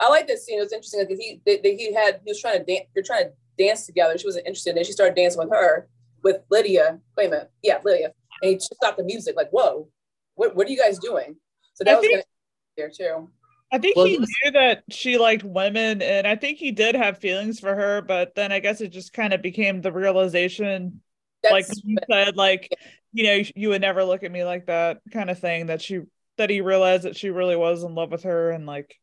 I 0.00 0.08
like 0.08 0.26
this 0.26 0.44
scene. 0.44 0.58
It 0.58 0.62
was 0.62 0.72
interesting 0.72 1.00
because 1.06 1.18
he 1.18 1.40
they, 1.46 1.58
they- 1.58 1.76
he 1.76 1.92
had 1.92 2.20
he 2.24 2.30
was 2.30 2.40
trying 2.40 2.58
to 2.58 2.64
dance. 2.64 2.86
They're 2.94 3.02
trying 3.02 3.24
to 3.24 3.32
dance 3.58 3.86
together. 3.86 4.16
She 4.18 4.26
wasn't 4.26 4.46
interested. 4.46 4.70
And 4.70 4.78
then 4.78 4.84
she 4.84 4.92
started 4.92 5.16
dancing 5.16 5.40
with 5.40 5.50
her 5.50 5.88
with 6.22 6.42
Lydia. 6.50 7.00
Wait 7.16 7.26
a 7.26 7.30
minute. 7.30 7.50
Yeah, 7.62 7.78
Lydia. 7.84 8.12
And 8.42 8.52
he 8.52 8.58
stopped 8.58 8.98
the 8.98 9.04
music. 9.04 9.34
Like, 9.36 9.50
whoa, 9.50 9.88
what 10.34 10.54
what 10.54 10.66
are 10.66 10.70
you 10.70 10.78
guys 10.78 10.98
doing? 10.98 11.36
So 11.74 11.82
I 11.82 11.90
that 11.92 11.98
was 12.00 12.06
think- 12.06 12.24
there 12.76 12.90
too. 12.90 13.30
I 13.72 13.78
think 13.78 13.96
Well, 13.96 14.06
he 14.06 14.18
was- 14.18 14.30
knew 14.44 14.52
that 14.52 14.84
she 14.90 15.18
liked 15.18 15.42
women, 15.44 16.00
and 16.02 16.26
I 16.26 16.36
think 16.36 16.58
he 16.58 16.70
did 16.72 16.94
have 16.94 17.18
feelings 17.18 17.58
for 17.60 17.74
her, 17.74 18.00
but 18.02 18.34
then 18.34 18.52
I 18.52 18.60
guess 18.60 18.80
it 18.80 18.88
just 18.88 19.12
kind 19.12 19.32
of 19.32 19.42
became 19.42 19.80
the 19.80 19.92
realization, 19.92 21.02
like 21.42 21.66
That's 21.66 21.82
you 21.84 21.96
said, 22.10 22.36
like, 22.36 22.70
you 23.12 23.24
know, 23.24 23.42
you 23.54 23.70
would 23.70 23.80
never 23.80 24.04
look 24.04 24.22
at 24.22 24.30
me 24.30 24.44
like 24.44 24.66
that 24.66 25.00
kind 25.12 25.30
of 25.30 25.38
thing, 25.38 25.66
that 25.66 25.82
she 25.82 26.00
that 26.36 26.50
he 26.50 26.60
realized 26.60 27.04
that 27.04 27.16
she 27.16 27.30
really 27.30 27.56
was 27.56 27.82
in 27.82 27.94
love 27.94 28.12
with 28.12 28.24
her 28.24 28.50
and 28.50 28.66
like 28.66 28.94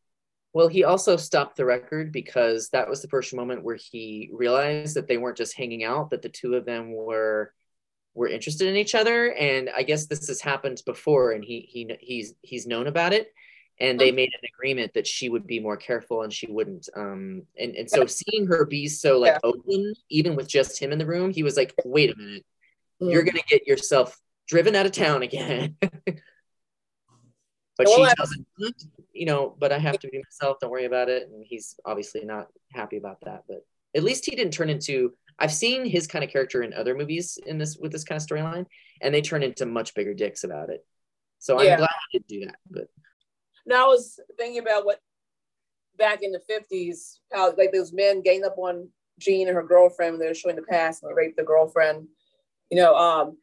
Well, 0.52 0.68
he 0.68 0.84
also 0.84 1.16
stopped 1.16 1.56
the 1.56 1.64
record 1.64 2.12
because 2.12 2.68
that 2.70 2.88
was 2.88 3.02
the 3.02 3.08
first 3.08 3.34
moment 3.34 3.64
where 3.64 3.74
he 3.76 4.30
realized 4.32 4.94
that 4.94 5.08
they 5.08 5.16
weren't 5.18 5.36
just 5.36 5.56
hanging 5.56 5.82
out, 5.82 6.10
that 6.10 6.22
the 6.22 6.28
two 6.28 6.54
of 6.54 6.64
them 6.64 6.92
were 6.92 7.52
were 8.14 8.28
interested 8.28 8.68
in 8.68 8.76
each 8.76 8.94
other. 8.94 9.32
And 9.32 9.68
I 9.68 9.82
guess 9.82 10.06
this 10.06 10.28
has 10.28 10.40
happened 10.40 10.80
before, 10.86 11.32
and 11.32 11.44
he 11.44 11.60
he 11.68 11.96
he's 12.00 12.34
he's 12.42 12.66
known 12.68 12.86
about 12.86 13.12
it. 13.12 13.32
And 13.80 13.98
they 13.98 14.12
made 14.12 14.30
an 14.40 14.48
agreement 14.54 14.92
that 14.94 15.06
she 15.06 15.28
would 15.28 15.46
be 15.46 15.58
more 15.58 15.76
careful 15.76 16.22
and 16.22 16.32
she 16.32 16.46
wouldn't. 16.46 16.88
Um, 16.94 17.42
and 17.58 17.74
and 17.74 17.90
so 17.90 18.06
seeing 18.06 18.46
her 18.46 18.64
be 18.64 18.86
so 18.86 19.18
like 19.18 19.32
Yeah. 19.32 19.40
open, 19.42 19.94
even 20.10 20.36
with 20.36 20.46
just 20.48 20.80
him 20.80 20.92
in 20.92 20.98
the 20.98 21.06
room, 21.06 21.30
he 21.32 21.42
was 21.42 21.56
like, 21.56 21.74
"Wait 21.84 22.12
a 22.12 22.16
minute, 22.16 22.46
Mm. 23.02 23.10
you're 23.12 23.24
gonna 23.24 23.42
get 23.48 23.66
yourself 23.66 24.20
driven 24.46 24.76
out 24.76 24.86
of 24.86 24.92
town 24.92 25.22
again." 25.22 25.76
but 27.76 27.86
Well, 27.86 28.06
she 28.08 28.14
doesn't 28.16 28.46
you 29.12 29.26
know, 29.26 29.56
but 29.58 29.72
I 29.72 29.78
have 29.78 29.98
to 30.00 30.08
be 30.08 30.18
myself. 30.18 30.58
Don't 30.60 30.70
worry 30.70 30.84
about 30.86 31.08
it. 31.08 31.28
And 31.28 31.44
he's 31.46 31.78
obviously 31.84 32.24
not 32.24 32.48
happy 32.72 32.96
about 32.96 33.20
that. 33.22 33.42
But 33.48 33.64
at 33.96 34.02
least 34.04 34.24
he 34.24 34.36
didn't 34.36 34.52
turn 34.52 34.70
into. 34.70 35.14
I've 35.38 35.52
seen 35.52 35.84
his 35.84 36.06
kind 36.06 36.24
of 36.24 36.30
character 36.30 36.62
in 36.62 36.72
other 36.72 36.94
movies 36.94 37.38
in 37.46 37.58
this 37.58 37.76
with 37.76 37.90
this 37.90 38.04
kind 38.04 38.20
of 38.20 38.26
storyline, 38.26 38.66
and 39.00 39.12
they 39.12 39.20
turn 39.20 39.42
into 39.42 39.66
much 39.66 39.94
bigger 39.94 40.14
dicks 40.14 40.44
about 40.44 40.70
it. 40.70 40.84
So 41.40 41.58
I'm 41.58 41.66
Yeah. 41.66 41.76
glad 41.76 41.90
he 42.10 42.18
did 42.20 42.26
do 42.28 42.46
that. 42.46 42.56
But 42.70 42.88
Now 43.66 43.86
I 43.86 43.88
was 43.88 44.20
thinking 44.38 44.60
about 44.60 44.84
what 44.84 45.00
back 45.96 46.22
in 46.22 46.32
the 46.32 46.40
fifties, 46.40 47.20
how 47.32 47.54
like 47.56 47.72
those 47.72 47.92
men 47.92 48.22
gang 48.22 48.44
up 48.44 48.56
on 48.58 48.88
Jean 49.18 49.48
and 49.48 49.56
her 49.56 49.62
girlfriend 49.62 50.20
they 50.20 50.26
were 50.26 50.34
showing 50.34 50.56
the 50.56 50.62
past 50.62 51.02
and 51.02 51.10
they 51.10 51.14
raped 51.14 51.36
the 51.36 51.44
girlfriend. 51.44 52.08
You 52.70 52.78
know, 52.78 52.94
um, 52.94 53.36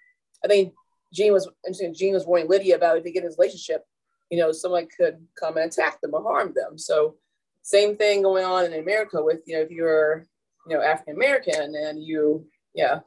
I 0.43 0.47
think 0.47 0.73
Jean 1.13 1.33
was 1.33 1.49
interesting. 1.65 1.93
Jean 1.93 2.13
was 2.13 2.25
warning 2.25 2.49
Lydia 2.49 2.75
about 2.75 2.97
if 2.97 3.03
they 3.03 3.11
get 3.11 3.23
in 3.23 3.29
this 3.29 3.37
relationship, 3.37 3.83
you 4.29 4.37
know, 4.37 4.51
someone 4.51 4.87
could 4.95 5.25
come 5.39 5.57
and 5.57 5.71
attack 5.71 6.01
them 6.01 6.13
or 6.13 6.23
harm 6.23 6.53
them. 6.55 6.77
So 6.77 7.15
same 7.63 7.95
thing 7.95 8.23
going 8.23 8.45
on 8.45 8.65
in 8.65 8.73
America 8.73 9.23
with, 9.23 9.39
you 9.45 9.55
know, 9.55 9.61
if 9.61 9.71
you're, 9.71 10.25
you 10.67 10.75
know, 10.75 10.83
African 10.83 11.15
American 11.15 11.75
and 11.75 12.03
you, 12.03 12.45
yeah, 12.73 12.99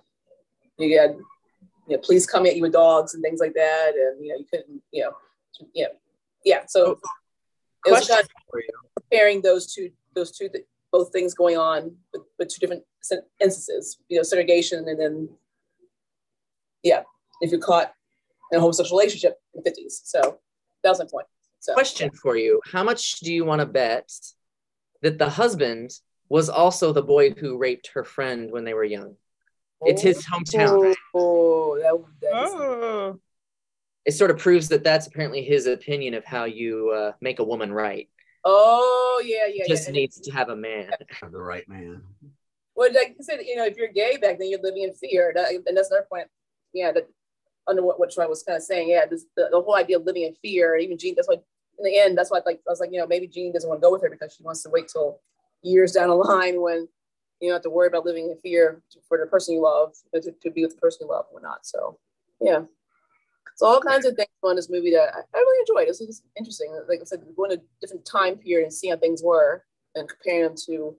you 0.78 0.88
get, 0.88 1.16
you 1.88 1.96
know, 1.96 1.98
police 1.98 2.26
coming 2.26 2.50
at 2.50 2.56
you 2.56 2.62
with 2.62 2.72
dogs 2.72 3.14
and 3.14 3.22
things 3.22 3.40
like 3.40 3.54
that. 3.54 3.92
And, 3.94 4.24
you 4.24 4.32
know, 4.32 4.38
you 4.38 4.46
couldn't, 4.50 4.82
you 4.92 5.02
know, 5.02 5.12
yeah, 5.74 5.88
yeah. 6.44 6.64
So 6.66 6.84
oh, 6.84 7.00
it 7.86 7.90
was 7.90 8.06
question 8.06 8.16
kind 8.16 8.24
of 8.24 8.30
for 8.50 8.60
you. 8.60 8.68
comparing 9.00 9.42
those 9.42 9.72
two, 9.74 9.90
those 10.14 10.36
two, 10.36 10.48
th- 10.48 10.64
both 10.92 11.10
things 11.12 11.34
going 11.34 11.56
on 11.56 11.96
with, 12.12 12.22
with 12.38 12.48
two 12.48 12.60
different 12.60 12.84
instances, 13.40 13.98
you 14.08 14.16
know, 14.16 14.22
segregation 14.22 14.86
and 14.88 15.00
then, 15.00 15.28
yeah, 16.82 17.02
if 17.40 17.50
you're 17.50 17.60
caught 17.60 17.92
in 18.52 18.58
a 18.58 18.60
homosexual 18.60 18.98
relationship 18.98 19.40
in 19.54 19.62
the 19.64 19.70
50s. 19.70 20.00
So 20.04 20.38
that 20.82 20.90
was 20.90 20.98
my 20.98 21.06
point. 21.10 21.26
So 21.60 21.72
Question 21.72 22.10
for 22.10 22.36
you: 22.36 22.60
How 22.70 22.84
much 22.84 23.20
do 23.20 23.32
you 23.32 23.44
want 23.46 23.60
to 23.60 23.66
bet 23.66 24.12
that 25.00 25.16
the 25.18 25.30
husband 25.30 25.98
was 26.28 26.50
also 26.50 26.92
the 26.92 27.02
boy 27.02 27.30
who 27.30 27.56
raped 27.56 27.88
her 27.94 28.04
friend 28.04 28.52
when 28.52 28.64
they 28.64 28.74
were 28.74 28.84
young? 28.84 29.16
It's 29.82 30.02
his 30.02 30.24
hometown. 30.26 30.94
Oh, 31.14 31.78
that, 31.78 32.04
that 32.20 32.44
is- 32.44 32.50
oh 32.54 33.20
It 34.04 34.12
sort 34.12 34.30
of 34.30 34.38
proves 34.38 34.68
that 34.68 34.84
that's 34.84 35.06
apparently 35.06 35.42
his 35.42 35.66
opinion 35.66 36.14
of 36.14 36.24
how 36.24 36.44
you 36.44 36.90
uh, 36.90 37.12
make 37.20 37.38
a 37.38 37.44
woman 37.44 37.72
right. 37.72 38.08
oh 38.44 39.22
yeah, 39.24 39.46
yeah, 39.52 39.64
Just 39.66 39.88
yeah. 39.88 39.92
needs 39.92 40.20
to 40.20 40.30
have 40.32 40.50
a 40.50 40.56
man. 40.56 40.90
The 41.22 41.38
right 41.38 41.66
man. 41.68 42.02
Well, 42.76 42.90
like 42.92 43.16
I 43.18 43.22
said, 43.22 43.40
you 43.46 43.56
know, 43.56 43.64
if 43.64 43.76
you're 43.76 43.92
gay 43.92 44.16
back 44.16 44.38
then, 44.38 44.50
you're 44.50 44.60
living 44.60 44.82
in 44.82 44.92
fear. 44.92 45.32
That, 45.34 45.52
and 45.52 45.76
that's 45.76 45.90
another 45.90 46.06
point. 46.10 46.26
Yeah, 46.72 46.92
that 46.92 47.08
under 47.66 47.82
what, 47.82 47.98
what 47.98 48.18
I 48.18 48.26
was 48.26 48.42
kind 48.42 48.56
of 48.56 48.62
saying. 48.62 48.88
Yeah, 48.88 49.06
this, 49.06 49.24
the, 49.36 49.48
the 49.50 49.60
whole 49.60 49.76
idea 49.76 49.96
of 49.96 50.04
living 50.04 50.24
in 50.24 50.34
fear. 50.34 50.76
Even 50.76 50.98
Jean, 50.98 51.14
that's 51.14 51.28
why 51.28 51.36
in 51.78 51.84
the 51.84 51.98
end, 51.98 52.18
that's 52.18 52.30
why 52.30 52.40
like 52.44 52.60
I 52.66 52.70
was 52.70 52.80
like, 52.80 52.90
you 52.92 52.98
know, 52.98 53.06
maybe 53.06 53.26
Jean 53.26 53.52
doesn't 53.52 53.68
want 53.68 53.80
to 53.80 53.86
go 53.86 53.92
with 53.92 54.02
her 54.02 54.10
because 54.10 54.34
she 54.34 54.42
wants 54.42 54.62
to 54.64 54.70
wait 54.70 54.88
till 54.88 55.20
years 55.62 55.92
down 55.92 56.08
the 56.08 56.14
line 56.14 56.60
when 56.60 56.88
you 57.40 57.48
don't 57.48 57.56
have 57.56 57.62
to 57.62 57.70
worry 57.70 57.88
about 57.88 58.04
living 58.04 58.30
in 58.30 58.36
fear 58.38 58.82
for 59.08 59.18
the 59.18 59.26
person 59.26 59.54
you 59.54 59.62
love, 59.62 59.94
to, 60.14 60.32
to 60.42 60.50
be 60.50 60.62
with 60.62 60.74
the 60.74 60.80
person 60.80 61.06
you 61.06 61.08
love 61.08 61.26
or 61.32 61.40
not. 61.40 61.64
So, 61.64 61.98
yeah. 62.40 62.62
So 63.56 63.66
all 63.66 63.80
kinds 63.80 64.04
of 64.04 64.16
things 64.16 64.28
on 64.42 64.56
this 64.56 64.68
movie 64.70 64.90
that 64.92 65.14
I, 65.14 65.18
I 65.20 65.38
really 65.38 65.60
enjoyed. 65.60 65.88
This 65.88 66.00
is 66.00 66.22
interesting. 66.36 66.76
Like 66.88 67.00
I 67.00 67.04
said, 67.04 67.22
going 67.36 67.50
to 67.50 67.56
a 67.56 67.60
different 67.80 68.04
time 68.04 68.36
period 68.36 68.64
and 68.64 68.72
seeing 68.72 68.92
how 68.92 68.98
things 68.98 69.22
were 69.22 69.64
and 69.94 70.08
comparing 70.08 70.42
them 70.42 70.54
to 70.66 70.96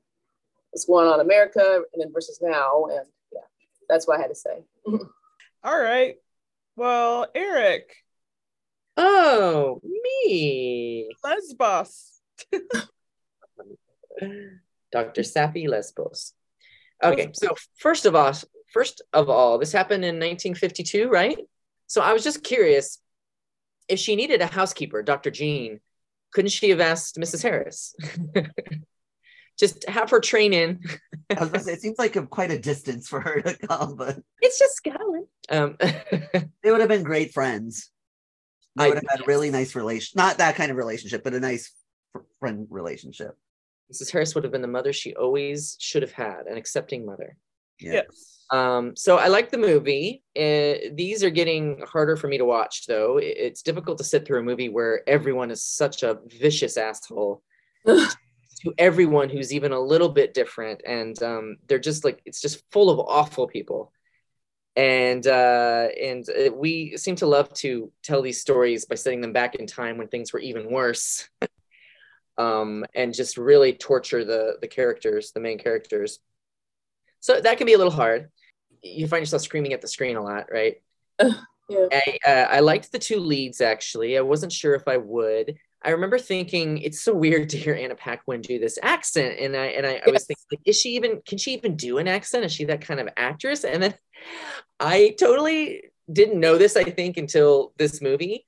what's 0.71 0.85
going 0.85 1.07
on 1.07 1.15
in 1.19 1.25
America 1.25 1.81
and 1.93 2.01
then 2.01 2.13
versus 2.13 2.39
now. 2.41 2.85
And 2.85 3.05
yeah, 3.33 3.41
that's 3.89 4.07
what 4.07 4.17
I 4.19 4.21
had 4.21 4.29
to 4.29 4.35
say. 4.35 4.63
all 5.63 5.79
right 5.79 6.17
well 6.75 7.25
eric 7.33 7.95
Oh, 8.97 9.81
me. 9.83 11.09
lesbos 11.23 12.19
Dr. 14.91 15.21
Safi 15.21 15.67
Lesbos. 15.67 16.33
Okay, 17.03 17.29
so 17.33 17.53
first 17.77 18.05
of 18.05 18.15
all, 18.15 18.31
first 18.71 19.01
of 19.11 19.29
all, 19.29 19.57
this 19.57 19.73
happened 19.73 20.05
in 20.05 20.15
1952, 20.15 21.09
right? 21.09 21.37
So 21.87 22.01
I 22.01 22.13
was 22.13 22.23
just 22.23 22.43
curious 22.43 22.99
if 23.87 23.99
she 23.99 24.15
needed 24.15 24.41
a 24.41 24.47
housekeeper, 24.47 25.03
Dr. 25.03 25.31
Jean, 25.31 25.79
couldn't 26.33 26.49
she 26.51 26.69
have 26.69 26.79
asked 26.81 27.17
Mrs. 27.17 27.43
Harris? 27.43 27.95
just 29.59 29.87
have 29.87 30.09
her 30.09 30.19
train 30.19 30.53
in. 30.53 30.79
I 31.29 31.57
say 31.59 31.73
it 31.73 31.81
seems 31.81 31.97
like 31.97 32.15
a, 32.15 32.25
quite 32.25 32.51
a 32.51 32.59
distance 32.59 33.07
for 33.07 33.21
her 33.21 33.41
to 33.41 33.67
come, 33.67 33.95
but 33.95 34.19
It's 34.41 34.59
just 34.59 34.75
Scotland. 34.75 35.27
Um, 35.49 35.77
they 35.79 36.71
would 36.71 36.81
have 36.81 36.89
been 36.89 37.03
great 37.03 37.33
friends. 37.33 37.89
They 38.75 38.85
I- 38.85 38.87
would 38.89 38.97
have 38.97 39.05
had 39.09 39.21
a 39.21 39.25
really 39.25 39.51
nice 39.51 39.75
relation, 39.75 40.17
not 40.17 40.39
that 40.39 40.55
kind 40.55 40.71
of 40.71 40.77
relationship, 40.77 41.23
but 41.23 41.33
a 41.33 41.39
nice 41.39 41.71
fr- 42.11 42.19
friend 42.39 42.67
relationship. 42.69 43.37
Mrs. 43.93 44.11
Harris 44.11 44.33
would 44.33 44.43
have 44.43 44.51
been 44.51 44.63
the 44.63 44.67
mother 44.67 44.91
she 44.91 45.15
always 45.15 45.77
should 45.79 46.01
have 46.01 46.11
had, 46.11 46.47
an 46.47 46.57
accepting 46.57 47.05
mother. 47.05 47.37
Yeah. 47.79 47.93
Yes. 47.93 48.31
Um, 48.51 48.95
so 48.95 49.17
I 49.17 49.27
like 49.27 49.49
the 49.49 49.57
movie. 49.57 50.23
Uh, 50.37 50.93
these 50.93 51.23
are 51.23 51.29
getting 51.31 51.81
harder 51.91 52.15
for 52.15 52.27
me 52.27 52.37
to 52.37 52.45
watch, 52.45 52.85
though. 52.87 53.17
It- 53.17 53.37
It's 53.37 53.61
difficult 53.63 53.97
to 53.97 54.03
sit 54.03 54.25
through 54.25 54.39
a 54.39 54.43
movie 54.43 54.69
where 54.69 55.01
everyone 55.07 55.51
is 55.51 55.63
such 55.63 56.03
a 56.03 56.19
vicious 56.27 56.77
asshole 56.77 57.41
to 57.85 58.73
everyone 58.77 59.29
who's 59.29 59.53
even 59.53 59.71
a 59.71 59.79
little 59.79 60.09
bit 60.09 60.33
different, 60.33 60.81
and 60.85 61.21
um, 61.23 61.57
they're 61.67 61.79
just 61.79 62.03
like 62.03 62.21
it's 62.25 62.41
just 62.41 62.63
full 62.71 62.89
of 62.89 62.99
awful 62.99 63.47
people. 63.47 63.91
And 64.77 65.25
uh, 65.25 65.87
and 66.01 66.25
uh, 66.29 66.51
we 66.53 66.97
seem 66.97 67.15
to 67.17 67.27
love 67.27 67.53
to 67.55 67.91
tell 68.03 68.21
these 68.21 68.41
stories 68.41 68.85
by 68.85 68.95
setting 68.95 69.21
them 69.21 69.33
back 69.33 69.55
in 69.55 69.67
time 69.67 69.97
when 69.97 70.07
things 70.09 70.33
were 70.33 70.39
even 70.39 70.69
worse, 70.69 71.29
um, 72.37 72.85
and 72.93 73.13
just 73.13 73.37
really 73.37 73.73
torture 73.73 74.25
the 74.25 74.57
the 74.61 74.67
characters, 74.67 75.31
the 75.31 75.39
main 75.39 75.57
characters. 75.57 76.19
So 77.25 77.41
that 77.41 77.57
can 77.57 77.65
be 77.65 77.73
a 77.73 77.77
little 77.77 77.91
hard 77.91 78.29
you 78.85 79.07
find 79.07 79.21
yourself 79.21 79.41
screaming 79.41 79.73
at 79.73 79.81
the 79.81 79.87
screen 79.87 80.15
a 80.15 80.23
lot, 80.23 80.45
right? 80.51 80.75
yeah. 81.21 81.87
I, 81.91 82.19
uh, 82.25 82.29
I 82.49 82.59
liked 82.59 82.91
the 82.91 82.99
two 82.99 83.19
leads 83.19 83.61
actually. 83.61 84.17
I 84.17 84.21
wasn't 84.21 84.51
sure 84.51 84.75
if 84.75 84.87
I 84.87 84.97
would. 84.97 85.55
I 85.83 85.89
remember 85.91 86.17
thinking 86.17 86.79
it's 86.79 87.01
so 87.01 87.13
weird 87.13 87.49
to 87.49 87.57
hear 87.57 87.75
Anna 87.75 87.95
Paquin 87.95 88.41
do 88.41 88.57
this 88.57 88.79
accent, 88.81 89.39
and 89.39 89.55
I 89.55 89.65
and 89.67 89.85
I, 89.85 90.01
I 90.05 90.09
was 90.09 90.25
thinking, 90.25 90.43
like, 90.51 90.61
is 90.65 90.79
she 90.79 90.95
even? 90.95 91.21
Can 91.27 91.37
she 91.37 91.53
even 91.53 91.75
do 91.75 91.99
an 91.99 92.07
accent? 92.07 92.43
Is 92.43 92.51
she 92.51 92.65
that 92.65 92.81
kind 92.81 92.99
of 92.99 93.07
actress? 93.17 93.63
And 93.63 93.83
then 93.83 93.93
I 94.79 95.15
totally 95.19 95.83
didn't 96.11 96.39
know 96.39 96.57
this. 96.57 96.75
I 96.75 96.85
think 96.85 97.17
until 97.17 97.71
this 97.77 98.01
movie, 98.01 98.47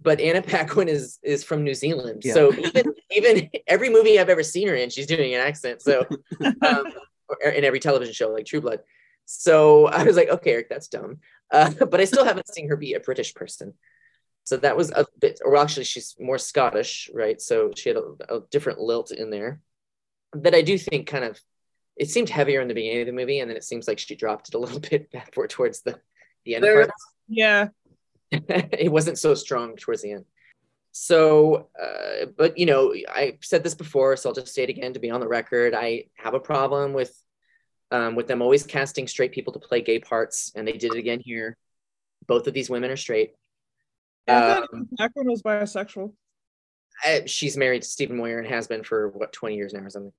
but 0.00 0.20
Anna 0.20 0.42
Paquin 0.42 0.88
is 0.88 1.20
is 1.22 1.44
from 1.44 1.62
New 1.62 1.74
Zealand, 1.74 2.22
Yeah. 2.24 2.34
so 2.34 2.52
even 2.52 2.94
even 3.10 3.50
every 3.68 3.88
movie 3.88 4.18
I've 4.18 4.28
ever 4.28 4.42
seen 4.42 4.66
her 4.66 4.74
in, 4.74 4.90
she's 4.90 5.06
doing 5.06 5.34
an 5.34 5.40
accent. 5.40 5.82
So 5.82 6.04
um, 6.62 6.84
or 6.86 7.11
in 7.54 7.64
every 7.64 7.80
television 7.80 8.14
show 8.14 8.30
like 8.30 8.46
True 8.46 8.60
Blood. 8.60 8.80
So 9.24 9.86
I 9.88 10.04
was 10.04 10.16
like, 10.16 10.28
okay, 10.28 10.52
Eric, 10.52 10.68
that's 10.68 10.88
dumb. 10.88 11.18
Uh, 11.50 11.70
but 11.90 12.00
I 12.00 12.04
still 12.04 12.24
haven't 12.24 12.52
seen 12.52 12.68
her 12.68 12.76
be 12.76 12.94
a 12.94 13.00
British 13.00 13.34
person. 13.34 13.74
So 14.44 14.56
that 14.56 14.76
was 14.76 14.90
a 14.90 15.06
bit, 15.20 15.40
or 15.44 15.56
actually, 15.56 15.84
she's 15.84 16.16
more 16.18 16.38
Scottish, 16.38 17.08
right? 17.14 17.40
So 17.40 17.70
she 17.76 17.90
had 17.90 17.98
a, 17.98 18.36
a 18.36 18.40
different 18.50 18.80
lilt 18.80 19.12
in 19.12 19.30
there 19.30 19.60
that 20.34 20.54
I 20.54 20.62
do 20.62 20.76
think 20.76 21.06
kind 21.06 21.24
of 21.24 21.40
it 21.96 22.10
seemed 22.10 22.28
heavier 22.28 22.60
in 22.60 22.68
the 22.68 22.74
beginning 22.74 23.02
of 23.02 23.06
the 23.06 23.12
movie, 23.12 23.38
and 23.38 23.50
then 23.50 23.56
it 23.56 23.64
seems 23.64 23.86
like 23.86 23.98
she 23.98 24.16
dropped 24.16 24.48
it 24.48 24.54
a 24.54 24.58
little 24.58 24.80
bit 24.90 25.12
backward 25.12 25.50
towards 25.50 25.82
the 25.82 26.00
the 26.44 26.56
end 26.56 26.64
There-. 26.64 26.88
Yeah. 27.28 27.68
it 28.30 28.90
wasn't 28.90 29.18
so 29.18 29.34
strong 29.34 29.76
towards 29.76 30.02
the 30.02 30.12
end. 30.12 30.24
So, 30.92 31.68
uh, 31.82 32.26
but 32.36 32.58
you 32.58 32.66
know, 32.66 32.94
I 33.08 33.38
said 33.40 33.64
this 33.64 33.74
before, 33.74 34.16
so 34.16 34.28
I'll 34.28 34.34
just 34.34 34.54
say 34.54 34.62
it 34.62 34.68
again 34.68 34.92
to 34.92 35.00
be 35.00 35.10
on 35.10 35.20
the 35.20 35.28
record. 35.28 35.74
I 35.74 36.04
have 36.14 36.34
a 36.34 36.40
problem 36.40 36.92
with 36.92 37.18
um, 37.90 38.14
with 38.14 38.26
them 38.26 38.40
always 38.40 38.64
casting 38.64 39.06
straight 39.06 39.32
people 39.32 39.52
to 39.54 39.58
play 39.58 39.80
gay 39.82 39.98
parts, 39.98 40.52
and 40.54 40.66
they 40.66 40.72
did 40.72 40.94
it 40.94 40.98
again 40.98 41.20
here. 41.20 41.56
Both 42.26 42.46
of 42.46 42.54
these 42.54 42.70
women 42.70 42.90
are 42.90 42.96
straight. 42.96 43.34
Thought 44.26 44.68
Um, 44.72 44.88
was 45.24 45.42
bisexual. 45.42 46.14
I- 47.04 47.24
she's 47.26 47.56
married 47.56 47.82
to 47.82 47.88
Stephen 47.88 48.16
Moyer 48.16 48.38
and 48.38 48.46
has 48.48 48.66
been 48.66 48.84
for 48.84 49.08
what 49.08 49.32
20 49.32 49.56
years 49.56 49.72
now 49.72 49.80
or 49.80 49.90
something. 49.90 50.12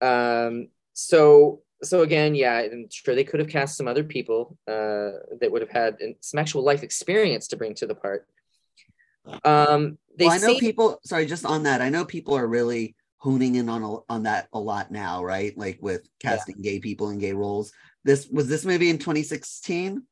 Um, 0.00 0.68
so 0.92 1.62
so 1.82 2.02
again, 2.02 2.34
yeah, 2.34 2.58
I'm 2.58 2.88
sure 2.90 3.14
they 3.14 3.24
could 3.24 3.38
have 3.40 3.48
cast 3.48 3.76
some 3.76 3.86
other 3.86 4.02
people 4.02 4.56
uh, 4.66 5.22
that 5.40 5.50
would 5.50 5.62
have 5.62 5.70
had 5.70 5.98
some 6.20 6.38
actual 6.38 6.62
life 6.62 6.82
experience 6.82 7.48
to 7.48 7.56
bring 7.56 7.74
to 7.74 7.86
the 7.86 7.94
part. 7.94 8.26
Um, 9.44 9.98
they 10.18 10.26
well, 10.26 10.34
I 10.34 10.38
know 10.38 10.48
seem- 10.48 10.60
people. 10.60 11.00
Sorry, 11.04 11.26
just 11.26 11.44
on 11.44 11.64
that, 11.64 11.80
I 11.80 11.88
know 11.88 12.04
people 12.04 12.36
are 12.36 12.46
really 12.46 12.96
honing 13.18 13.56
in 13.56 13.68
on 13.68 13.82
a, 13.82 13.96
on 14.12 14.22
that 14.24 14.48
a 14.52 14.58
lot 14.60 14.90
now, 14.90 15.24
right? 15.24 15.56
Like 15.58 15.78
with 15.80 16.08
casting 16.20 16.62
gay 16.62 16.78
people 16.78 17.10
in 17.10 17.18
gay 17.18 17.32
roles. 17.32 17.72
This 18.04 18.28
was 18.28 18.48
this 18.48 18.64
movie 18.64 18.90
in 18.90 18.98
2016, 18.98 20.02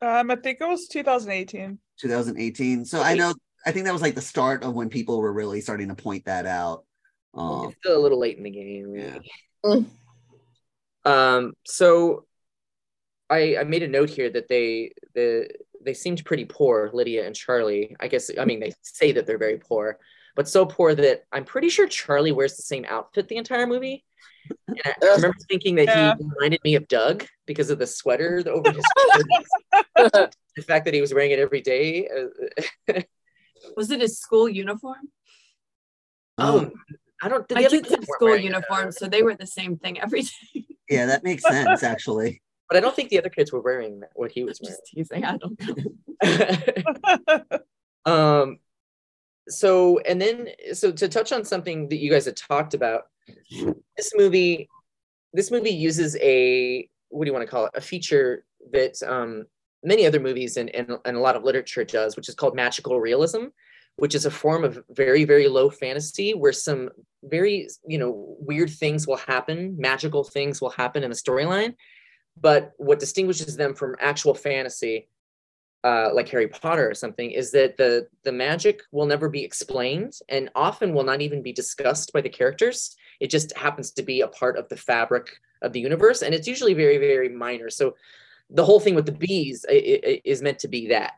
Um, 0.00 0.30
I 0.30 0.36
think 0.36 0.58
it 0.60 0.68
was 0.68 0.86
2018. 0.88 1.78
2018. 2.00 2.84
So 2.84 3.02
I 3.02 3.14
know 3.14 3.34
I 3.66 3.72
think 3.72 3.86
that 3.86 3.92
was 3.92 4.02
like 4.02 4.14
the 4.14 4.20
start 4.20 4.62
of 4.62 4.72
when 4.74 4.88
people 4.88 5.18
were 5.20 5.32
really 5.32 5.60
starting 5.60 5.88
to 5.88 5.94
point 5.96 6.26
that 6.26 6.46
out. 6.46 6.84
Um, 7.34 7.68
it's 7.68 7.76
still 7.78 7.98
a 7.98 8.00
little 8.00 8.20
late 8.20 8.38
in 8.38 8.44
the 8.44 8.50
game. 8.50 8.94
Yeah. 8.96 9.18
Mm. 9.64 9.86
Um, 11.04 11.52
so 11.66 12.24
I 13.28 13.56
I 13.58 13.64
made 13.64 13.82
a 13.82 13.88
note 13.88 14.10
here 14.10 14.30
that 14.30 14.48
they 14.48 14.92
the 15.14 15.48
they 15.84 15.94
seemed 15.94 16.24
pretty 16.24 16.44
poor, 16.44 16.90
Lydia 16.92 17.26
and 17.26 17.34
Charlie. 17.34 17.94
I 18.00 18.08
guess 18.08 18.30
I 18.38 18.44
mean 18.44 18.60
they 18.60 18.72
say 18.82 19.12
that 19.12 19.26
they're 19.26 19.38
very 19.38 19.58
poor, 19.58 19.98
but 20.36 20.48
so 20.48 20.66
poor 20.66 20.94
that 20.94 21.24
I'm 21.32 21.44
pretty 21.44 21.68
sure 21.68 21.86
Charlie 21.86 22.32
wears 22.32 22.56
the 22.56 22.62
same 22.62 22.84
outfit 22.88 23.28
the 23.28 23.36
entire 23.36 23.66
movie. 23.66 24.04
And 24.68 24.80
I 24.86 24.94
I 25.02 25.14
remember 25.16 25.36
thinking 25.48 25.74
that 25.76 25.86
Yeah. 25.86 26.14
he 26.16 26.24
reminded 26.24 26.60
me 26.64 26.74
of 26.74 26.88
Doug 26.88 27.26
because 27.46 27.70
of 27.70 27.78
the 27.78 27.86
sweater 27.86 28.42
over 28.46 28.70
his 28.72 28.84
the 29.96 30.62
fact 30.66 30.84
that 30.86 30.94
he 30.94 31.00
was 31.00 31.12
wearing 31.14 31.30
it 31.30 31.38
every 31.38 31.60
day. 31.60 32.08
uh, 32.08 33.00
Was 33.76 33.90
it 33.90 34.00
his 34.00 34.18
school 34.20 34.48
uniform? 34.48 35.10
oh, 36.38 36.70
I 37.20 37.28
don't. 37.28 37.50
My 37.50 37.62
the 37.64 37.68
kids 37.68 37.90
have 37.90 38.04
school 38.04 38.28
wearing 38.28 38.42
it, 38.42 38.52
uniforms, 38.52 38.96
so 38.96 39.08
they 39.08 39.22
were 39.22 39.34
the 39.34 39.46
same 39.46 39.76
thing 39.76 40.00
every 40.00 40.22
day. 40.22 40.64
yeah, 40.88 41.06
that 41.06 41.24
makes 41.24 41.42
sense 41.42 41.82
actually. 41.82 42.40
But 42.68 42.76
I 42.76 42.80
don't 42.80 42.94
think 42.94 43.08
the 43.08 43.18
other 43.18 43.30
kids 43.30 43.52
were 43.52 43.60
wearing 43.60 44.02
what 44.14 44.30
he 44.30 44.44
was 44.44 44.60
wearing. 44.60 44.76
Just 44.76 44.92
teasing. 44.92 45.24
I 45.24 45.36
don't 45.36 45.60
know. 47.44 47.58
um 48.12 48.58
so 49.48 49.98
and 50.00 50.20
then 50.20 50.48
so 50.72 50.92
to 50.92 51.08
touch 51.08 51.32
on 51.32 51.44
something 51.44 51.88
that 51.88 51.98
you 51.98 52.10
guys 52.10 52.26
had 52.26 52.36
talked 52.36 52.74
about 52.74 53.04
this 53.96 54.12
movie 54.14 54.68
this 55.32 55.50
movie 55.50 55.70
uses 55.70 56.16
a 56.16 56.88
what 57.08 57.24
do 57.24 57.28
you 57.28 57.34
want 57.34 57.46
to 57.46 57.50
call 57.50 57.66
it 57.66 57.72
a 57.74 57.80
feature 57.80 58.44
that 58.72 58.94
um 59.06 59.44
many 59.84 60.06
other 60.06 60.20
movies 60.20 60.56
and, 60.56 60.74
and, 60.74 60.90
and 61.04 61.16
a 61.16 61.20
lot 61.20 61.36
of 61.36 61.44
literature 61.44 61.84
does 61.84 62.16
which 62.16 62.28
is 62.28 62.34
called 62.34 62.54
magical 62.54 63.00
realism 63.00 63.46
which 63.96 64.14
is 64.14 64.26
a 64.26 64.30
form 64.30 64.64
of 64.64 64.82
very 64.90 65.24
very 65.24 65.48
low 65.48 65.70
fantasy 65.70 66.32
where 66.34 66.52
some 66.52 66.90
very 67.24 67.68
you 67.86 67.98
know 67.98 68.36
weird 68.38 68.70
things 68.70 69.06
will 69.06 69.16
happen 69.16 69.74
magical 69.78 70.24
things 70.24 70.60
will 70.60 70.70
happen 70.70 71.02
in 71.02 71.10
the 71.10 71.16
storyline 71.16 71.74
but 72.40 72.72
what 72.76 73.00
distinguishes 73.00 73.56
them 73.56 73.74
from 73.74 73.96
actual 74.00 74.34
fantasy 74.34 75.08
uh, 75.84 76.10
like 76.12 76.28
Harry 76.28 76.48
Potter 76.48 76.90
or 76.90 76.94
something, 76.94 77.30
is 77.30 77.50
that 77.52 77.76
the 77.76 78.08
the 78.24 78.32
magic 78.32 78.82
will 78.90 79.06
never 79.06 79.28
be 79.28 79.44
explained 79.44 80.12
and 80.28 80.50
often 80.54 80.92
will 80.92 81.04
not 81.04 81.20
even 81.20 81.42
be 81.42 81.52
discussed 81.52 82.12
by 82.12 82.20
the 82.20 82.28
characters. 82.28 82.96
It 83.20 83.30
just 83.30 83.56
happens 83.56 83.92
to 83.92 84.02
be 84.02 84.20
a 84.20 84.28
part 84.28 84.56
of 84.56 84.68
the 84.68 84.76
fabric 84.76 85.28
of 85.62 85.72
the 85.72 85.80
universe, 85.80 86.22
and 86.22 86.34
it's 86.34 86.48
usually 86.48 86.74
very 86.74 86.98
very 86.98 87.28
minor. 87.28 87.70
So 87.70 87.94
the 88.50 88.64
whole 88.64 88.80
thing 88.80 88.94
with 88.94 89.06
the 89.06 89.12
bees 89.12 89.64
is 89.68 90.42
meant 90.42 90.58
to 90.60 90.68
be 90.68 90.88
that. 90.88 91.14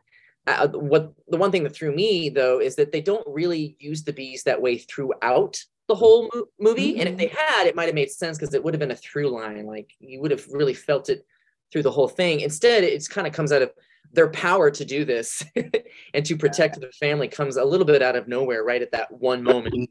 Uh, 0.47 0.67
what 0.69 1.13
the 1.27 1.37
one 1.37 1.51
thing 1.51 1.63
that 1.63 1.75
threw 1.75 1.93
me 1.93 2.29
though 2.29 2.59
is 2.59 2.75
that 2.75 2.91
they 2.91 3.01
don't 3.01 3.27
really 3.27 3.75
use 3.79 4.03
the 4.03 4.13
bees 4.13 4.43
that 4.43 4.61
way 4.61 4.77
throughout 4.77 5.63
the 5.91 5.95
mm-hmm. 5.95 6.03
whole 6.03 6.29
mo- 6.33 6.47
movie, 6.59 6.99
and 6.99 7.07
if 7.07 7.09
mm-hmm. 7.09 7.17
they 7.17 7.27
had, 7.27 7.67
it 7.67 7.75
might 7.75 7.85
have 7.85 7.95
made 7.95 8.09
sense 8.09 8.37
because 8.37 8.53
it 8.53 8.63
would 8.63 8.73
have 8.73 8.79
been 8.79 8.91
a 8.91 8.95
through 8.95 9.29
line. 9.29 9.65
Like 9.65 9.91
you 9.99 10.21
would 10.21 10.31
have 10.31 10.45
really 10.47 10.73
felt 10.73 11.09
it 11.09 11.25
through 11.71 11.83
the 11.83 11.91
whole 11.91 12.07
thing. 12.07 12.41
Instead, 12.41 12.83
it 12.83 13.07
kind 13.09 13.27
of 13.27 13.33
comes 13.33 13.51
out 13.51 13.61
of 13.61 13.71
their 14.13 14.29
power 14.29 14.69
to 14.71 14.85
do 14.85 15.05
this 15.05 15.43
and 16.13 16.25
to 16.25 16.35
protect 16.35 16.79
the 16.79 16.91
family 16.91 17.27
comes 17.27 17.55
a 17.55 17.63
little 17.63 17.85
bit 17.85 18.01
out 18.01 18.15
of 18.15 18.27
nowhere 18.27 18.63
right 18.63 18.81
at 18.81 18.91
that 18.91 19.11
one 19.11 19.43
moment. 19.43 19.89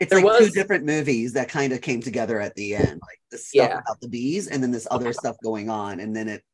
It's 0.00 0.10
There 0.10 0.22
like 0.22 0.38
two 0.38 0.50
different 0.50 0.84
movies 0.84 1.32
that 1.32 1.48
kind 1.48 1.72
of 1.72 1.80
came 1.80 2.00
together 2.00 2.40
at 2.40 2.54
the 2.54 2.76
end, 2.76 3.00
like 3.02 3.20
the 3.30 3.38
stuff 3.38 3.68
Yeah. 3.70 3.78
about 3.78 4.00
the 4.00 4.08
bees, 4.08 4.46
and 4.46 4.62
then 4.62 4.70
this 4.70 4.86
other 4.90 5.06
uh-huh. 5.08 5.12
stuff 5.20 5.36
going 5.42 5.68
on, 5.68 5.98
and 5.98 6.14
then 6.14 6.28
it, 6.28 6.44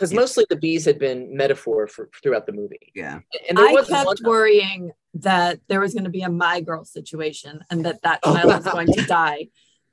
Because 0.00 0.12
Yeah. 0.14 0.20
mostly 0.20 0.46
the 0.48 0.56
bees 0.56 0.86
had 0.86 0.98
been 0.98 1.36
metaphor 1.36 1.86
for 1.86 2.08
throughout 2.22 2.46
the 2.46 2.52
movie. 2.52 2.90
yeah, 2.94 3.20
And 3.50 3.58
there 3.58 3.68
I 3.68 3.72
was 3.72 3.86
kept 3.86 4.06
one- 4.06 4.16
worrying 4.24 4.92
that 5.12 5.60
there 5.68 5.78
was 5.78 5.92
going 5.92 6.04
to 6.04 6.10
be 6.10 6.22
a 6.22 6.30
my 6.30 6.62
girl 6.62 6.86
situation 6.86 7.60
and 7.70 7.84
that 7.84 8.00
that 8.00 8.22
child 8.24 8.46
was 8.46 8.64
going 8.72 8.90
to 8.94 9.02
die. 9.04 9.48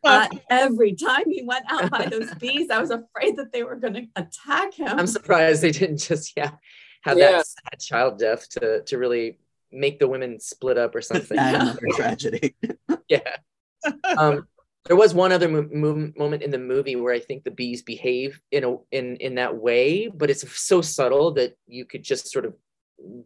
Uh, 0.05 0.29
every 0.49 0.93
time 0.93 1.29
he 1.29 1.43
went 1.43 1.65
out 1.69 1.91
by 1.91 2.05
those 2.05 2.33
bees, 2.35 2.69
I 2.69 2.79
was 2.79 2.89
afraid 2.91 3.35
that 3.35 3.51
they 3.51 3.63
were 3.63 3.75
going 3.75 3.95
to 3.95 4.07
attack 4.15 4.75
him. 4.75 4.87
I'm 4.97 5.07
surprised 5.07 5.61
they 5.61 5.71
didn't 5.71 5.97
just 5.97 6.37
yeah 6.37 6.51
have 7.01 7.17
Yeah. 7.17 7.31
that 7.31 7.47
sad 7.47 7.79
child 7.81 8.17
death 8.17 8.47
to 8.51 8.83
to 8.83 8.97
really 8.97 9.39
make 9.73 9.99
the 9.99 10.07
women 10.07 10.39
split 10.39 10.77
up 10.77 10.95
or 10.95 11.01
something. 11.01 11.37
add 11.37 11.55
another 11.55 11.81
tragedy. 11.97 12.55
yeah. 13.09 13.35
Um, 14.17 14.47
there 14.87 14.95
was 14.95 15.13
one 15.13 15.31
other 15.31 15.47
mo- 15.47 15.69
mo- 15.71 16.11
moment 16.17 16.43
in 16.43 16.51
the 16.51 16.57
movie 16.57 16.95
where 16.95 17.13
I 17.13 17.19
think 17.19 17.43
the 17.43 17.51
bees 17.51 17.81
behave 17.81 18.41
in 18.51 18.63
a 18.63 18.75
in 18.91 19.17
in 19.17 19.35
that 19.35 19.55
way, 19.55 20.07
but 20.07 20.29
it's 20.29 20.49
so 20.57 20.81
subtle 20.81 21.31
that 21.33 21.57
you 21.67 21.85
could 21.85 22.03
just 22.03 22.31
sort 22.31 22.45
of 22.45 22.53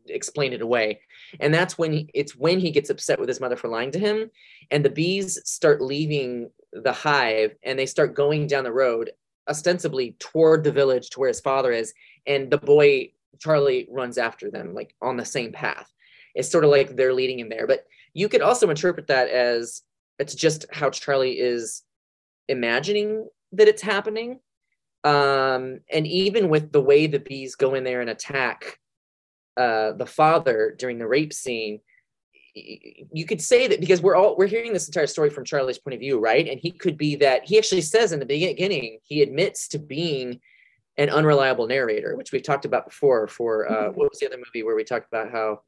explain 0.07 0.53
it 0.53 0.62
away. 0.62 0.99
And 1.39 1.53
that's 1.53 1.78
when 1.78 1.93
he, 1.93 2.09
it's 2.14 2.36
when 2.36 2.59
he 2.59 2.72
gets 2.72 2.89
upset 2.89 3.20
with 3.20 3.30
his 3.30 3.39
mother 3.39 3.55
for 3.55 3.70
lying 3.70 3.91
to 3.91 3.99
him, 3.99 4.30
and 4.70 4.84
the 4.84 4.89
bees 4.89 5.39
start 5.45 5.82
leaving 5.82 6.49
the 6.74 6.91
hive 6.91 7.55
and 7.64 7.78
they 7.78 7.86
start 7.86 8.16
going 8.16 8.47
down 8.47 8.64
the 8.64 8.72
road, 8.72 9.12
ostensibly 9.49 10.16
toward 10.20 10.64
the 10.64 10.72
village 10.72 11.09
to 11.12 11.20
where 11.20 11.30
his 11.30 11.39
father 11.39 11.72
is, 11.72 11.93
and 12.26 12.49
the 12.49 12.57
boy 12.57 13.12
Charlie 13.39 13.88
runs 13.89 14.18
after 14.18 14.51
them, 14.51 14.74
like 14.74 14.95
on 15.01 15.18
the 15.18 15.26
same 15.26 15.51
path. 15.51 15.91
It's 16.36 16.49
sort 16.49 16.64
of 16.64 16.70
like 16.70 16.95
they're 16.95 17.14
leading 17.14 17.39
him 17.39 17.49
there, 17.49 17.68
but 17.68 17.86
you 18.14 18.30
could 18.30 18.41
also 18.41 18.70
interpret 18.70 19.07
that 19.07 19.30
as 19.30 19.84
it's 20.22 20.36
just 20.36 20.66
how 20.72 20.90
Charlie 20.90 21.40
is 21.40 21.82
imagining 22.48 23.28
that 23.54 23.68
it's 23.68 23.82
happening. 23.82 24.40
Um, 25.04 25.80
and 25.92 26.06
even 26.06 26.48
with 26.48 26.72
the 26.72 26.82
way 26.82 27.08
the 27.08 27.20
bees 27.20 27.56
go 27.56 27.74
in 27.74 27.84
there 27.84 28.02
and 28.02 28.10
attack 28.10 28.78
uh, 29.58 29.94
the 29.94 30.06
father 30.06 30.76
during 30.78 31.00
the 31.00 31.08
rape 31.08 31.34
scene, 31.34 31.80
you 32.54 33.26
could 33.26 33.42
say 33.42 33.68
that 33.68 33.80
because 33.80 34.02
we're 34.02 34.16
all 34.16 34.38
we're 34.38 34.46
hearing 34.46 34.74
this 34.74 34.88
entire 34.88 35.08
story 35.08 35.30
from 35.30 35.46
Charlie's 35.46 35.80
point 35.80 35.96
of 35.96 36.02
view, 36.02 36.20
right? 36.20 36.48
And 36.48 36.60
he 36.60 36.72
could 36.72 36.98
be 36.98 37.16
that 37.16 37.46
he 37.46 37.58
actually 37.58 37.82
says 37.82 38.12
in 38.12 38.20
the 38.20 38.26
beginning 38.26 39.00
he 39.04 39.22
admits 39.22 39.70
to 39.70 39.80
being 39.80 40.40
an 40.98 41.10
unreliable 41.10 41.66
narrator, 41.66 42.16
which 42.16 42.32
we've 42.32 42.44
talked 42.44 42.66
about 42.66 42.86
before. 42.86 43.28
For 43.28 43.72
uh, 43.72 43.92
what 43.92 44.10
was 44.10 44.20
the 44.20 44.28
other 44.28 44.38
movie 44.38 44.64
where 44.64 44.76
we 44.76 44.84
talked 44.84 45.08
about 45.08 45.32
how 45.32 45.62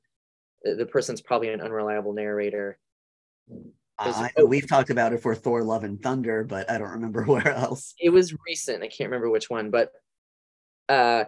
the 0.62 0.76
the 0.76 0.86
person's 0.86 1.22
probably 1.22 1.49
an 1.49 1.62
unreliable 1.62 2.14
narrator? 2.14 2.78
I, 3.99 4.31
I- 4.37 4.43
we've 4.43 4.67
talked 4.67 4.89
about 4.89 5.13
it 5.13 5.21
for 5.21 5.35
Thor: 5.35 5.63
Love 5.63 5.83
and 5.83 6.01
Thunder, 6.01 6.43
but 6.43 6.69
I 6.69 6.77
don't 6.77 6.89
remember 6.91 7.23
where 7.33 7.47
else. 7.49 7.93
it 7.99 8.09
was 8.09 8.35
recent 8.47 8.83
i 8.83 8.87
can't 8.87 9.09
remember 9.09 9.29
which 9.29 9.49
one 9.49 9.69
but 9.69 9.91
uh 10.89 11.23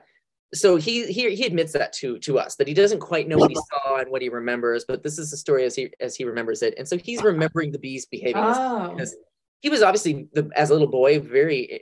so 0.54 0.76
he 0.78 1.06
he 1.08 1.36
he 1.36 1.46
admits 1.46 1.74
that 1.74 1.92
to 1.94 2.18
to 2.20 2.38
us 2.40 2.56
that 2.56 2.68
he 2.68 2.74
doesn't 2.74 3.00
quite 3.00 3.28
know 3.28 3.38
what 3.38 3.50
he 3.52 3.56
saw 3.84 3.98
and 3.98 4.10
what 4.10 4.22
he 4.22 4.30
remembers 4.30 4.86
but 4.88 5.04
this 5.04 5.18
is 5.18 5.32
the 5.32 5.38
story 5.38 5.64
as 5.66 5.76
he 5.76 5.92
as 6.00 6.16
he 6.16 6.24
remembers 6.24 6.62
it 6.62 6.74
and 6.78 6.88
so 6.88 6.98
he's 6.98 7.24
remembering 7.32 7.72
the 7.72 7.80
bees 7.80 8.06
behaving 8.06 8.36
Oh. 8.44 8.90
because 8.96 9.16
he 9.62 9.70
was 9.70 9.82
obviously 9.82 10.28
the, 10.34 10.48
as 10.56 10.70
a 10.70 10.74
little 10.74 10.88
boy 10.88 11.20
very 11.20 11.82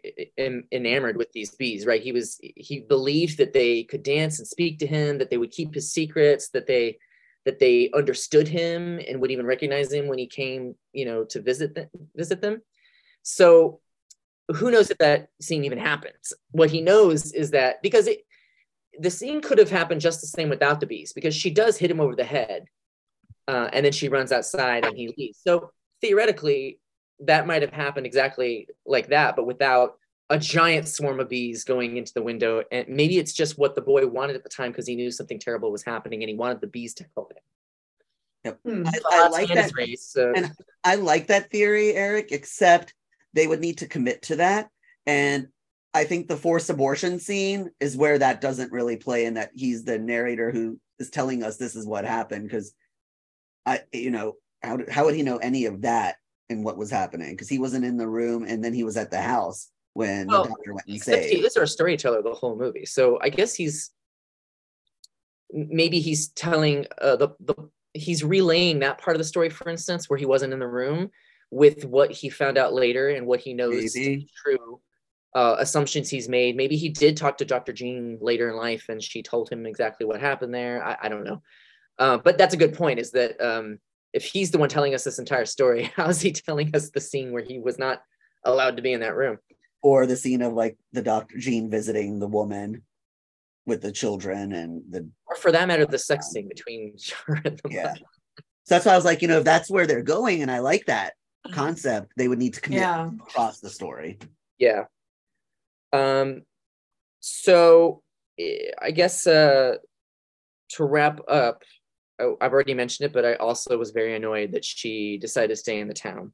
enamored 0.71 1.17
with 1.17 1.31
these 1.34 1.51
bees 1.55 1.86
right 1.86 2.01
he 2.01 2.11
was 2.11 2.39
he 2.41 2.79
believed 2.81 3.38
that 3.38 3.53
they 3.53 3.84
could 3.84 4.03
dance 4.03 4.39
and 4.39 4.47
speak 4.47 4.79
to 4.79 4.88
him 4.88 5.17
that 5.17 5.29
they 5.29 5.38
would 5.38 5.51
keep 5.51 5.73
his 5.73 5.91
secrets 5.91 6.49
that 6.49 6.65
they 6.67 6.97
that 7.46 7.60
they 7.60 7.89
understood 7.94 8.48
him 8.48 9.00
and 9.08 9.20
would 9.20 9.32
even 9.32 9.46
recognize 9.46 9.91
him 9.91 10.08
when 10.08 10.20
he 10.20 10.28
came 10.28 10.76
you 10.94 11.06
know 11.06 11.24
to 11.26 11.41
visit 11.41 11.76
them 11.76 11.89
visit 12.16 12.41
them. 12.41 12.62
So 13.24 13.80
who 14.56 14.72
knows 14.72 14.91
if 14.91 14.98
that 14.98 15.30
scene 15.41 15.64
even 15.64 15.78
happens? 15.78 16.34
What 16.52 16.70
he 16.70 16.82
knows 16.82 17.32
is 17.32 17.52
that 17.52 17.82
because 17.82 18.08
it 18.08 18.20
the 19.00 19.10
scene 19.10 19.41
could 19.41 19.58
have 19.58 19.72
happened 19.72 20.02
just 20.02 20.22
the 20.22 20.28
same 20.28 20.50
without 20.50 20.80
the 20.80 20.86
bees 20.86 21.14
because 21.14 21.36
she 21.36 21.50
does 21.50 21.78
hit 21.78 21.89
him 21.89 22.00
over 22.00 22.16
the 22.16 22.24
head 22.24 22.66
uh, 23.48 23.70
and 23.74 23.86
then 23.86 23.91
she 23.91 24.08
runs 24.10 24.32
outside 24.32 24.86
and 24.86 24.96
he 24.96 25.14
leaves. 25.18 25.39
So 25.44 25.72
theoretically 26.02 26.80
that 27.22 27.48
might 27.48 27.62
have 27.62 27.72
happened 27.72 28.06
exactly 28.06 28.68
like 28.86 29.08
that 29.08 29.36
but 29.36 29.46
without 29.46 29.98
a 30.30 30.38
giant 30.39 30.88
swarm 30.88 31.19
of 31.19 31.30
bees 31.30 31.63
going 31.63 31.97
into 31.97 32.13
the 32.13 32.21
window 32.24 32.63
and 32.71 32.88
maybe 32.88 33.17
it's 33.17 33.34
just 33.34 33.57
what 33.57 33.76
the 33.76 33.82
boy 33.82 34.07
wanted 34.07 34.36
at 34.36 34.43
the 34.43 34.49
time 34.49 34.71
because 34.71 34.88
he 34.88 34.95
knew 34.95 35.11
something 35.11 35.38
terrible 35.39 35.71
was 35.71 35.84
happening 35.84 36.24
and 36.24 36.30
he 36.30 36.36
wanted 36.36 36.61
the 36.61 36.67
bees 36.67 36.93
to 36.93 37.05
help 37.15 37.32
him 37.32 37.39
Yep. 38.45 38.59
Hmm. 38.65 38.84
I, 38.86 38.99
I 39.09 39.28
like 39.30 39.47
that. 39.53 39.71
race, 39.76 40.05
so- 40.05 40.34
and 40.36 40.51
I 40.84 40.95
like 40.95 41.28
that 41.28 41.49
theory, 41.49 41.93
Eric, 41.93 42.32
except 42.32 42.93
they 43.34 43.47
would 43.47 43.61
need 43.61 43.78
to 43.80 43.88
commit 43.88 44.24
to 44.24 44.36
that. 44.38 44.69
And 45.05 45.47
I 45.93 46.03
think 46.03 46.28
the 46.28 46.36
forced 46.36 46.69
abortion 46.69 47.19
scene 47.19 47.69
is 47.80 47.95
where 47.95 48.19
that 48.19 48.41
doesn't 48.41 48.71
really 48.71 48.97
play 48.97 49.26
in 49.26 49.36
that 49.36 49.51
he's 49.53 49.84
the 49.86 49.97
narrator 49.97 50.51
who 50.51 50.80
is 50.99 51.09
telling 51.09 51.43
us 51.43 51.57
this 51.57 51.76
is 51.76 51.86
what 51.88 52.03
happened. 52.05 52.43
Because 52.43 52.74
I, 53.65 53.82
you 53.93 54.11
know, 54.11 54.34
how, 54.61 54.80
how 54.89 55.05
would 55.05 55.15
he 55.15 55.24
know 55.24 55.38
any 55.38 55.65
of 55.65 55.84
that 55.84 56.15
and 56.49 56.65
what 56.65 56.78
was 56.78 56.91
happening? 56.91 57.32
Because 57.32 57.49
he 57.49 57.59
wasn't 57.59 57.86
in 57.86 57.95
the 57.97 58.07
room 58.07 58.43
and 58.45 58.63
then 58.63 58.74
he 58.74 58.84
was 58.84 58.97
at 58.97 59.09
the 59.11 59.21
house 59.21 59.69
when 59.94 60.28
Well, 60.28 60.44
the 60.44 60.50
doctor 60.50 60.74
went 60.74 60.88
and 60.88 61.26
he 61.26 61.46
is 61.46 61.58
our 61.58 61.66
storyteller 61.66 62.22
the 62.22 62.34
whole 62.34 62.58
movie. 62.58 62.86
So 62.86 63.20
I 63.22 63.30
guess 63.30 63.54
he's 63.54 63.91
maybe 65.52 66.00
he's 66.00 66.30
telling 66.30 66.88
uh, 67.00 67.16
the 67.16 67.30
the 67.39 67.56
he's 67.94 68.24
relaying 68.24 68.80
that 68.80 68.98
part 68.98 69.16
of 69.16 69.20
the 69.20 69.26
story, 69.26 69.50
for 69.50 69.70
instance, 69.70 70.10
where 70.10 70.18
he 70.18 70.26
wasn't 70.26 70.54
in 70.54 70.60
the 70.60 70.68
room 70.68 71.12
with 71.52 71.86
what 71.86 72.12
he 72.12 72.30
found 72.30 72.58
out 72.58 72.74
later 72.74 73.10
and 73.10 73.28
what 73.28 73.39
he 73.39 73.54
knows 73.54 73.96
Maybe. 73.96 74.28
true. 74.44 74.82
Uh, 75.36 75.56
assumptions 75.60 76.10
he's 76.10 76.30
made. 76.30 76.56
Maybe 76.56 76.76
he 76.76 76.89
did 76.89 77.18
talk 77.18 77.38
to 77.39 77.46
Dr. 77.46 77.74
Jean 77.74 78.20
later 78.22 78.50
in 78.50 78.56
life 78.56 78.86
and 78.89 79.02
she 79.02 79.24
told 79.24 79.50
him 79.50 79.66
exactly 79.66 80.06
what 80.06 80.20
happened 80.20 80.54
there. 80.54 80.84
I, 80.84 80.98
I 81.04 81.10
don't 81.10 81.24
know. 81.24 81.41
Uh, 81.98 82.18
but 82.18 82.38
that's 82.38 82.54
a 82.54 82.58
good 82.58 82.76
point 82.76 83.00
is 83.00 83.12
that 83.12 83.39
um, 83.41 83.80
if 84.14 84.26
he's 84.26 84.52
the 84.52 84.60
one 84.60 84.70
telling 84.70 84.94
us 84.94 85.04
this 85.04 85.20
entire 85.20 85.46
story, 85.46 85.84
how 85.96 86.08
is 86.10 86.22
he 86.22 86.32
telling 86.32 86.76
us 86.76 86.89
the 86.89 87.02
scene 87.02 87.32
where 87.32 87.44
he 87.44 87.60
was 87.60 87.80
not 87.80 88.04
allowed 88.44 88.78
to 88.78 88.84
be 88.84 88.94
in 88.94 89.00
that 89.00 89.16
room? 89.16 89.38
Or 89.84 90.07
the 90.07 90.15
scene 90.17 90.41
of 90.41 90.53
like 90.53 90.77
the 90.93 91.01
doctor 91.03 91.38
Jean 91.38 91.69
visiting 91.69 92.17
the 92.17 92.27
woman 92.27 92.84
with 93.65 93.81
the 93.81 93.91
children 93.91 94.53
and 94.53 94.81
the 94.89 95.07
or 95.27 95.36
for 95.36 95.51
that 95.51 95.67
matter, 95.67 95.86
the 95.86 95.99
sex 95.99 96.27
scene 96.31 96.47
between 96.47 96.95
her 97.25 97.41
and 97.45 97.59
the 97.63 97.69
Yeah. 97.69 97.84
mother. 97.84 97.99
So 98.65 98.75
that's 98.75 98.86
why 98.86 98.93
I 98.93 98.95
was 98.95 99.05
like, 99.05 99.21
you 99.21 99.27
know, 99.27 99.39
if 99.39 99.43
that's 99.43 99.69
where 99.69 99.86
they're 99.86 100.01
going, 100.01 100.41
and 100.41 100.49
I 100.49 100.59
like 100.59 100.86
that 100.86 101.13
concept, 101.51 102.13
they 102.15 102.29
would 102.29 102.39
need 102.39 102.53
to 102.53 102.61
commit 102.61 102.81
Yeah. 102.81 103.09
across 103.27 103.59
the 103.59 103.69
story. 103.69 104.19
Yeah. 104.57 104.86
Um. 105.91 106.43
So 107.19 108.01
eh, 108.39 108.71
I 108.81 108.91
guess 108.91 109.27
uh, 109.27 109.75
to 110.69 110.84
wrap 110.86 111.19
up, 111.27 111.63
I've 112.19 112.53
already 112.53 112.73
mentioned 112.73 113.07
it, 113.07 113.13
but 113.13 113.25
I 113.25 113.34
also 113.36 113.77
was 113.77 113.91
very 113.91 114.15
annoyed 114.15 114.53
that 114.53 114.63
she 114.63 115.17
decided 115.17 115.49
to 115.49 115.55
stay 115.57 115.79
in 115.79 115.89
the 115.89 115.93
town, 115.93 116.34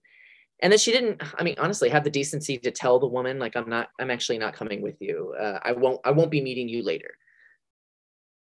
and 0.62 0.72
then 0.72 0.80
she 0.80 0.92
didn't. 0.92 1.22
I 1.38 1.44
mean, 1.44 1.56
honestly, 1.58 1.90
have 1.90 2.04
the 2.04 2.10
decency 2.10 2.58
to 2.58 2.72
tell 2.72 3.00
the 3.00 3.08
woman 3.08 3.40
like, 3.40 3.56
"I'm 3.56 3.70
not. 3.70 3.90
I'm 4.00 4.12
actually 4.12 4.38
not 4.38 4.54
coming 4.54 4.82
with 4.82 5.02
you. 5.02 5.36
Uh, 5.40 5.60
I 5.64 5.72
won't. 5.74 6.02
I 6.04 6.12
won't 6.12 6.32
be 6.32 6.42
meeting 6.42 6.68
you 6.68 6.84
later." 6.84 7.16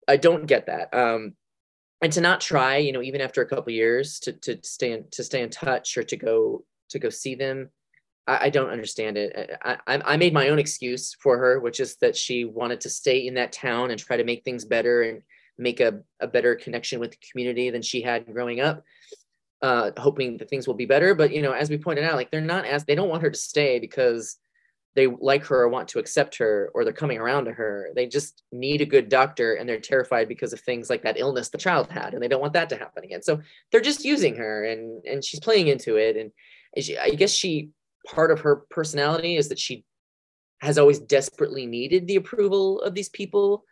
I 0.08 0.16
don't 0.16 0.46
get 0.46 0.66
that. 0.66 0.92
Um, 0.92 1.34
and 2.02 2.12
to 2.12 2.20
not 2.20 2.40
try, 2.40 2.78
you 2.78 2.92
know, 2.92 3.02
even 3.02 3.20
after 3.20 3.42
a 3.42 3.46
couple 3.46 3.72
years, 3.72 4.18
to 4.20 4.32
to 4.32 4.58
stay 4.62 4.92
in 4.92 5.04
to 5.12 5.24
stay 5.24 5.42
in 5.42 5.50
touch 5.50 5.96
or 5.96 6.02
to 6.02 6.16
go 6.16 6.64
to 6.90 6.98
go 6.98 7.08
see 7.08 7.34
them. 7.34 7.70
I, 8.26 8.46
I 8.46 8.50
don't 8.50 8.70
understand 8.70 9.16
it. 9.16 9.58
I, 9.62 9.78
I 9.86 10.02
I 10.04 10.16
made 10.16 10.34
my 10.34 10.48
own 10.48 10.58
excuse 10.58 11.14
for 11.14 11.38
her, 11.38 11.60
which 11.60 11.80
is 11.80 11.96
that 11.96 12.16
she 12.16 12.44
wanted 12.44 12.80
to 12.82 12.90
stay 12.90 13.26
in 13.26 13.34
that 13.34 13.52
town 13.52 13.90
and 13.90 13.98
try 13.98 14.16
to 14.16 14.24
make 14.24 14.44
things 14.44 14.64
better 14.64 15.02
and 15.02 15.22
make 15.58 15.80
a, 15.80 16.00
a 16.20 16.26
better 16.26 16.54
connection 16.56 16.98
with 16.98 17.12
the 17.12 17.18
community 17.30 17.70
than 17.70 17.82
she 17.82 18.02
had 18.02 18.26
growing 18.26 18.60
up, 18.60 18.84
uh, 19.62 19.92
hoping 19.96 20.36
that 20.38 20.50
things 20.50 20.66
will 20.66 20.74
be 20.74 20.86
better. 20.86 21.14
But 21.14 21.32
you 21.32 21.40
know, 21.40 21.52
as 21.52 21.70
we 21.70 21.78
pointed 21.78 22.04
out, 22.04 22.16
like 22.16 22.30
they're 22.30 22.40
not 22.40 22.64
as 22.66 22.84
they 22.84 22.94
don't 22.94 23.08
want 23.08 23.22
her 23.22 23.30
to 23.30 23.38
stay 23.38 23.78
because 23.78 24.36
they 24.94 25.06
like 25.06 25.44
her 25.46 25.62
or 25.62 25.68
want 25.68 25.88
to 25.88 25.98
accept 25.98 26.36
her 26.36 26.70
or 26.74 26.84
they're 26.84 26.92
coming 26.92 27.18
around 27.18 27.46
to 27.46 27.52
her. 27.52 27.90
They 27.94 28.06
just 28.06 28.42
need 28.52 28.82
a 28.82 28.86
good 28.86 29.08
doctor 29.08 29.54
and 29.54 29.66
they're 29.66 29.80
terrified 29.80 30.28
because 30.28 30.52
of 30.52 30.60
things 30.60 30.90
like 30.90 31.02
that 31.04 31.18
illness 31.18 31.48
the 31.48 31.58
child 31.58 31.90
had 31.90 32.12
and 32.12 32.22
they 32.22 32.28
don't 32.28 32.42
want 32.42 32.52
that 32.52 32.68
to 32.70 32.76
happen 32.76 33.04
again. 33.04 33.22
So 33.22 33.40
they're 33.70 33.80
just 33.80 34.04
using 34.04 34.36
her 34.36 34.64
and 34.64 35.04
and 35.06 35.24
she's 35.24 35.40
playing 35.40 35.68
into 35.68 35.96
it 35.96 36.16
and 36.16 36.30
she, 36.84 36.98
I 36.98 37.10
guess 37.10 37.30
she 37.30 37.70
part 38.06 38.30
of 38.30 38.40
her 38.40 38.56
personality 38.70 39.36
is 39.36 39.48
that 39.48 39.58
she 39.58 39.84
has 40.60 40.78
always 40.78 40.98
desperately 40.98 41.66
needed 41.66 42.06
the 42.06 42.16
approval 42.16 42.80
of 42.82 42.94
these 42.94 43.08
people. 43.08 43.64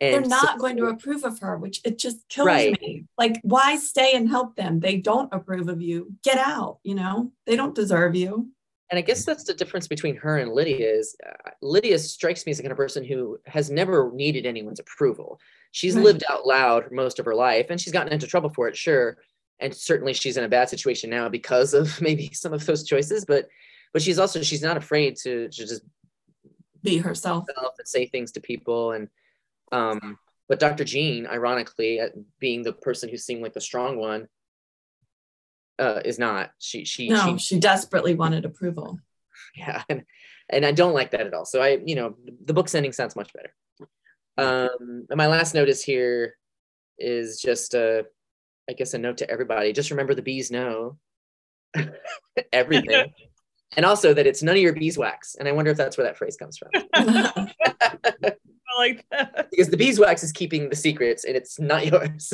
And 0.00 0.12
They're 0.24 0.28
not 0.28 0.54
so- 0.54 0.58
going 0.58 0.76
to 0.78 0.86
approve 0.86 1.24
of 1.24 1.38
her, 1.38 1.56
which 1.56 1.80
it 1.84 1.98
just 1.98 2.28
kills 2.28 2.46
Right. 2.46 2.80
me. 2.80 3.04
Like, 3.16 3.38
why 3.42 3.76
stay 3.76 4.12
and 4.14 4.28
help 4.28 4.56
them? 4.56 4.80
They 4.80 4.96
don't 4.96 5.32
approve 5.32 5.68
of 5.68 5.80
you. 5.80 6.12
Get 6.24 6.36
out, 6.36 6.78
you 6.82 6.94
know? 6.96 7.32
They 7.46 7.56
don't 7.56 7.74
deserve 7.74 8.14
you. 8.16 8.50
and 8.90 8.98
I 8.98 9.02
guess 9.02 9.24
that's 9.24 9.44
the 9.44 9.54
difference 9.54 9.88
between 9.88 10.14
her 10.16 10.38
and 10.38 10.52
Lydia 10.52 10.88
is 10.88 11.16
uh, 11.26 11.50
Lydia 11.62 11.98
strikes 11.98 12.44
me 12.46 12.50
as 12.50 12.58
the 12.58 12.62
kind 12.62 12.70
of 12.70 12.76
person 12.76 13.02
who 13.02 13.38
has 13.46 13.68
never 13.70 14.12
needed 14.12 14.46
anyone's 14.46 14.78
approval. 14.78 15.40
She's 15.72 15.96
Right. 15.96 16.04
lived 16.04 16.22
out 16.30 16.46
loud 16.46 16.92
most 16.92 17.18
of 17.18 17.24
her 17.24 17.34
life 17.34 17.66
and 17.70 17.80
she's 17.80 17.92
gotten 17.94 18.12
into 18.12 18.26
trouble 18.26 18.50
for 18.50 18.68
it, 18.68 18.76
sure. 18.76 19.16
And 19.58 19.74
certainly 19.74 20.12
she's 20.12 20.36
in 20.36 20.44
a 20.44 20.48
bad 20.48 20.68
situation 20.68 21.08
now 21.10 21.28
because 21.28 21.72
of 21.74 21.98
maybe 22.00 22.30
some 22.34 22.52
of 22.52 22.64
those 22.66 22.84
choices, 22.84 23.24
but 23.24 23.48
but 23.92 24.02
she's 24.02 24.18
also 24.18 24.42
she's 24.42 24.62
not 24.62 24.76
afraid 24.76 25.16
to, 25.22 25.48
to 25.48 25.66
just 25.66 25.82
Be 26.82 26.98
herself. 26.98 27.46
herself 27.48 27.74
and 27.78 27.88
say 27.88 28.06
things 28.06 28.32
to 28.32 28.40
people 28.40 28.92
and 28.92 29.08
um 29.74 30.18
but 30.48 30.60
dr 30.60 30.84
jean 30.84 31.26
ironically 31.26 32.00
uh, 32.00 32.08
being 32.38 32.62
the 32.62 32.72
person 32.72 33.08
who 33.08 33.16
seemed 33.16 33.42
like 33.42 33.54
the 33.54 33.60
strong 33.60 33.96
one 33.96 34.28
uh 35.78 36.00
is 36.04 36.18
not. 36.18 36.50
She 36.58 36.84
she, 36.84 37.08
No, 37.08 37.36
she 37.36 37.56
she 37.56 37.60
desperately 37.60 38.14
wanted 38.14 38.44
approval. 38.44 38.98
yeah 39.56 39.82
and, 39.88 40.04
and 40.48 40.64
i 40.64 40.72
don't 40.72 40.94
like 40.94 41.10
that 41.10 41.26
at 41.26 41.34
all. 41.34 41.44
So 41.44 41.60
i 41.60 41.80
you 41.84 41.94
know 41.94 42.16
the 42.44 42.54
book's 42.54 42.74
ending 42.74 42.92
sounds 42.92 43.16
much 43.16 43.32
better. 43.32 43.52
Um 44.38 45.06
and 45.10 45.16
my 45.16 45.26
last 45.26 45.54
notice 45.54 45.82
here 45.82 46.36
is 46.98 47.40
just 47.40 47.74
a, 47.74 48.06
I 48.70 48.74
guess 48.74 48.94
a 48.94 48.98
note 48.98 49.18
to 49.18 49.28
everybody. 49.28 49.72
Just 49.72 49.90
remember 49.90 50.14
the 50.14 50.22
bees 50.22 50.50
know 50.50 50.98
everything. 52.52 53.12
And 53.76 53.84
also 53.84 54.14
that 54.14 54.24
it's 54.24 54.40
none 54.40 54.54
of 54.54 54.62
your 54.62 54.72
beeswax. 54.72 55.34
And 55.34 55.48
i 55.48 55.52
wonder 55.52 55.72
if 55.72 55.76
that's 55.76 55.98
where 55.98 56.06
that 56.06 56.16
phrase 56.16 56.36
comes 56.36 56.56
from. 56.58 56.70
I 56.94 58.34
like 58.78 59.04
that. 59.10 59.50
because 59.50 59.68
the 59.68 59.76
beeswax 59.76 60.22
is 60.22 60.32
keeping 60.32 60.68
the 60.68 60.76
secrets 60.76 61.24
and 61.24 61.36
it's 61.36 61.58
not 61.58 61.86
yours 61.92 62.32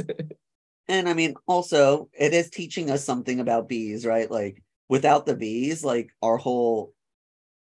And 0.89 1.09
I 1.09 1.15
mean, 1.15 1.35
also, 1.47 2.09
it 2.19 2.35
is 2.35 2.51
teaching 2.51 2.91
us 2.91 3.05
something 3.05 3.39
about 3.39 3.69
bees, 3.69 4.05
right? 4.05 4.29
Like, 4.29 4.61
without 4.89 5.25
the 5.25 5.37
bees, 5.37 5.85
like 5.85 6.11
our 6.21 6.37
whole 6.37 6.93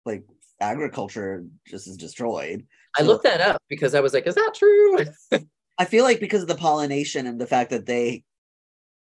like 0.07 0.25
agriculture 0.61 1.45
just 1.67 1.89
is 1.89 1.97
destroyed. 1.97 2.67
I 2.99 3.03
looked 3.03 3.25
that 3.25 3.41
up 3.41 3.63
because 3.69 3.95
I 3.95 4.01
was 4.01 4.15
like, 4.15 4.27
is 4.27 4.37
that 4.37 4.55
true? 4.55 4.99
I 5.79 5.85
feel 5.87 6.05
like 6.05 6.21
because 6.21 6.43
of 6.43 6.49
the 6.49 6.55
pollination 6.55 7.27
and 7.27 7.41
the 7.41 7.47
fact 7.47 7.71
that 7.71 7.87
they 7.87 8.23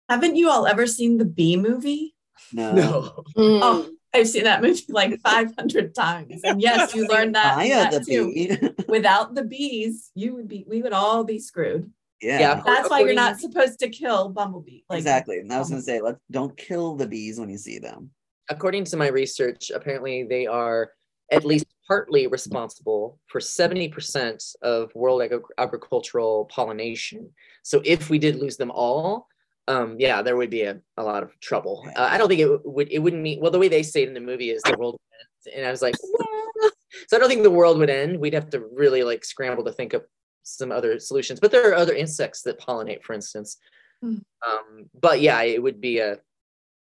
Haven't 0.07 0.37
you 0.37 0.49
all 0.49 0.65
ever 0.65 0.87
seen 0.87 1.17
the 1.17 1.25
Bee 1.25 1.57
movie? 1.57 2.15
know 2.53 2.73
no. 2.73 3.23
Mm. 3.37 3.59
Oh, 3.61 3.89
I've 4.13 4.27
seen 4.27 4.43
that 4.45 4.61
movie 4.61 4.83
like 4.89 5.19
500 5.23 5.93
times. 5.93 6.41
And 6.43 6.61
yes, 6.61 6.95
you 6.95 7.07
learned 7.07 7.35
that, 7.35 7.57
that 7.57 7.91
the 7.91 7.99
too. 8.05 8.33
bee. 8.33 8.83
Without 8.87 9.35
the 9.35 9.43
bees, 9.43 10.11
you 10.15 10.33
would 10.35 10.47
be, 10.47 10.65
we 10.67 10.81
would 10.81 10.93
all 10.93 11.23
be 11.23 11.39
screwed. 11.39 11.91
yeah. 12.21 12.39
Yeah. 12.39 12.61
That's 12.65 12.89
why 12.89 13.01
you're 13.01 13.13
not 13.13 13.39
supposed 13.39 13.79
to 13.79 13.89
kill 13.89 14.29
Bumblebee. 14.29 14.81
Like, 14.89 14.97
exactly. 14.97 15.39
And 15.39 15.53
I 15.53 15.59
was 15.59 15.69
gonna 15.69 15.81
say, 15.81 16.01
let's 16.01 16.19
don't 16.31 16.55
kill 16.57 16.95
the 16.95 17.07
bees 17.07 17.39
when 17.39 17.49
you 17.49 17.57
see 17.57 17.79
them. 17.79 18.09
according 18.49 18.83
to 18.85 18.97
my 18.97 19.07
research, 19.09 19.69
apparently 19.69 20.23
they 20.23 20.47
are 20.47 20.91
at 21.31 21.45
least 21.45 21.67
partly 21.87 22.25
responsible 22.25 23.19
for 23.27 23.39
70% 23.39 24.55
of 24.63 24.91
world 24.95 25.21
agri- 25.21 25.41
agricultural 25.59 26.45
pollination. 26.45 27.29
So 27.63 27.81
if 27.85 28.09
we 28.09 28.17
did 28.17 28.35
lose 28.37 28.57
them 28.57 28.71
all, 28.71 29.27
um, 29.69 29.95
yeah, 29.99 30.23
there 30.23 30.35
would 30.35 30.49
be 30.49 30.63
a, 30.63 30.81
a 30.97 31.03
lot 31.03 31.21
of 31.21 31.39
trouble. 31.39 31.87
Uh, 31.95 32.07
I 32.09 32.17
don't 32.17 32.27
think 32.27 32.41
it 32.41 32.65
would, 32.65 32.91
it 32.91 32.97
wouldn't 32.97 33.21
mean, 33.21 33.39
well, 33.39 33.51
the 33.51 33.59
way 33.59 33.67
they 33.67 33.83
say 33.83 34.01
it 34.01 34.07
in 34.07 34.15
the 34.15 34.19
movie 34.19 34.49
is 34.49 34.63
the 34.63 34.75
world 34.77 34.95
would 34.95 35.51
end. 35.51 35.57
And 35.59 35.67
I 35.67 35.71
was 35.71 35.83
like, 35.83 35.95
"Well," 36.19 36.71
so 37.07 37.15
I 37.15 37.19
don't 37.19 37.29
think 37.29 37.43
the 37.43 37.51
world 37.51 37.77
would 37.77 37.89
end. 37.89 38.19
We'd 38.19 38.33
have 38.33 38.49
to 38.49 38.67
really 38.73 39.03
like 39.03 39.23
scramble 39.23 39.63
to 39.65 39.71
think 39.71 39.93
of 39.93 40.03
some 40.41 40.71
other 40.71 40.99
solutions, 40.99 41.39
but 41.39 41.51
there 41.51 41.69
are 41.69 41.75
other 41.75 41.93
insects 41.93 42.41
that 42.41 42.59
pollinate, 42.59 43.03
for 43.03 43.13
instance. 43.13 43.57
Hmm. 44.01 44.17
Um, 44.47 44.89
but 44.99 45.21
yeah, 45.21 45.39
it 45.43 45.61
would 45.61 45.79
be 45.79 45.99
a, 45.99 46.17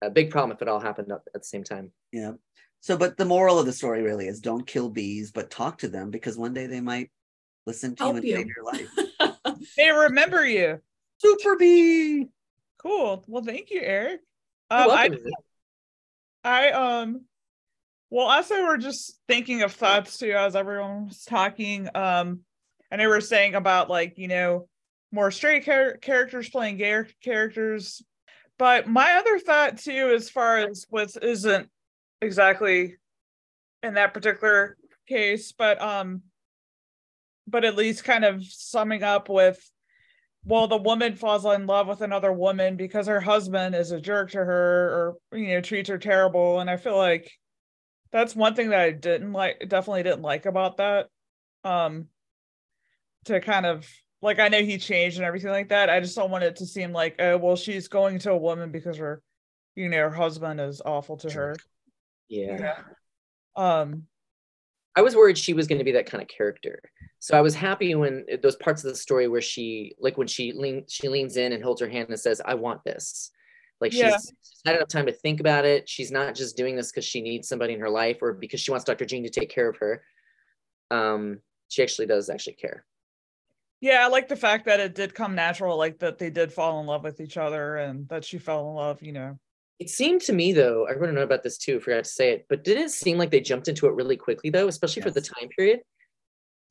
a 0.03 0.11
big 0.11 0.31
problem 0.31 0.55
if 0.55 0.61
it 0.61 0.69
all 0.69 0.81
happened 0.81 1.11
at 1.11 1.23
the 1.33 1.43
same 1.43 1.65
time. 1.65 1.91
Yeah. 2.13 2.33
So, 2.81 2.99
but 2.99 3.17
the 3.17 3.25
moral 3.25 3.59
of 3.59 3.65
the 3.65 3.73
story 3.73 4.03
really 4.03 4.27
is 4.27 4.41
don't 4.41 4.67
kill 4.67 4.91
bees, 4.91 5.33
but 5.33 5.51
talk 5.51 5.79
to 5.79 5.89
them 5.89 6.11
because 6.11 6.37
one 6.37 6.53
day 6.53 6.67
they 6.67 6.83
might 6.83 7.11
listen 7.67 7.97
to 7.97 8.03
Help 8.03 8.17
you 8.17 8.19
and 8.19 8.25
you. 8.29 8.37
save 8.37 8.47
your 8.47 8.65
life. 8.65 8.89
They 9.79 9.91
remember 9.91 10.45
you. 10.45 10.81
Super 11.19 11.57
bee. 11.57 12.29
Cool. 12.85 13.25
Well, 13.27 13.43
thank 13.43 13.71
you, 13.71 13.81
Eric. 13.81 14.21
Um, 14.71 14.91
I. 14.91 15.11
I 16.45 16.73
um 16.73 17.23
well 18.11 18.27
also 18.27 18.55
we're 18.65 18.77
just 18.77 19.19
thinking 19.27 19.63
of 19.63 19.73
thoughts 19.73 20.19
too 20.19 20.33
as 20.33 20.55
everyone 20.55 21.07
was 21.07 21.25
talking. 21.25 21.89
Um 21.95 22.41
and 22.91 23.01
they 23.01 23.07
were 23.07 23.23
saying 23.23 23.55
about 23.55 23.89
like, 23.89 24.19
you 24.19 24.29
know, 24.29 24.69
more 25.11 25.31
straight 25.31 25.65
char- 25.65 25.97
characters 25.97 26.51
playing 26.51 26.77
gay 26.77 27.03
characters. 27.23 28.03
But 28.59 28.87
my 28.87 29.15
other 29.15 29.39
thought 29.39 29.79
too, 29.79 30.13
as 30.15 30.29
far 30.29 30.59
as 30.59 30.87
what 30.91 31.11
isn't 31.23 31.69
exactly 32.21 32.97
in 33.83 33.95
that 33.95 34.15
particular 34.15 34.77
case, 35.09 35.53
but 35.53 35.81
um 35.81 36.23
but 37.47 37.65
at 37.65 37.77
least 37.77 38.05
kind 38.05 38.25
of 38.25 38.45
summing 38.45 39.03
up 39.03 39.29
with 39.31 39.59
well 40.45 40.67
the 40.69 40.77
woman 40.77 41.17
falls 41.17 41.45
in 41.45 41.67
love 41.67 41.87
with 41.87 42.01
another 42.01 42.33
woman 42.33 42.77
because 42.77 43.07
her 43.07 43.21
husband 43.21 43.75
is 43.75 43.93
a 43.93 44.01
jerk 44.01 44.31
to 44.31 44.39
her 44.39 45.17
or 45.33 45.39
you 45.39 45.49
know 45.49 45.61
treats 45.61 45.89
her 45.89 45.99
terrible. 45.99 46.61
And 46.61 46.69
i 46.69 46.77
feel 46.77 46.97
like 46.97 47.31
that's 48.13 48.37
one 48.37 48.55
thing 48.55 48.71
that 48.71 48.81
i 48.81 48.91
didn't 48.91 49.33
like 49.33 49.59
definitely 49.69 50.03
didn't 50.03 50.23
like 50.23 50.47
about 50.47 50.77
that. 50.79 51.09
Um 51.65 52.09
to 53.25 53.41
kind 53.41 53.65
of 53.65 53.89
like 54.21 54.39
i 54.39 54.49
know 54.49 54.63
he 54.63 54.77
changed 54.79 55.17
and 55.17 55.27
everything 55.27 55.51
like 55.51 55.71
that. 55.71 55.91
I 55.91 56.01
just 56.01 56.17
don't 56.17 56.31
want 56.31 56.45
it 56.45 56.57
to 56.57 56.67
seem 56.67 56.93
like 56.93 57.17
oh 57.19 57.39
well 57.39 57.57
she's 57.57 57.89
going 57.89 58.19
to 58.21 58.33
a 58.33 58.39
woman 58.39 58.71
because 58.71 58.99
her 58.99 59.23
you 59.75 59.89
know 59.89 59.99
her 59.99 60.11
husband 60.11 60.61
is 60.61 60.83
awful 60.85 61.17
to 61.19 61.31
her. 61.31 61.57
Yeah. 62.29 62.75
um 63.57 64.07
I 64.97 65.03
was 65.03 65.17
worried 65.17 65.37
she 65.37 65.55
was 65.55 65.67
going 65.67 65.79
to 65.79 65.85
be 65.85 65.93
that 65.93 66.07
kind 66.07 66.23
of 66.23 66.29
character. 66.29 66.81
So 67.19 67.37
I 67.37 67.41
was 67.41 67.55
happy 67.55 67.95
when 67.95 68.25
those 68.43 68.57
parts 68.57 68.85
of 68.85 68.91
the 68.91 68.97
story 68.97 69.27
where 69.29 69.41
she, 69.41 69.95
like 69.99 70.17
when 70.17 70.27
she 70.29 70.53
lean, 70.53 70.85
she 70.89 71.09
leans 71.09 71.37
in 71.37 71.53
and 71.53 71.65
holds 71.65 71.81
her 71.81 71.89
hand 71.89 72.09
and 72.11 72.19
says, 72.21 72.41
"I 72.45 72.55
want 72.55 72.85
this." 72.85 73.31
Like 73.81 73.93
she's, 73.93 74.03
Yeah. 74.03 74.17
she's 74.19 74.63
had 74.65 74.77
enough 74.77 74.89
time 74.89 75.07
to 75.07 75.13
think 75.13 75.41
about 75.41 75.65
it. 75.65 75.89
She's 75.89 76.13
not 76.13 76.35
just 76.35 76.57
doing 76.57 76.77
this 76.77 76.91
because 76.93 77.05
she 77.05 77.21
needs 77.21 77.49
somebody 77.49 77.73
in 77.75 77.81
her 77.81 77.91
life 77.91 78.19
or 78.23 78.33
because 78.35 78.61
she 78.61 78.71
wants 78.71 78.85
Dr. 78.85 79.05
Jean 79.05 79.25
to 79.25 79.31
take 79.31 79.51
care 79.51 79.69
of 79.69 79.77
her. 79.79 80.03
Um, 80.91 81.41
she 81.69 81.83
actually 81.83 82.07
does 82.07 82.31
actually 82.31 82.53
care. 82.55 82.85
yeah 83.81 84.05
i 84.05 84.07
like 84.07 84.29
the 84.29 84.37
fact 84.37 84.67
that 84.67 84.79
it 84.81 84.95
did 84.95 85.15
come 85.15 85.35
natural 85.35 85.77
like 85.77 85.99
that 85.99 86.19
they 86.19 86.31
did 86.31 86.53
fall 86.53 86.81
in 86.81 86.87
love 86.87 87.03
with 87.03 87.21
each 87.21 87.37
other 87.37 87.77
and 87.77 88.09
that 88.09 88.25
she 88.25 88.39
fell 88.39 88.69
in 88.69 88.75
love 88.75 89.03
you 89.03 89.13
know 89.13 89.39
It 89.81 89.91
seemed 89.91 90.21
to 90.23 90.33
me 90.33 90.53
though, 90.53 90.87
I 90.87 90.93
want 90.93 91.07
to 91.07 91.13
know 91.13 91.23
about 91.23 91.43
this 91.43 91.59
too. 91.59 91.81
Forgot 91.81 92.05
to 92.05 92.11
say 92.11 92.33
it, 92.33 92.47
but 92.49 92.63
didn't 92.65 92.85
it 92.85 92.91
seem 92.91 93.19
like 93.19 93.31
they 93.31 93.41
jumped 93.41 93.69
into 93.69 93.87
it 93.87 93.95
really 93.95 94.17
quickly 94.17 94.51
though, 94.51 94.69
especially 94.69 95.03
for 95.03 95.11
the 95.11 95.21
time 95.21 95.49
period? 95.49 95.81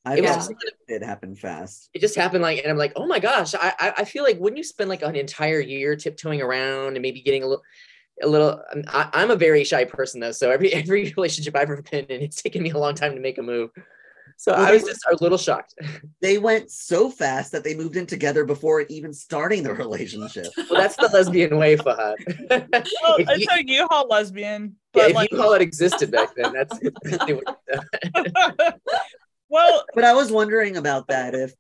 I 0.06 0.18
It 0.18 0.22
was 0.24 0.36
just 0.36 0.52
it 0.88 1.02
happened 1.04 1.40
fast. 1.40 1.90
it 1.94 2.00
just 2.02 2.16
happened 2.16 2.42
like 2.42 2.60
and 2.62 2.70
i'm 2.70 2.78
like 2.78 2.92
oh 2.98 3.08
my 3.08 3.20
gosh 3.20 3.56
I, 3.56 3.74
I 3.80 3.94
i 4.00 4.04
feel 4.04 4.24
like 4.24 4.38
wouldn't 4.38 4.58
you 4.58 4.64
spend 4.66 4.90
like 4.90 5.02
an 5.02 5.16
entire 5.16 5.62
year 5.62 5.96
tiptoeing 5.96 6.42
around 6.42 6.98
and 6.98 7.02
maybe 7.02 7.22
getting 7.22 7.42
a 7.42 7.48
little 7.48 7.64
a 8.22 8.28
little 8.28 8.62
I'm- 8.74 8.84
I, 8.90 9.10
i'm 9.14 9.32
a 9.32 9.38
very 9.38 9.64
shy 9.64 9.86
person 9.86 10.20
though 10.20 10.34
so 10.34 10.52
every 10.52 10.74
every 10.82 11.14
relationship 11.16 11.56
i've 11.56 11.70
ever 11.72 11.82
been 11.82 12.04
in 12.08 12.22
it's 12.22 12.42
taken 12.42 12.62
me 12.62 12.72
a 12.72 12.78
long 12.78 12.96
time 12.96 13.16
to 13.16 13.22
make 13.22 13.38
a 13.38 13.42
move 13.42 13.70
so 14.44 14.52
Well, 14.52 14.62
i 14.66 14.72
was 14.74 14.84
just 14.84 15.06
a 15.10 15.16
little 15.24 15.38
shocked. 15.38 15.74
They 16.22 16.38
went 16.38 16.70
so 16.70 17.10
fast 17.10 17.52
that 17.54 17.64
they 17.64 17.76
moved 17.76 17.96
in 17.96 18.06
together 18.06 18.44
before 18.46 18.82
even 18.82 19.14
starting 19.14 19.64
the 19.64 19.74
relationship. 19.74 20.48
well 20.70 20.82
that's 20.82 20.98
the 20.98 21.10
lesbian 21.14 21.58
way 21.58 21.78
fahad. 21.78 22.16
Well 23.04 23.16
If 23.20 23.30
it's 23.30 23.40
you- 23.40 23.48
a 23.52 23.64
u-haul 23.84 24.08
lesbian 24.10 24.76
yeah, 24.96 25.08
if 25.08 25.16
like 25.16 25.32
you 25.32 25.38
call 25.38 25.54
it 25.54 25.62
existed 25.62 26.12
back 26.12 26.36
then 26.36 26.52
that's 26.54 26.78
well 29.50 29.86
But 29.96 30.04
I 30.04 30.14
was 30.14 30.30
wondering 30.32 30.76
about 30.78 31.08
that 31.08 31.34
if 31.36 31.54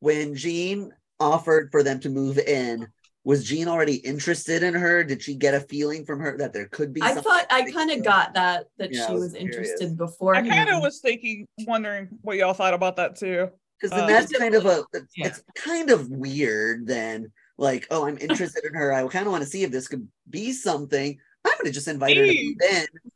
when 0.00 0.34
Jean 0.34 0.92
offered 1.20 1.68
for 1.70 1.82
them 1.82 2.00
to 2.00 2.08
move 2.08 2.38
in, 2.38 2.88
was 3.24 3.44
Jean 3.44 3.68
already 3.68 3.96
interested 3.96 4.62
in 4.62 4.74
her? 4.74 5.04
Did 5.04 5.22
she 5.22 5.34
get 5.34 5.54
a 5.54 5.60
feeling 5.60 6.04
from 6.04 6.20
her 6.20 6.36
that 6.38 6.52
there 6.52 6.66
could 6.66 6.92
be 6.92 7.02
I 7.02 7.14
thought 7.14 7.46
I 7.50 7.70
kind 7.70 7.90
of 7.90 8.02
got 8.02 8.34
that 8.34 8.66
that 8.78 8.92
Yeah, 8.92 9.06
she 9.06 9.12
was 9.12 9.22
was 9.22 9.34
interested 9.34 9.96
before. 9.96 10.34
I 10.34 10.46
kind 10.46 10.68
of 10.70 10.80
was 10.82 10.98
thinking, 11.00 11.46
wondering 11.60 12.08
what 12.22 12.36
y'all 12.36 12.52
thought 12.54 12.74
about 12.74 12.96
that 12.96 13.16
too. 13.16 13.48
because 13.80 13.90
then 13.96 14.04
Uh, 14.04 14.06
that's 14.06 14.32
kind 14.32 14.54
of 14.54 14.66
a 14.66 14.84
it's, 14.92 15.12
Yeah. 15.16 15.26
it's 15.26 15.42
kind 15.54 15.90
of 15.90 16.08
weird 16.08 16.86
then 16.86 17.30
like 17.58 17.86
oh 17.90 18.06
i'm 18.06 18.16
interested 18.18 18.64
in 18.64 18.72
her 18.74 18.92
i 18.92 19.06
kind 19.08 19.26
of 19.26 19.32
want 19.32 19.44
to 19.44 19.50
see 19.50 19.62
if 19.62 19.70
this 19.70 19.86
could 19.88 20.08
be 20.30 20.52
something 20.52 21.18
i'm 21.44 21.52
going 21.58 21.66
to 21.66 21.70
just 21.72 21.86
invite 21.88 22.16
her 22.16 22.24
to 22.26 22.32
Hey. 22.32 22.54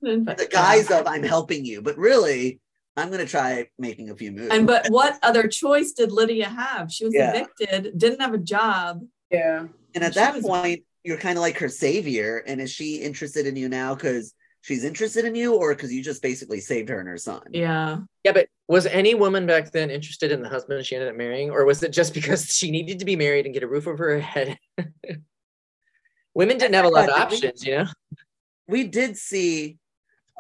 move 0.03 0.21
in 0.21 0.25
the 0.25 0.49
guise 0.51 0.91
of 0.91 1.07
i'm 1.07 1.23
helping 1.23 1.65
you 1.65 1.81
but 1.83 1.97
really 1.97 2.61
i'm 2.97 3.09
going 3.09 3.25
to 3.25 3.31
try 3.31 3.67
making 3.79 4.11
a 4.11 4.17
few 4.17 4.31
moves 4.33 4.55
And 4.55 4.67
but 4.67 4.89
what 4.91 5.19
other 5.23 5.49
choice 5.49 5.93
did 5.93 6.13
Lydia 6.13 6.49
have? 6.49 6.93
She 6.93 7.05
was 7.07 7.15
Yeah. 7.15 7.31
evicted, 7.31 7.97
didn't 7.99 8.21
have 8.21 8.35
a 8.35 8.39
job. 8.39 9.01
Yeah. 9.31 9.67
And 9.97 10.05
at 10.05 10.13
she 10.15 10.21
that 10.21 10.35
was- 10.35 10.45
point 10.45 10.85
you're 11.03 11.17
kind 11.19 11.39
of 11.39 11.43
like 11.43 11.57
her 11.59 11.69
savior 11.69 12.43
and 12.47 12.61
is 12.61 12.71
she 12.71 12.97
interested 12.97 13.47
in 13.47 13.55
you 13.57 13.69
now 13.69 13.95
because 13.95 14.35
she's 14.63 14.83
interested 14.85 15.25
in 15.25 15.35
you 15.37 15.55
or 15.55 15.73
because 15.75 15.93
you 15.93 16.03
just 16.03 16.21
basically 16.21 16.59
saved 16.61 16.89
her 16.89 16.99
and 17.01 17.09
her 17.09 17.17
son 17.19 17.41
Yeah. 17.53 17.99
yeah 18.25 18.33
but 18.33 18.49
was 18.69 18.87
any 18.87 19.15
woman 19.15 19.47
back 19.47 19.71
then 19.73 19.91
interested 19.91 20.33
in 20.33 20.43
the 20.43 20.49
husband 20.49 20.85
she 20.85 20.95
ended 20.97 21.09
up 21.11 21.17
marrying 21.17 21.51
or 21.51 21.65
was 21.65 21.83
it 21.83 21.93
just 21.93 22.13
because 22.21 22.47
she 22.55 22.71
needed 22.71 22.99
to 23.01 23.05
be 23.05 23.17
married 23.17 23.45
and 23.47 23.55
get 23.55 23.63
a 23.63 23.69
roof 23.69 23.87
over 23.87 24.09
her 24.15 24.21
head 24.21 24.59
women 26.35 26.59
didn't 26.59 26.75
have 26.75 26.85
a 26.85 26.89
lot 26.89 27.09
of 27.09 27.11
Yeah, 27.11 27.17
we- 27.17 27.23
options 27.37 27.65
you 27.65 27.77
know 27.77 27.87
we 28.69 28.85
did 28.85 29.17
see 29.17 29.79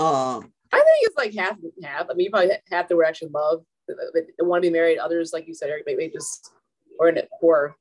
um 0.00 0.52
I 0.72 0.78
think 0.78 0.86
it's 1.02 1.16
like 1.16 1.34
half 1.34 1.56
and 1.62 1.72
half. 1.84 2.06
I 2.10 2.14
mean, 2.14 2.24
you 2.24 2.30
probably 2.30 2.50
half 2.70 2.88
that 2.88 2.96
were 2.96 3.04
actually 3.04 3.30
love, 3.32 3.62
that 3.86 3.96
that 4.36 4.44
want 4.44 4.62
to 4.64 4.68
be 4.68 4.72
married. 4.72 4.98
Others, 4.98 5.32
like 5.32 5.46
you 5.46 5.54
said, 5.54 5.70
Eric, 5.70 5.84
maybe 5.86 6.10
just 6.12 6.50
or 6.98 7.08
in 7.08 7.16
it 7.16 7.28
or 7.40 7.76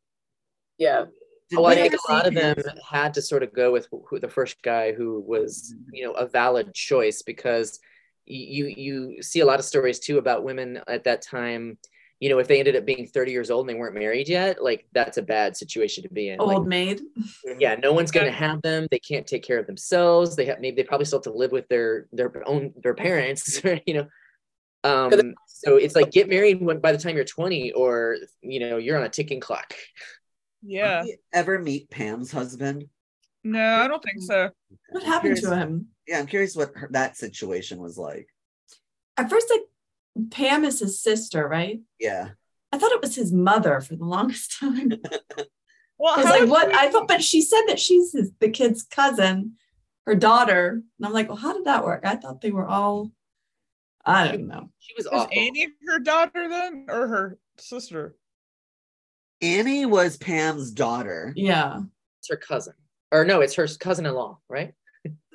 yeah. 0.78 1.06
Did 1.50 1.60
Oh, 1.60 1.66
I 1.66 1.76
think 1.76 1.94
a 1.94 2.12
lot 2.12 2.24
see 2.24 2.28
of 2.30 2.34
them 2.34 2.56
had 2.90 3.14
to 3.16 3.22
sort 3.22 3.44
of 3.44 3.54
go 3.54 3.72
with 3.72 3.88
who, 3.92 4.20
the 4.20 4.30
first 4.30 4.62
guy 4.62 4.94
who 4.94 5.20
was, 5.20 5.74
you 5.92 6.06
know, 6.06 6.14
a 6.14 6.28
valid 6.28 6.74
choice 6.74 7.22
because 7.22 7.80
you 8.26 8.66
you 8.66 9.22
see 9.22 9.42
a 9.42 9.46
lot 9.46 9.60
of 9.60 9.66
stories 9.66 10.00
too 10.00 10.18
about 10.18 10.44
women 10.44 10.82
at 10.88 11.04
that 11.04 11.22
time. 11.22 11.78
You 12.20 12.30
know, 12.30 12.40
if 12.40 12.48
they 12.48 12.60
ended 12.60 12.78
up 12.78 12.86
being 12.86 13.06
30 13.06 13.32
years 13.32 13.52
old 13.52 13.68
and 13.68 13.76
they 13.76 13.80
weren't 13.80 13.94
married 13.94 14.30
yet, 14.30 14.64
like 14.64 14.88
that's 14.94 15.18
a 15.18 15.22
bad 15.22 15.56
situation 15.56 16.04
to 16.04 16.10
be 16.10 16.30
in. 16.30 16.40
Like, 16.40 16.58
Old 16.58 16.68
maid. 16.68 17.02
yeah, 17.60 17.76
no 17.76 17.94
one's 17.94 18.10
gonna 18.10 18.32
have 18.32 18.62
them. 18.62 18.88
They 18.90 19.00
can't 19.00 19.28
take 19.28 19.44
care 19.44 19.60
of 19.60 19.68
themselves. 19.68 20.36
They 20.36 20.46
have 20.46 20.62
maybe 20.62 20.78
they 20.78 20.88
probably 20.88 21.06
still 21.06 21.20
have 21.20 21.24
to 21.26 21.34
live 21.34 21.52
with 21.52 21.68
their 21.68 22.08
their 22.14 22.32
own 22.48 22.74
their 22.82 22.96
parents. 22.96 23.62
You 23.86 23.94
know, 23.94 24.08
um, 24.86 25.34
so 25.48 25.78
it's 25.78 25.96
like 25.96 26.12
get 26.12 26.30
married 26.30 26.62
when 26.62 26.80
by 26.80 26.92
the 26.92 26.98
time 26.98 27.16
you're 27.16 27.26
20, 27.26 27.72
or 27.74 28.18
you 28.42 28.60
know 28.60 28.78
you're 28.78 28.98
on 28.98 29.04
a 29.04 29.10
ticking 29.10 29.40
clock. 29.40 29.74
Yeah. 30.66 31.04
Did 31.04 31.06
we 31.06 31.18
ever 31.34 31.60
meet 31.60 31.90
pam's 31.90 32.32
husband 32.32 32.86
No, 33.44 33.78
I 33.78 33.88
don't 33.88 34.04
think 34.04 34.22
so. 34.22 34.50
What 34.90 35.04
happened 35.04 35.38
to 35.38 35.56
him? 35.56 35.88
yeah 36.08 36.20
i'm 36.20 36.28
curious 36.28 36.56
what 36.56 36.72
her, 36.76 36.88
that 36.92 37.18
situation 37.18 37.80
was 37.80 37.98
like 37.98 38.28
At 39.18 39.30
first, 39.30 39.48
like 39.50 39.62
Pam 40.32 40.64
is 40.64 40.80
his 40.80 41.02
sister, 41.02 41.48
right? 41.48 41.82
yeah 42.00 42.30
I 42.72 42.78
thought 42.78 42.92
it 42.92 43.02
was 43.02 43.16
his 43.16 43.32
mother 43.32 43.80
for 43.82 43.96
the 43.96 44.04
longest 44.06 44.58
time. 44.60 44.92
Well, 45.98 46.14
I 46.14 46.18
was 46.18 46.26
like, 46.26 46.50
what? 46.50 46.70
she- 46.72 46.78
I 46.78 46.90
thought, 46.92 47.08
but 47.08 47.24
she 47.24 47.42
said 47.42 47.62
that 47.68 47.80
she's 47.80 48.12
his, 48.12 48.32
the 48.42 48.50
kid's 48.50 48.84
cousin, 48.84 49.54
her 50.06 50.16
daughter. 50.16 50.82
And 50.98 51.06
I'm 51.06 51.14
like, 51.14 51.30
well, 51.30 51.38
how 51.38 51.54
did 51.54 51.66
that 51.66 51.86
work? 51.86 52.02
I 52.06 52.18
thought 52.18 52.42
they 52.42 52.52
were 52.52 52.68
all, 52.68 53.12
I 54.04 54.28
don't 54.28 54.48
know. 54.48 54.70
She 54.80 54.94
was 54.98 55.06
is 55.06 55.12
awful. 55.12 55.32
Annie 55.32 55.70
her 55.88 56.00
daughter 56.00 56.50
then, 56.50 56.88
or 56.90 57.08
her 57.08 57.38
sister? 57.58 58.16
Annie 59.42 59.86
was 59.86 60.18
pam's 60.18 60.72
daughter 60.72 61.34
Yeah. 61.36 61.82
It's 62.20 62.30
her 62.30 62.38
cousin, 62.38 62.74
or 63.12 63.24
no, 63.26 63.42
it's 63.42 63.54
her 63.54 63.68
cousin-in-law, 63.68 64.40
right? 64.50 64.74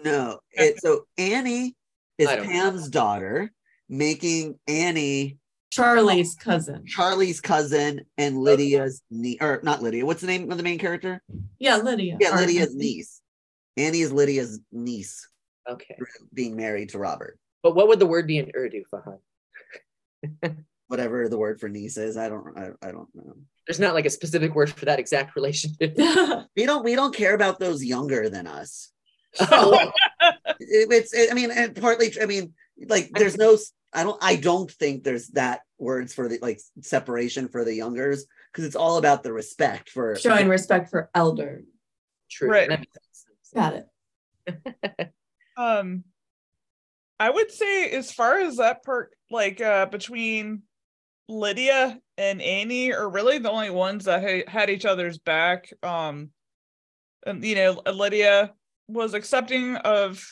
No, 0.03 0.41
it 0.51 0.81
so 0.81 1.07
Annie 1.17 1.77
is 2.19 2.27
I 2.27 2.35
don't 2.37 2.47
know. 2.47 2.53
Pam's 2.53 2.89
daughter, 2.89 3.53
making 3.89 4.59
Annie 4.67 5.39
Charlie's 5.71 6.35
cousin. 6.35 6.85
Charlie's 6.87 7.41
cousin 7.41 8.01
and 8.19 8.39
oh. 8.39 8.41
Lydia's 8.41 9.03
niece, 9.13 9.39
or 9.41 9.61
not 9.63 9.83
Lydia. 9.83 10.05
What's 10.05 10.21
the 10.21 10.27
name 10.27 10.51
of 10.51 10.57
the 10.57 10.65
main 10.65 10.81
character? 10.81 11.23
Yeah, 11.61 11.77
Lydia. 11.77 12.17
Yeah, 12.21 12.35
Or- 12.35 12.39
Lydia's 12.41 12.75
niece. 12.75 13.21
Annie 13.77 14.01
is 14.01 14.11
Lydia's 14.13 14.59
niece, 14.73 15.29
Okay. 15.71 15.97
being 16.35 16.57
married 16.57 16.89
to 16.89 16.99
Robert. 16.99 17.39
But 17.63 17.77
what 17.77 17.87
would 17.87 18.01
the 18.01 18.07
word 18.07 18.27
be 18.27 18.39
in 18.39 18.51
Urdu, 18.57 18.83
Fahad? 18.93 19.19
Whatever 20.91 21.29
the 21.29 21.39
word 21.39 21.61
for 21.61 21.69
niece 21.69 21.97
is, 21.97 22.17
I 22.17 22.29
don't, 22.29 22.59
I, 22.59 22.71
I 22.83 22.91
don't 22.91 23.07
know. 23.15 23.35
There's 23.65 23.79
not 23.79 23.95
like 23.95 24.07
a 24.07 24.11
specific 24.11 24.57
word 24.57 24.71
for 24.73 24.87
that 24.87 24.99
exact 24.99 25.37
relationship. 25.37 25.97
We 26.57 26.67
don't, 26.67 26.83
we 26.85 26.97
don't 26.97 27.15
care 27.15 27.35
about 27.37 27.61
those 27.61 27.85
younger 27.85 28.29
than 28.29 28.49
us. 28.49 28.91
oh, 29.39 29.93
It- 30.59 30.91
it's, 30.91 31.15
it- 31.15 31.31
I 31.31 31.35
mean, 31.35 31.53
and 31.53 31.81
partly, 31.81 32.13
I 32.21 32.27
mean, 32.27 32.55
like, 32.89 33.11
there's 33.15 33.37
no, 33.37 33.57
I 33.93 34.03
don't, 34.03 34.19
I 34.21 34.35
don't 34.35 34.69
think 34.69 35.05
there's 35.05 35.29
that 35.29 35.61
words 35.79 36.13
for 36.13 36.29
the 36.29 36.41
like 36.43 36.61
separation 36.83 37.47
for 37.49 37.65
the 37.65 37.73
youngers 37.75 38.27
because 38.51 38.65
it's 38.65 38.75
all 38.77 38.97
about 38.99 39.23
the 39.23 39.33
respect 39.33 39.91
for 39.91 40.17
Showing 40.17 40.49
respect 40.49 40.91
for 40.91 41.09
elder. 41.15 41.63
true. 42.29 42.51
Right. 42.51 42.69
That 42.69 42.81
makes 42.81 42.99
sense. 42.99 43.53
Got 43.55 43.75
it. 44.49 45.13
Um, 45.57 46.05
I 47.19 47.29
would 47.29 47.51
say 47.51 47.91
as 47.91 48.11
far 48.13 48.39
as 48.41 48.57
that 48.57 48.83
part, 48.83 49.13
like 49.31 49.61
uh, 49.61 49.85
between 49.87 50.63
Lydia 51.31 51.99
and 52.19 52.43
Annie, 52.43 52.93
are 52.93 53.09
really 53.09 53.39
the 53.39 53.51
only 53.51 53.71
ones 53.71 54.05
that 54.05 54.23
ha- 54.23 54.51
had 54.51 54.69
each 54.69 54.85
other's 54.85 55.19
back. 55.19 55.73
Um, 55.83 56.31
and 57.25 57.45
you 57.45 57.55
know, 57.55 57.81
Lydia 57.87 58.53
was 58.89 59.15
accepting 59.15 59.77
of 59.77 60.25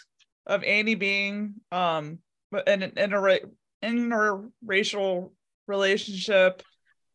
of 0.47 0.65
Annie 0.65 0.95
being 0.95 1.55
um 1.71 2.19
in 2.67 2.83
an 2.83 2.93
inter 2.97 3.41
interracial 3.83 5.33
relationship, 5.67 6.63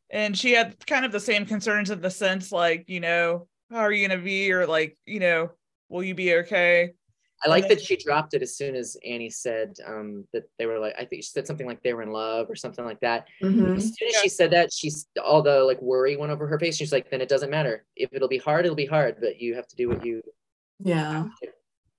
and 0.10 0.38
she 0.38 0.54
had 0.54 0.86
kind 0.86 1.06
of 1.06 1.12
the 1.12 1.20
same 1.20 1.46
concerns 1.46 1.92
in 1.92 2.02
the 2.02 2.10
sense 2.10 2.52
like 2.52 2.86
you 2.88 3.00
know 3.00 3.48
how 3.72 3.80
are 3.80 3.92
you 3.92 4.08
gonna 4.08 4.22
be 4.22 4.52
or 4.52 4.66
like 4.66 4.98
you 5.06 5.20
know 5.20 5.50
will 5.90 6.04
you 6.04 6.16
be 6.16 6.36
okay 6.36 6.94
I 7.46 7.50
like 7.50 7.68
that 7.68 7.82
she 7.82 7.98
dropped 7.98 8.34
it 8.34 8.41
as 8.41 8.56
soon 8.56 8.76
as 8.76 8.96
Annie 9.06 9.30
said 9.30 9.76
um, 9.86 10.26
that 10.34 10.44
they 10.58 10.66
were 10.66 10.80
like, 10.80 10.94
I 10.98 11.06
think 11.06 11.24
she 11.24 11.30
said 11.30 11.46
something 11.46 11.68
like 11.68 11.84
they 11.84 11.94
were 11.94 12.02
in 12.02 12.12
love 12.12 12.50
or 12.50 12.56
something 12.56 12.86
like 12.86 13.00
that. 13.02 13.28
Mhm. 13.41 13.76
As 13.78 13.96
soon 13.98 14.08
as 14.10 14.16
she 14.22 14.30
said 14.30 14.52
that, 14.52 14.72
she's 14.72 15.08
all 15.24 15.41
the 15.41 15.60
like 15.64 15.82
worry 15.82 16.16
went 16.16 16.32
over 16.32 16.48
her 16.48 16.58
face. 16.60 16.78
She's 16.78 16.91
like, 16.94 17.10
then 17.12 17.22
it 17.22 17.30
doesn't 17.30 17.50
matter. 17.50 17.86
If 17.96 18.10
it'll 18.14 18.28
be 18.30 18.38
hard, 18.38 18.66
it'll 18.66 18.76
be 18.76 18.86
hard, 18.86 19.18
but 19.20 19.41
you 19.41 19.56
have 19.56 19.68
to 19.68 19.76
do 19.76 19.89
what 19.89 20.06
you. 20.06 20.22
Yeah. 20.80 21.26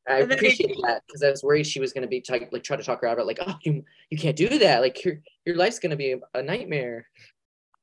I 0.09 0.20
And 0.20 0.22
then 0.22 0.28
they- 0.30 0.34
appreciate 0.34 0.76
that 0.86 1.03
because 1.07 1.22
I 1.22 1.30
was 1.30 1.42
worried 1.42 1.66
she 1.66 1.80
was 1.80 1.92
going 1.92 2.03
to 2.03 2.09
be 2.09 2.20
t- 2.20 2.47
like 2.51 2.62
try 2.62 2.76
to 2.76 2.82
talk 2.82 3.01
her 3.03 3.07
out 3.07 3.14
of 3.18 3.20
it, 3.20 3.26
like, 3.26 3.38
oh, 3.47 3.57
you 3.64 3.84
you 4.11 4.18
can't 4.18 4.36
do 4.36 4.59
that. 4.59 4.80
Like 4.80 5.03
your 5.05 5.20
your 5.47 5.57
life's 5.57 5.78
going 5.78 5.90
to 5.90 5.97
be 5.97 6.12
a, 6.12 6.18
a 6.34 6.42
nightmare. 6.42 7.07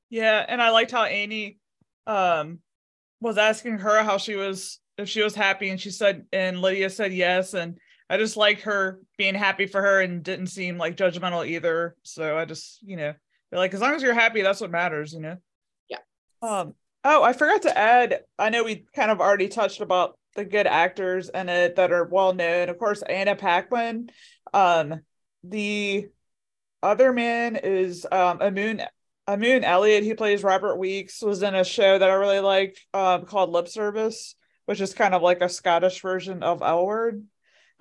Yeah, 0.10 0.46
and 0.48 0.62
I 0.62 0.70
liked 0.72 0.92
how 0.92 1.04
Annie 1.04 1.58
um 2.08 2.60
was 3.22 3.38
asking 3.38 3.78
her 3.80 4.04
how 4.04 4.18
she 4.18 4.36
was 4.36 4.80
if 5.02 5.10
she 5.10 5.22
was 5.22 5.36
happy 5.36 5.70
and 5.70 5.80
she 5.80 5.90
said 5.90 6.26
and 6.32 6.62
Lydia 6.62 6.90
said 6.90 7.14
yes 7.14 7.54
and 7.54 7.78
I 8.10 8.18
just 8.18 8.38
like 8.38 8.62
her 8.62 9.00
being 9.18 9.36
happy 9.36 9.68
for 9.68 9.82
her 9.82 10.02
and 10.02 10.22
didn't 10.22 10.48
seem 10.48 10.78
like 10.78 10.98
judgmental 10.98 11.48
either. 11.48 11.96
So 12.04 12.38
I 12.38 12.44
just, 12.46 12.82
you 12.84 12.98
know, 12.98 13.14
they're 13.50 13.60
like 13.60 13.74
as 13.74 13.80
long 13.80 13.94
as 13.94 14.04
you're 14.04 14.14
happy, 14.14 14.42
that's 14.42 14.62
what 14.62 14.72
matters, 14.72 15.14
you 15.14 15.22
know. 15.22 15.38
Yeah. 15.90 16.00
Um 16.42 16.76
oh, 17.04 17.24
I 17.24 17.34
forgot 17.34 17.64
to 17.64 17.78
add, 17.78 18.22
I 18.38 18.50
know 18.50 18.64
we 18.64 18.86
kind 18.96 19.12
of 19.12 19.22
already 19.22 19.48
touched 19.48 19.82
about 19.82 20.18
the 20.36 20.46
good 20.46 20.68
actors 20.68 21.30
in 21.30 21.50
it 21.50 21.76
that 21.78 21.92
are 21.92 22.06
well 22.06 22.34
known. 22.34 22.70
Of 22.70 22.78
course, 22.78 23.02
Anna 23.02 23.36
Paquin. 23.36 24.10
Um 24.54 25.02
the 25.44 26.08
other 26.84 27.14
man 27.14 27.56
is 27.56 28.06
um 28.12 28.40
Emun 28.40 28.86
Emun 29.28 29.64
Elliott, 29.64 30.04
who 30.04 30.16
plays 30.16 30.44
Robert 30.44 30.76
Weekes, 30.78 31.22
was 31.22 31.44
in 31.44 31.56
a 31.56 31.64
show 31.64 31.98
that 31.98 32.10
I 32.10 32.14
really 32.14 32.40
like 32.40 32.78
um, 32.94 33.26
called 33.26 33.52
Lip 33.52 33.68
Service, 33.68 34.36
which 34.72 34.80
is 34.80 34.94
kind 34.94 35.14
of 35.14 35.22
like 35.22 35.42
a 35.42 35.50
Scottish 35.50 36.02
version 36.02 36.44
of 36.44 36.62
L 36.62 36.86
Word. 36.86 37.26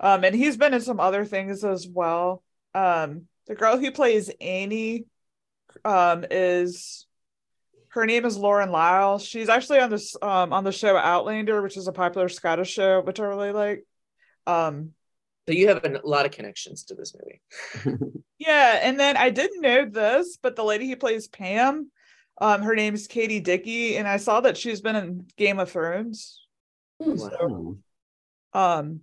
Um, 0.01 0.25
and 0.25 0.35
he's 0.35 0.57
been 0.57 0.73
in 0.73 0.81
some 0.81 0.99
other 0.99 1.23
things 1.23 1.63
as 1.63 1.87
well. 1.87 2.43
Um, 2.75 3.27
the 3.47 3.55
girl 3.55 3.77
who 3.77 3.93
plays 3.93 4.29
Annie 4.41 5.05
um, 5.85 6.25
is 6.29 7.07
her 7.91 8.05
name 8.05 8.25
is 8.25 8.35
Lauren 8.35 8.71
Lyle. 8.71 9.19
She's 9.19 9.47
actually 9.47 9.79
on 9.79 9.89
this 9.89 10.17
um, 10.21 10.51
on 10.51 10.65
the 10.65 10.73
show 10.73 10.97
Outlander, 10.97 11.61
which 11.61 11.77
is 11.77 11.87
a 11.87 11.93
popular 11.93 12.27
Scottish 12.27 12.71
show, 12.71 12.99
which 12.99 13.21
I 13.21 13.23
really 13.23 13.53
like. 13.53 13.85
Um, 14.45 14.91
So 15.47 15.53
you 15.53 15.69
have 15.69 15.85
a 15.85 16.01
lot 16.03 16.25
of 16.25 16.33
connections 16.33 16.83
to 16.85 16.95
this 16.95 17.15
movie. 17.15 18.03
Yeah, 18.37 18.79
and 18.83 18.99
then 18.99 19.15
I 19.17 19.29
didn't 19.29 19.61
know 19.61 19.85
this, 19.85 20.37
but 20.41 20.57
the 20.57 20.63
lady 20.63 20.89
who 20.89 20.95
plays 20.97 21.27
Pam, 21.29 21.91
um, 22.41 22.63
her 22.63 22.73
name's 22.75 23.05
Katie 23.05 23.39
Dickie, 23.39 23.95
and 23.97 24.07
I 24.07 24.17
saw 24.17 24.41
that 24.41 24.57
she's 24.57 24.81
been 24.81 24.95
in 24.97 25.27
Game 25.37 25.59
of 25.59 25.69
Thrones. 25.71 26.40
Wow. 27.01 27.77
Um, 28.53 29.01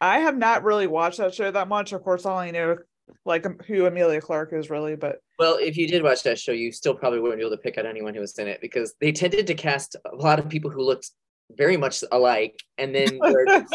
I 0.00 0.20
have 0.20 0.36
not 0.36 0.64
really 0.64 0.86
watched 0.86 1.18
that 1.18 1.34
show 1.34 1.50
that 1.50 1.68
much. 1.68 1.92
Of 1.92 2.02
course, 2.02 2.26
I 2.26 2.32
only 2.32 2.52
know 2.52 2.76
like 3.24 3.44
um, 3.44 3.58
who 3.66 3.86
Emilia 3.86 4.20
Clarke 4.20 4.52
is 4.52 4.70
really, 4.70 4.96
but 4.96 5.18
Well, 5.38 5.58
if 5.60 5.76
you 5.76 5.88
did 5.88 6.02
watch 6.02 6.22
that 6.22 6.38
show, 6.38 6.52
you 6.52 6.72
still 6.72 6.94
probably 6.94 7.20
wouldn't 7.20 7.40
be 7.40 7.46
able 7.46 7.56
to 7.56 7.62
pick 7.62 7.76
out 7.76 7.86
anyone 7.86 8.14
who 8.14 8.20
was 8.20 8.38
in 8.38 8.48
it 8.48 8.60
because 8.60 8.94
they 9.00 9.12
tended 9.12 9.46
to 9.48 9.54
cast 9.54 9.96
a 10.10 10.14
lot 10.14 10.38
of 10.38 10.48
people 10.48 10.70
who 10.70 10.82
looked 10.82 11.10
very 11.56 11.76
much 11.76 12.04
alike, 12.12 12.62
and 12.78 12.94
then 12.94 13.18
there 13.22 13.46
are, 13.48 13.66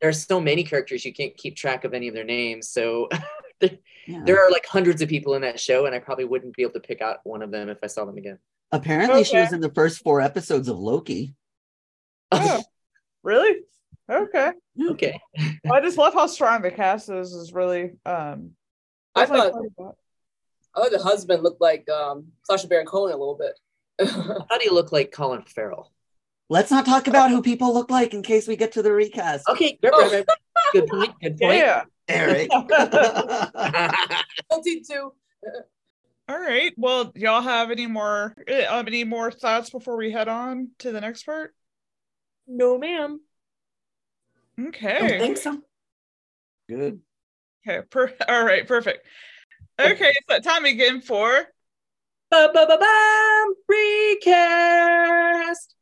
there 0.00 0.10
are 0.10 0.12
so 0.12 0.40
many 0.40 0.62
characters 0.62 1.04
you 1.04 1.12
can't 1.14 1.36
keep 1.36 1.56
track 1.56 1.84
of 1.84 1.94
any 1.94 2.08
of 2.08 2.14
their 2.14 2.24
names. 2.24 2.68
So 2.68 3.08
Yeah. 4.06 4.22
there 4.24 4.44
are 4.44 4.50
like 4.52 4.64
hundreds 4.66 5.02
of 5.02 5.08
people 5.08 5.34
in 5.34 5.42
that 5.42 5.58
show, 5.58 5.86
and 5.86 5.94
I 5.94 5.98
probably 5.98 6.24
wouldn't 6.26 6.54
be 6.54 6.62
able 6.62 6.74
to 6.74 6.80
pick 6.80 7.00
out 7.00 7.18
one 7.24 7.42
of 7.42 7.50
them 7.50 7.68
if 7.68 7.78
I 7.82 7.88
saw 7.88 8.04
them 8.04 8.16
again. 8.16 8.38
Apparently, 8.70 9.24
she 9.24 9.36
was 9.36 9.52
in 9.52 9.60
the 9.60 9.72
first 9.72 10.02
four 10.02 10.20
episodes 10.20 10.68
of 10.68 10.78
Loki. 10.78 11.34
oh, 12.32 12.62
really? 13.26 13.60
Okay. 14.10 14.52
okay. 14.90 15.20
Well, 15.64 15.74
I 15.74 15.80
just 15.80 15.98
love 15.98 16.14
how 16.14 16.26
strong 16.28 16.62
the 16.62 16.70
cast 16.70 17.10
is. 17.10 17.32
Is 17.32 17.52
really 17.52 17.92
um. 18.06 18.52
I 19.14 19.26
thought- 19.26 19.52
part. 19.52 19.96
I 20.74 20.80
thought 20.82 20.92
the 20.92 21.02
husband 21.02 21.42
looked 21.42 21.60
like 21.60 21.88
um, 21.88 22.26
Sacha 22.42 22.66
Baron 22.66 22.86
Cohen 22.86 23.14
a 23.14 23.16
little 23.16 23.38
bit. 23.38 23.58
How 24.10 24.58
do 24.58 24.64
you 24.64 24.74
look 24.74 24.92
like 24.92 25.10
Colin 25.10 25.42
Farrell? 25.42 25.90
Let's 26.50 26.70
not 26.70 26.84
talk 26.84 27.08
about 27.08 27.30
who 27.30 27.40
people 27.40 27.72
look 27.72 27.90
like 27.90 28.12
in 28.12 28.22
case 28.22 28.46
we 28.46 28.56
get 28.56 28.72
to 28.72 28.82
the 28.82 28.92
recast. 28.92 29.48
Okay, 29.48 29.78
good 29.82 29.92
point. 29.94 30.26
Good 30.74 30.86
point. 31.38 31.56
Yeah. 31.56 31.84
Eric. 32.08 32.50
Guilty 34.50 34.82
too. 34.82 35.14
All 36.28 36.38
right. 36.38 36.74
Well, 36.76 37.10
y'all 37.16 37.40
have 37.40 37.70
any 37.70 37.86
more 37.86 38.34
uh, 38.46 38.64
um, 38.68 38.86
any 38.86 39.04
more 39.04 39.30
thoughts 39.30 39.70
before 39.70 39.96
we 39.96 40.12
head 40.12 40.28
on 40.28 40.72
to 40.80 40.92
the 40.92 41.00
next 41.00 41.24
part? 41.24 41.54
No, 42.46 42.78
ma'am. 42.78 43.20
I 44.58 44.62
Okay. 44.68 44.98
don't 44.98 45.20
think 45.20 45.36
so. 45.36 45.60
Good. 46.68 47.00
Okay. 47.68 47.86
Per- 47.90 48.14
all 48.28 48.44
right. 48.44 48.66
Perfect. 48.66 49.06
Okay. 49.80 50.14
So 50.30 50.38
time 50.40 50.64
again 50.64 51.00
for 51.02 51.44
Ba-ba-ba-bam! 52.30 53.54
Recast. 53.68 55.74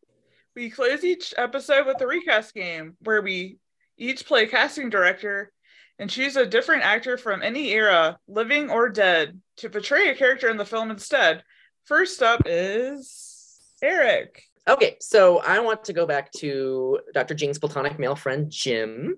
we 0.54 0.68
close 0.70 1.04
each 1.04 1.32
episode 1.38 1.86
with 1.86 2.00
a 2.00 2.06
recast 2.06 2.54
game 2.54 2.96
where 3.00 3.22
we 3.22 3.56
each 3.96 4.26
play 4.26 4.46
casting 4.46 4.90
director 4.90 5.52
and 5.98 6.10
choose 6.10 6.36
a 6.36 6.44
different 6.44 6.82
actor 6.82 7.16
from 7.16 7.42
any 7.42 7.70
era, 7.70 8.18
living 8.28 8.68
or 8.70 8.88
dead, 8.90 9.40
to 9.58 9.70
portray 9.70 10.08
a 10.08 10.14
character 10.14 10.48
in 10.50 10.56
the 10.56 10.64
film 10.66 10.90
instead. 10.90 11.42
First 11.84 12.22
up 12.22 12.42
is 12.46 13.58
Eric. 13.82 14.42
Okay, 14.66 14.96
so 15.00 15.40
I 15.40 15.58
want 15.60 15.84
to 15.84 15.92
go 15.92 16.06
back 16.06 16.32
to 16.38 16.98
Dr. 17.12 17.34
Jean's 17.34 17.58
platonic 17.58 17.98
male 17.98 18.16
friend, 18.16 18.50
Jim. 18.50 19.16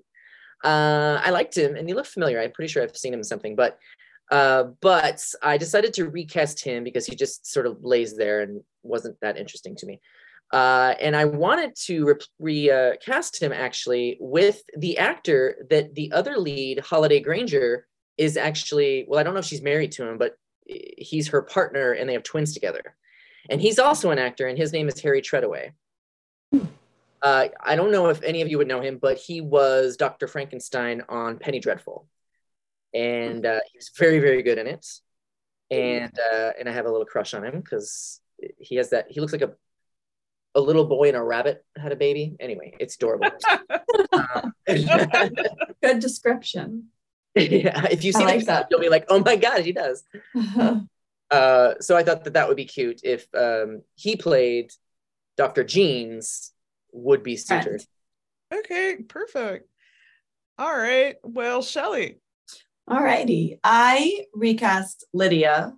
Uh, 0.65 1.21
I 1.23 1.31
liked 1.31 1.57
him 1.57 1.77
and 1.77 1.89
he 1.89 1.95
looked 1.95 2.09
familiar. 2.09 2.41
I'm 2.41 2.51
pretty 2.51 2.73
sure 2.73 2.83
I've 2.83 2.97
seen 2.97 3.13
him 3.13 3.21
in 3.21 3.25
something, 3.25 3.55
but 3.55 3.79
uh, 4.33 4.65
but 4.81 5.25
I 5.41 5.57
decided 5.57 5.95
to 5.95 6.09
recast 6.09 6.65
him 6.65 6.83
because 6.83 7.07
he 7.07 7.15
just 7.15 7.47
sort 7.47 7.67
of 7.67 7.85
lays 7.85 8.17
there 8.17 8.41
and 8.41 8.61
wasn't 8.83 9.21
that 9.21 9.37
interesting 9.37 9.77
to 9.77 9.87
me. 9.87 10.01
Uh, 10.53 10.95
and 11.01 11.15
I 11.15 11.27
wanted 11.27 11.77
to 11.87 12.17
re- 12.39 12.71
recast 12.71 13.41
him 13.41 13.53
actually 13.53 14.17
with 14.19 14.63
the 14.77 14.99
actor 14.99 15.67
that 15.71 15.95
the 15.95 16.11
other 16.11 16.39
lead, 16.39 16.81
Holliday 16.81 17.21
Grainger, 17.21 17.87
is 18.19 18.37
actually. 18.37 19.05
Well, 19.07 19.21
I 19.21 19.23
don't 19.23 19.35
know 19.35 19.41
if 19.41 19.47
she's 19.47 19.63
married 19.63 19.93
to 19.93 20.09
him, 20.09 20.19
but 20.19 20.37
he's 20.67 21.29
her 21.29 21.43
partner, 21.43 21.93
and 21.93 22.09
they 22.09 22.15
have 22.15 22.25
twins 22.25 22.53
together. 22.53 22.97
And 23.49 23.61
he's 23.61 23.79
also 23.79 24.11
an 24.11 24.19
actor, 24.19 24.47
and 24.47 24.59
his 24.59 24.73
name 24.73 24.89
is 24.89 25.01
Harry 25.01 25.23
Treadaway. 25.23 25.73
Uh, 27.23 27.49
I 27.61 27.77
don't 27.77 27.91
know 27.91 28.09
if 28.09 28.23
any 28.23 28.43
of 28.43 28.49
you 28.49 28.59
would 28.59 28.69
know 28.69 28.81
him, 28.81 28.99
but 28.99 29.19
he 29.19 29.41
was 29.41 29.97
Dr. 29.97 30.29
Frankenstein 30.29 31.03
on 31.09 31.39
Penny 31.39 31.61
Dreadful, 31.61 32.07
and 32.95 33.45
uh, 33.45 33.61
he 33.73 33.79
was 33.79 33.91
very, 33.97 34.19
very 34.19 34.43
good 34.43 34.59
in 34.59 34.67
it. 34.67 34.87
And 35.71 36.13
uh, 36.33 36.51
and 36.59 36.69
I 36.69 36.73
have 36.73 36.87
a 36.87 36.91
little 36.91 37.07
crush 37.07 37.35
on 37.35 37.45
him 37.45 37.61
because 37.61 38.21
he 38.59 38.77
has 38.77 38.91
that. 38.91 39.07
He 39.11 39.21
looks 39.21 39.33
like 39.33 39.43
a 39.43 39.55
a 40.57 40.61
little 40.61 40.87
boy 40.87 41.09
and 41.09 41.17
a 41.17 41.23
rabbit 41.23 41.65
had 41.77 41.93
a 41.93 41.97
baby. 41.97 42.35
Anyway, 42.41 42.75
it's 42.81 42.97
adorable. 42.97 43.29
Uh, 44.13 44.51
Good 45.83 46.01
description. 46.01 46.89
yeah, 47.35 47.87
if 47.91 48.03
you 48.03 48.13
I 48.15 48.19
see 48.19 48.25
like 48.25 48.41
the 48.41 48.47
that. 48.47 48.69
you'll 48.71 48.81
be 48.81 48.89
like, 48.89 49.05
oh 49.09 49.21
my 49.21 49.37
god, 49.37 49.61
he 49.61 49.73
does. 49.73 50.03
Uh, 51.31 51.75
so 51.81 51.97
I 51.97 52.03
thought 52.03 52.25
that 52.25 52.35
that 52.35 52.49
would 52.49 52.57
be 52.57 52.65
cute 52.65 53.01
if 53.03 53.27
um, 53.35 53.83
he 53.95 54.17
played 54.17 54.71
Dr. 55.37 55.65
Jean's 55.65 56.53
would 56.93 57.23
be 57.23 57.37
suitor. 57.37 57.79
Okay, 58.53 58.99
perfect. 59.09 59.69
All 60.59 60.77
right. 60.77 61.17
Well, 61.23 61.63
Shelly. 61.63 62.21
Alrighty. 62.89 63.59
I 63.65 64.27
recast 64.33 65.05
Lydia 65.13 65.75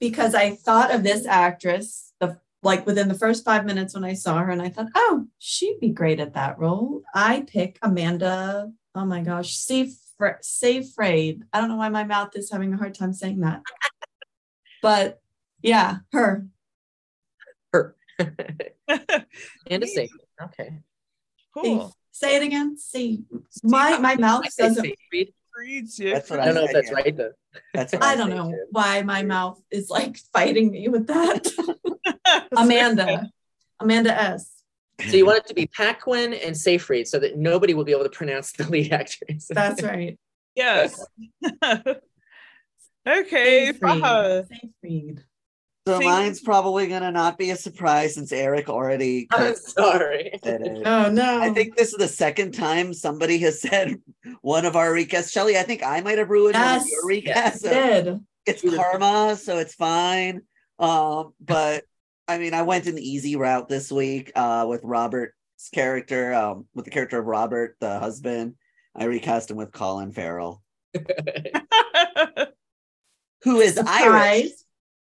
because 0.00 0.34
I 0.34 0.54
thought 0.54 0.94
of 0.94 1.02
this 1.02 1.26
actress 1.26 2.12
the 2.18 2.38
like 2.62 2.86
within 2.86 3.08
the 3.08 3.14
first 3.14 3.44
five 3.44 3.64
minutes 3.64 3.94
when 3.94 4.04
I 4.04 4.14
saw 4.14 4.38
her, 4.38 4.50
and 4.50 4.60
I 4.60 4.70
thought, 4.70 4.88
oh, 4.94 5.26
she'd 5.38 5.78
be 5.80 5.90
great 5.90 6.18
at 6.18 6.34
that 6.34 6.58
role. 6.58 7.02
I 7.14 7.42
pick 7.46 7.78
Amanda. 7.82 8.72
Oh 8.94 9.04
my 9.04 9.20
gosh, 9.20 9.54
Seyfried. 9.54 10.36
Seyfried. 10.42 11.44
I 11.52 11.60
don't 11.60 11.68
know 11.68 11.76
why 11.76 11.90
my 11.90 12.04
mouth 12.04 12.34
is 12.34 12.50
having 12.50 12.72
a 12.72 12.76
hard 12.76 12.94
time 12.94 13.12
saying 13.12 13.40
that, 13.40 13.62
but 14.82 15.20
yeah, 15.62 15.98
her. 16.12 16.46
Her. 17.72 17.96
And 19.70 19.82
a 19.82 19.86
safe. 19.86 20.10
Okay. 20.42 20.80
Seyf- 21.56 21.92
Say 22.10 22.36
it 22.36 22.42
again. 22.42 22.76
See, 22.78 23.22
my 23.62 23.98
my 23.98 24.16
mouth 24.16 24.44
doesn't. 24.56 24.82
Seyfried. 24.82 25.34
Reads 25.56 25.98
you. 25.98 26.12
That's 26.12 26.30
what 26.30 26.40
I 26.40 26.46
don't 26.46 26.54
know 26.54 26.64
if 26.64 26.72
that's 26.72 26.92
right 26.92 27.16
though. 27.16 27.32
That's 27.74 27.92
what 27.92 28.02
I 28.02 28.16
don't 28.16 28.30
know 28.30 28.50
too. 28.50 28.66
why 28.70 29.02
my 29.02 29.22
mouth 29.22 29.60
is 29.70 29.90
like 29.90 30.16
fighting 30.32 30.70
me 30.70 30.88
with 30.88 31.08
that. 31.08 31.46
Amanda. 32.56 33.30
Amanda 33.80 34.20
S. 34.20 34.62
So 35.08 35.16
you 35.16 35.26
want 35.26 35.38
it 35.38 35.46
to 35.46 35.54
be 35.54 35.66
Paquin 35.66 36.34
and 36.34 36.56
Seyfried 36.56 37.06
so 37.06 37.18
that 37.20 37.36
nobody 37.36 37.74
will 37.74 37.84
be 37.84 37.92
able 37.92 38.04
to 38.04 38.10
pronounce 38.10 38.52
the 38.52 38.68
lead 38.68 38.92
actress. 38.92 39.46
That's 39.48 39.82
right. 39.82 40.18
Yes. 40.56 41.04
Okay, 43.08 43.66
Seyfried. 43.72 44.00
Faha. 44.00 44.44
Seyfried. 44.82 45.24
So 45.86 45.98
See- 46.00 46.04
mine's 46.04 46.40
probably 46.40 46.86
gonna 46.86 47.10
not 47.10 47.38
be 47.38 47.48
a 47.50 47.56
surprise 47.56 48.14
since 48.14 48.30
Eric 48.30 48.68
already 48.68 49.26
I'm 49.32 49.54
sorry. 49.56 50.38
said 50.44 50.60
it. 50.60 50.82
Oh 50.86 51.10
no. 51.10 51.40
I 51.40 51.50
think 51.54 51.76
this 51.76 51.88
is 51.88 51.94
the 51.98 52.08
second 52.08 52.52
time 52.52 52.92
somebody 52.92 53.38
has 53.38 53.60
said 53.62 53.96
one 54.42 54.66
of 54.66 54.76
our 54.76 54.90
recasts. 54.92 55.32
Shelly, 55.32 55.56
I 55.56 55.62
think 55.62 55.82
I 55.82 56.00
might 56.02 56.18
have 56.18 56.28
ruined 56.28 56.56
one 56.56 56.80
of 56.80 56.86
your 56.86 57.04
recasts. 57.06 57.60
so 57.60 57.70
did. 57.70 58.20
It's 58.44 58.62
karma, 58.76 59.36
so 59.36 59.56
it's 59.58 59.74
fine. 59.74 60.42
Um, 60.78 61.32
but 61.40 61.84
I 62.28 62.36
mean, 62.38 62.52
I 62.52 62.62
went 62.62 62.86
an 62.86 62.98
easy 62.98 63.36
route 63.36 63.68
this 63.70 63.90
week 63.90 64.30
uh, 64.36 64.66
with 64.68 64.82
Robert's 64.84 65.32
character, 65.72 66.34
um, 66.34 66.66
with 66.74 66.84
the 66.84 66.90
character 66.90 67.18
of 67.18 67.24
Robert, 67.26 67.76
the 67.80 67.98
husband. 67.98 68.56
I 68.94 69.04
recast 69.04 69.50
him 69.50 69.56
with 69.56 69.72
Colin 69.72 70.12
Farrell, 70.12 70.62
who 73.42 73.60
is 73.60 73.78
Irish. 73.78 74.50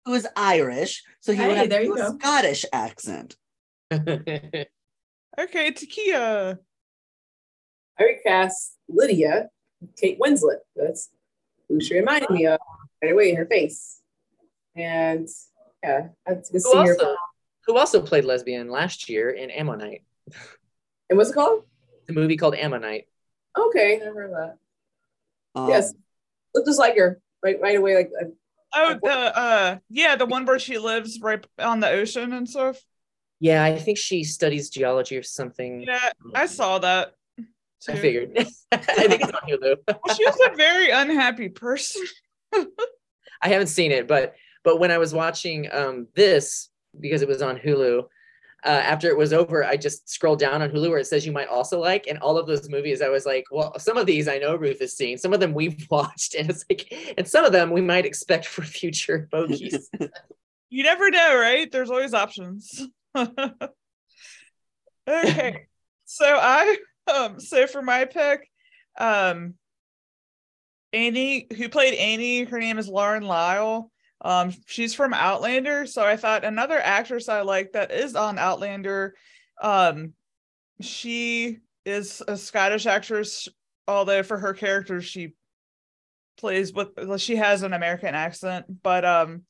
Who 0.06 0.14
is 0.14 0.28
Irish? 0.36 1.04
So 1.22 1.34
he 1.34 1.46
would 1.46 1.58
have 1.58 1.70
there 1.70 1.82
you 1.84 1.94
a 1.94 1.98
go. 1.98 2.18
Scottish 2.18 2.66
accent. 2.72 3.36
okay, 3.92 4.68
Takia. 5.40 6.60
I 8.00 8.04
recast 8.04 8.76
Lydia, 8.90 9.50
Kate 9.98 10.20
Winslet. 10.20 10.60
That's 10.76 11.10
who 11.70 11.80
she 11.80 11.96
reminded 11.96 12.30
me 12.30 12.46
of 12.46 12.60
right 13.02 13.12
away 13.14 13.30
in 13.30 13.36
her 13.38 13.46
face. 13.46 14.00
And 14.76 15.28
yeah, 15.84 16.10
that's 16.26 16.50
good 16.50 16.62
to 16.62 16.70
who 16.70 16.78
also 16.78 17.16
who 17.66 17.78
also 17.78 18.02
played 18.02 18.26
lesbian 18.26 18.70
last 18.70 19.10
year 19.10 19.30
in 19.32 19.50
Ammonite, 19.50 20.04
And 21.10 21.18
what's 21.18 21.32
it 21.32 21.34
called? 21.34 21.64
the 22.08 22.14
movie 22.14 22.38
called 22.38 22.54
Ammonite. 22.54 23.08
Okay, 23.58 23.98
never 23.98 24.14
heard 24.14 24.32
of 24.32 24.38
that. 24.38 24.58
Um, 25.60 25.70
yes, 25.70 25.94
looked 26.54 26.68
just 26.68 26.78
like 26.78 26.96
her 26.98 27.20
right 27.46 27.62
right 27.62 27.78
away. 27.78 27.96
Like 27.96 28.12
uh, 28.22 28.26
Oh, 28.78 29.00
the 29.02 29.38
uh, 29.38 29.78
yeah, 29.90 30.18
the 30.18 30.26
one 30.26 30.46
where 30.46 30.60
she 30.60 30.78
lives 30.78 31.22
right 31.22 31.46
on 31.60 31.80
the 31.80 31.90
ocean 31.90 32.34
and 32.34 32.50
stuff. 32.50 32.78
Yeah, 33.40 33.64
I 33.64 33.78
think 33.78 33.98
she 33.98 34.24
studies 34.26 34.70
geology 34.70 35.18
or 35.18 35.24
something. 35.24 35.84
Yeah, 35.88 36.10
I 36.34 36.46
saw 36.48 36.80
that. 36.80 37.14
I 37.88 37.96
figured. 37.96 38.32
I 38.72 38.78
think 38.78 39.22
it's 39.22 39.32
on 39.32 39.48
Hulu. 39.48 39.78
Well, 39.88 40.16
she 40.16 40.26
was 40.26 40.40
a 40.52 40.56
very 40.56 40.90
unhappy 40.90 41.50
person. 41.50 42.04
I 43.42 43.48
haven't 43.48 43.68
seen 43.68 43.92
it, 43.92 44.08
but 44.08 44.36
but 44.64 44.80
when 44.80 44.92
I 44.92 44.98
was 44.98 45.14
watching 45.14 45.70
um 45.72 46.08
this 46.16 46.70
because 47.00 47.22
it 47.22 47.28
was 47.28 47.42
on 47.42 47.58
Hulu, 47.58 48.08
uh, 48.64 48.70
after 48.70 49.10
it 49.10 49.18
was 49.18 49.34
over, 49.34 49.64
I 49.64 49.78
just 49.78 50.10
scrolled 50.10 50.40
down 50.40 50.62
on 50.62 50.72
Hulu 50.72 50.90
where 50.90 51.00
it 51.00 51.08
says 51.08 51.26
you 51.26 51.32
might 51.32 51.50
also 51.50 51.80
like, 51.80 52.08
and 52.08 52.18
all 52.20 52.38
of 52.38 52.48
those 52.48 52.70
movies, 52.70 53.02
I 53.02 53.10
was 53.10 53.26
like, 53.26 53.46
well, 53.52 53.78
some 53.78 53.98
of 53.98 54.06
these 54.06 54.28
I 54.28 54.38
know 54.38 54.56
Ruth 54.56 54.80
has 54.80 54.98
seen, 54.98 55.18
some 55.18 55.34
of 55.34 55.40
them 55.40 55.54
we've 55.54 55.88
watched, 55.92 56.36
and 56.36 56.50
it's 56.50 56.66
like, 56.70 56.94
and 57.18 57.28
some 57.28 57.46
of 57.46 57.52
them 57.52 57.72
we 57.72 57.82
might 57.82 58.06
expect 58.06 58.46
for 58.46 58.62
future 58.64 59.28
bogeys. 59.32 59.90
You 60.72 60.84
never 60.84 61.10
know, 61.10 61.38
right? 61.38 61.72
There's 61.72 61.92
always 61.92 62.14
options. 62.14 62.82
okay. 63.16 63.70
So 66.06 66.26
I 66.26 66.78
um 67.14 67.40
so 67.40 67.68
for 67.68 67.82
my 67.82 68.04
pick, 68.04 68.50
um 69.00 69.54
Annie, 70.92 71.48
who 71.56 71.70
played 71.70 71.94
Annie, 71.94 72.44
her 72.44 72.60
name 72.60 72.78
is 72.78 72.90
Lauren 72.90 73.24
Lyle. 73.24 73.90
Um, 74.22 74.54
she's 74.66 74.94
from 74.94 75.14
Outlander, 75.14 75.86
so 75.86 76.04
I 76.04 76.16
thought 76.16 76.44
another 76.46 76.80
actress 76.80 77.30
I 77.30 77.42
like 77.42 77.74
that 77.74 77.92
is 77.92 78.16
on 78.16 78.40
Outlander. 78.40 79.16
Um, 79.62 80.14
she 80.82 81.60
is 81.86 82.24
a 82.28 82.38
Scottish 82.38 82.86
actress, 82.86 83.48
although 83.88 84.24
for 84.24 84.38
her 84.38 84.54
character 84.54 85.02
she 85.02 85.34
plays 86.38 86.74
with 86.74 86.90
she 87.22 87.36
has 87.38 87.64
an 87.64 87.74
American 87.74 88.14
accent, 88.14 88.66
but 88.84 89.06
um 89.06 89.44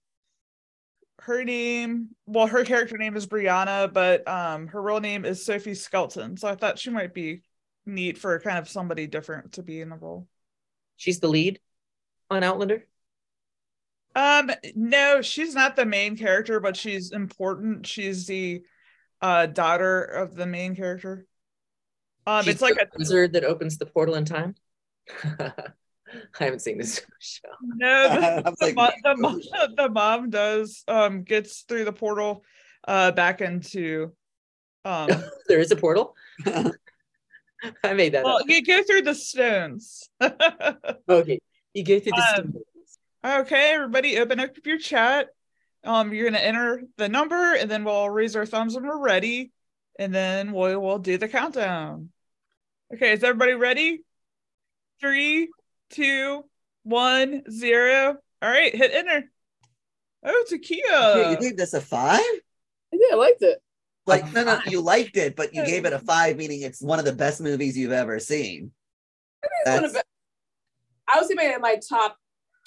her 1.22 1.44
name 1.44 2.10
well 2.28 2.48
her 2.48 2.64
character 2.64 2.98
name 2.98 3.16
is 3.16 3.26
Brianna, 3.26 3.92
but 3.92 4.28
um 4.28 4.68
her 4.68 4.82
real 4.82 5.00
name 5.00 5.26
is 5.26 5.46
Sophie 5.46 5.74
Skelton. 5.74 6.38
So 6.38 6.48
I 6.48 6.56
thought 6.56 6.80
she 6.80 6.92
might 6.92 7.14
be 7.14 7.42
neat 7.86 8.18
for 8.18 8.40
kind 8.40 8.58
of 8.58 8.70
somebody 8.70 9.08
different 9.08 9.54
to 9.54 9.64
be 9.64 9.82
in 9.82 9.90
the 9.90 9.96
role. 9.96 10.28
She's 10.98 11.20
the 11.20 11.28
lead 11.28 11.60
on 12.30 12.44
Outlander. 12.44 12.86
Um, 14.16 14.50
no, 14.76 15.22
she's 15.22 15.54
not 15.54 15.76
the 15.76 15.86
main 15.86 16.18
character, 16.18 16.60
but 16.60 16.78
she's 16.78 17.12
important. 17.12 17.86
She's 17.86 18.26
the 18.26 18.62
uh 19.22 19.46
daughter 19.48 20.04
of 20.04 20.36
the 20.36 20.46
main 20.46 20.76
character. 20.76 21.26
Um, 22.28 22.44
She's 22.44 22.56
it's 22.56 22.62
like 22.62 22.76
a 22.82 22.88
wizard 22.98 23.34
that 23.34 23.44
opens 23.44 23.78
the 23.78 23.86
portal 23.86 24.16
in 24.16 24.26
time. 24.26 24.56
I 25.40 25.52
haven't 26.40 26.60
seen 26.60 26.78
this 26.78 27.02
show. 27.20 27.50
no, 27.62 28.08
the, 28.44 28.56
the, 28.60 28.66
like, 28.66 28.76
mo- 28.76 28.92
the, 29.04 29.16
mom, 29.18 29.42
the 29.76 29.90
mom 29.90 30.30
does 30.30 30.84
um 30.88 31.24
gets 31.24 31.62
through 31.62 31.86
the 31.86 31.94
portal 31.94 32.44
uh 32.88 33.12
back 33.12 33.42
into 33.42 34.14
um 34.86 35.10
there 35.48 35.60
is 35.60 35.72
a 35.72 35.76
portal. 35.76 36.16
I 37.84 37.94
made 37.94 38.14
that 38.14 38.24
well 38.24 38.38
up. 38.38 38.44
you 38.48 38.64
go 38.64 38.84
through 38.84 39.02
the 39.04 39.16
stones. 39.16 40.10
Okay, 41.10 41.40
you 41.74 41.84
go 41.84 42.00
through 42.00 42.12
the 42.14 42.18
Um, 42.18 42.34
stones. 42.34 42.56
Okay, 43.26 43.74
everybody, 43.74 44.20
open 44.20 44.40
up 44.40 44.52
your 44.66 44.78
chat. 44.78 45.30
Um, 45.84 46.14
you're 46.14 46.26
gonna 46.26 46.38
enter 46.38 46.84
the 46.98 47.10
number, 47.10 47.56
and 47.56 47.72
then 47.72 47.84
we'll 47.84 48.08
raise 48.08 48.36
our 48.36 48.46
thumbs 48.46 48.76
when 48.76 48.86
we're 48.86 49.02
ready, 49.02 49.52
and 49.98 50.14
then 50.14 50.52
we 50.52 50.76
will 50.76 51.00
do 51.00 51.18
the 51.18 51.28
countdown. 51.28 52.10
Okay, 52.94 53.14
is 53.14 53.24
everybody 53.24 53.54
ready? 53.54 54.04
Three, 55.02 55.50
two, 55.90 56.46
one, 56.84 57.42
zero. 57.50 58.18
All 58.44 58.50
right, 58.50 58.76
hit 58.76 58.92
enter. 58.94 59.24
Oh, 60.24 60.46
Takia. 60.48 61.16
Okay, 61.16 61.32
you 61.32 61.38
gave 61.50 61.58
this 61.58 61.74
a 61.74 61.82
five? 61.82 62.22
yeah, 62.92 63.00
I 63.14 63.16
liked 63.16 63.42
it. 63.42 63.60
Like, 64.06 64.32
no, 64.34 64.44
no, 64.44 64.60
you 64.68 64.82
liked 64.82 65.18
it, 65.18 65.36
but 65.36 65.56
you 65.56 65.66
gave 65.66 65.86
it 65.86 65.94
a 65.94 66.00
five, 66.00 66.38
meaning 66.38 66.62
it's 66.62 66.80
one 66.80 67.00
of 67.00 67.06
the 67.06 67.14
best 67.14 67.42
movies 67.42 67.76
you've 67.76 67.92
ever 67.92 68.20
seen. 68.20 68.72
It's 69.42 69.66
one 69.66 69.82
That's- 69.82 69.90
of 69.90 69.94
the- 69.94 70.04
I 71.08 71.20
would 71.20 71.28
say 71.28 71.34
maybe 71.34 71.56
in 71.56 71.62
my 71.62 71.80
top 71.90 72.20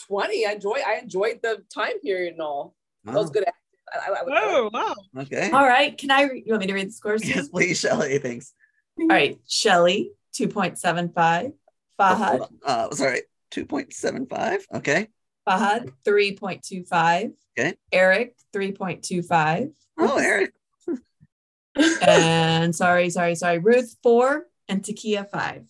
twenty. 0.06 0.46
I 0.46 0.52
enjoy. 0.52 0.78
I 0.86 1.00
enjoyed 1.02 1.40
the 1.42 1.62
time 1.74 2.00
period 2.00 2.34
and 2.34 2.42
all. 2.42 2.74
That 3.04 3.14
was 3.14 3.28
Oh, 3.30 3.32
good. 3.32 3.44
I, 3.46 4.10
I, 4.10 4.12
I, 4.12 4.22
Oh 4.26 4.70
wow. 4.72 4.94
okay. 5.22 5.50
All 5.50 5.66
right. 5.66 5.96
Can 5.96 6.10
I? 6.10 6.22
Re- 6.24 6.42
you 6.44 6.52
want 6.52 6.60
me 6.60 6.66
to 6.68 6.74
read 6.74 6.88
the 6.88 6.92
scores? 6.92 7.26
Yes, 7.26 7.48
please, 7.48 7.80
Shelly. 7.80 8.18
Thanks. 8.18 8.52
All 9.00 9.06
right. 9.06 9.38
Shelly, 9.46 10.10
2.75. 10.34 11.52
Fahad, 11.98 12.48
Uh, 12.64 12.90
sorry, 12.92 13.22
2.75. 13.52 14.62
Okay. 14.74 15.08
Fahad, 15.48 15.92
3.25. 16.04 17.32
Okay. 17.58 17.74
Eric, 17.92 18.36
3.25. 18.54 19.72
Oh, 19.98 20.18
Eric. 20.18 20.52
and 22.02 22.74
sorry, 22.74 23.10
sorry, 23.10 23.34
sorry. 23.34 23.58
Ruth, 23.58 23.96
4. 24.02 24.46
And 24.68 24.82
Takia, 24.82 25.28
5. 25.30 25.64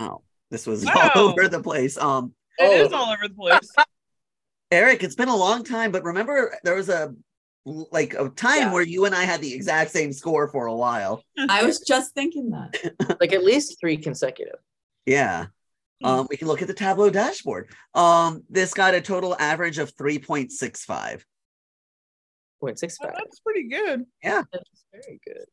Wow. 0.00 0.22
This 0.50 0.66
was 0.66 0.84
Wow. 0.84 1.10
all 1.14 1.22
over 1.30 1.48
the 1.48 1.62
place. 1.62 1.96
Um, 1.96 2.34
It 2.58 2.86
is 2.86 2.92
Oh. 2.92 2.96
all 2.96 3.12
over 3.12 3.28
the 3.28 3.34
place. 3.34 3.70
Eric, 4.70 5.02
it's 5.02 5.14
been 5.14 5.28
a 5.28 5.36
long 5.36 5.64
time, 5.64 5.92
but 5.92 6.02
remember 6.02 6.56
there 6.64 6.74
was 6.74 6.88
a 6.88 7.14
like 7.64 8.14
a 8.14 8.28
time 8.30 8.58
Yeah. 8.58 8.72
where 8.72 8.82
you 8.82 9.04
and 9.04 9.14
I 9.14 9.22
had 9.24 9.40
the 9.40 9.52
exact 9.54 9.90
same 9.92 10.12
score 10.12 10.48
for 10.48 10.66
a 10.66 10.74
while. 10.74 11.22
I 11.48 11.62
was 11.64 11.80
just 11.80 12.12
thinking 12.14 12.50
that. 12.50 13.18
like 13.20 13.32
at 13.32 13.44
least 13.44 13.78
three 13.80 13.96
consecutive. 13.96 14.56
Yeah. 15.06 15.46
Hmm. 16.00 16.06
Um, 16.06 16.26
we 16.28 16.36
can 16.36 16.48
look 16.48 16.60
at 16.62 16.68
the 16.68 16.74
Tableau 16.74 17.10
dashboard. 17.10 17.70
Um, 17.94 18.42
this 18.50 18.74
got 18.74 18.94
a 18.94 19.00
total 19.00 19.36
average 19.38 19.78
of 19.78 19.94
3.65. 19.94 21.22
Point 22.60 22.78
six 22.78 22.96
Well, 23.00 23.12
that's 23.16 23.40
pretty 23.40 23.68
good. 23.68 24.04
Yeah. 24.22 24.42
That's 24.52 24.84
very 24.92 25.20
good. 25.24 25.46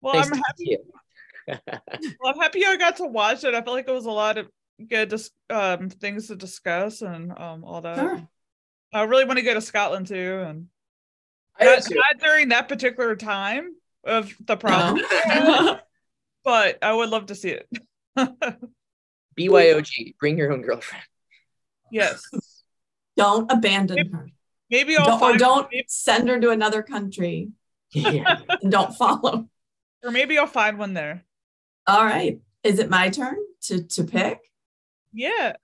Well, 0.00 0.14
Thanks 0.14 0.28
I'm 0.30 0.42
happy. 0.46 0.78
Well, 2.20 2.32
I'm 2.32 2.40
happy 2.40 2.64
I 2.64 2.76
got 2.76 2.96
to 2.96 3.04
watch 3.06 3.44
it. 3.44 3.54
I 3.54 3.60
felt 3.62 3.76
like 3.76 3.88
it 3.88 3.92
was 3.92 4.06
a 4.06 4.10
lot 4.10 4.38
of 4.38 4.46
good 4.88 5.08
dis- 5.10 5.30
um, 5.50 5.88
things 5.90 6.28
to 6.28 6.36
discuss 6.36 7.02
and 7.02 7.32
um, 7.38 7.64
all 7.64 7.80
that. 7.82 7.98
Sure. 7.98 8.28
I 8.92 9.02
really 9.02 9.24
want 9.24 9.38
to 9.38 9.44
go 9.44 9.54
to 9.54 9.60
Scotland 9.60 10.06
too, 10.06 10.44
and 10.46 10.66
not, 11.60 11.82
not 11.90 12.20
during 12.20 12.48
that 12.50 12.68
particular 12.68 13.16
time 13.16 13.74
of 14.04 14.32
the 14.44 14.54
No. 14.54 14.56
problem, 14.56 15.00
but 16.44 16.78
I 16.82 16.92
would 16.92 17.08
love 17.10 17.26
to 17.26 17.34
see 17.34 17.50
it. 17.50 17.68
BYOG, 19.38 20.16
bring 20.18 20.38
your 20.38 20.52
own 20.52 20.62
girlfriend. 20.62 21.04
yes, 21.90 22.22
don't 23.16 23.50
abandon 23.50 24.10
her. 24.12 24.28
maybe 24.70 24.96
I'll 24.96 25.18
Don't, 25.18 25.34
or 25.34 25.38
don't 25.38 25.68
maybe- 25.72 25.84
send 25.88 26.28
her 26.28 26.38
to 26.40 26.50
another 26.50 26.82
country. 26.82 27.50
Yeah. 27.92 28.40
And 28.62 28.70
don't 28.72 28.94
follow. 28.94 29.48
or 30.02 30.10
maybe 30.10 30.36
I'll 30.38 30.46
find 30.46 30.78
one 30.78 30.94
there. 30.94 31.24
All 31.86 32.04
right. 32.04 32.40
Is 32.64 32.78
it 32.80 32.90
my 32.90 33.08
turn 33.10 33.36
to 33.62 33.82
to 33.84 34.04
pick? 34.04 34.40
Yeah, 35.14 35.54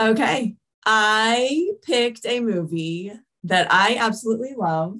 Okay. 0.00 0.56
I 0.86 1.72
picked 1.82 2.24
a 2.24 2.40
movie 2.40 3.12
that 3.44 3.70
I 3.70 3.96
absolutely 3.96 4.54
love 4.56 4.96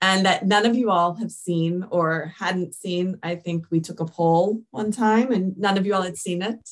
and 0.00 0.24
that 0.24 0.46
none 0.46 0.64
of 0.64 0.76
you 0.76 0.90
all 0.90 1.14
have 1.14 1.30
seen 1.30 1.84
or 1.90 2.32
hadn't 2.38 2.74
seen. 2.74 3.18
I 3.22 3.34
think 3.34 3.66
we 3.70 3.80
took 3.80 4.00
a 4.00 4.06
poll 4.06 4.62
one 4.70 4.92
time 4.92 5.30
and 5.30 5.56
none 5.58 5.76
of 5.76 5.84
you 5.84 5.94
all 5.94 6.02
had 6.02 6.16
seen 6.16 6.40
it. 6.40 6.70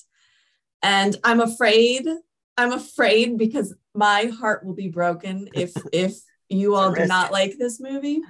And 0.83 1.17
I'm 1.25 1.41
afraid, 1.41 2.07
I'm 2.57 2.73
afraid 2.73 3.37
because 3.37 3.75
my 3.95 4.27
heart 4.27 4.65
will 4.65 4.75
be 4.75 4.89
broken 4.89 5.51
if 5.55 5.75
if 5.93 6.17
you 6.49 6.75
all 6.75 6.93
do 6.93 7.07
not 7.07 7.33
like 7.33 7.59
this 7.59 7.81
movie. 7.81 8.23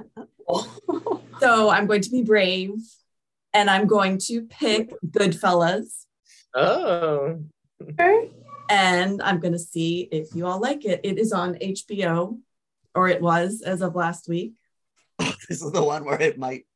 So 1.38 1.68
I'm 1.68 1.86
going 1.86 2.00
to 2.00 2.10
be 2.10 2.22
brave 2.22 2.72
and 3.52 3.68
I'm 3.68 3.86
going 3.86 4.16
to 4.26 4.42
pick 4.42 4.90
Goodfellas 5.06 6.06
Oh. 6.54 7.44
And 8.68 9.22
I'm 9.22 9.40
going 9.40 9.52
to 9.52 9.58
see 9.58 10.08
if 10.10 10.34
you 10.34 10.46
all 10.46 10.60
like 10.60 10.84
it. 10.84 11.00
It 11.04 11.18
is 11.18 11.32
on 11.32 11.54
HBO, 11.54 12.38
or 12.94 13.08
it 13.08 13.20
was 13.20 13.62
as 13.62 13.82
of 13.82 13.94
last 13.94 14.28
week. 14.28 14.54
this 15.18 15.62
is 15.62 15.72
the 15.72 15.82
one 15.82 16.04
where 16.04 16.20
it 16.20 16.38
might 16.38 16.66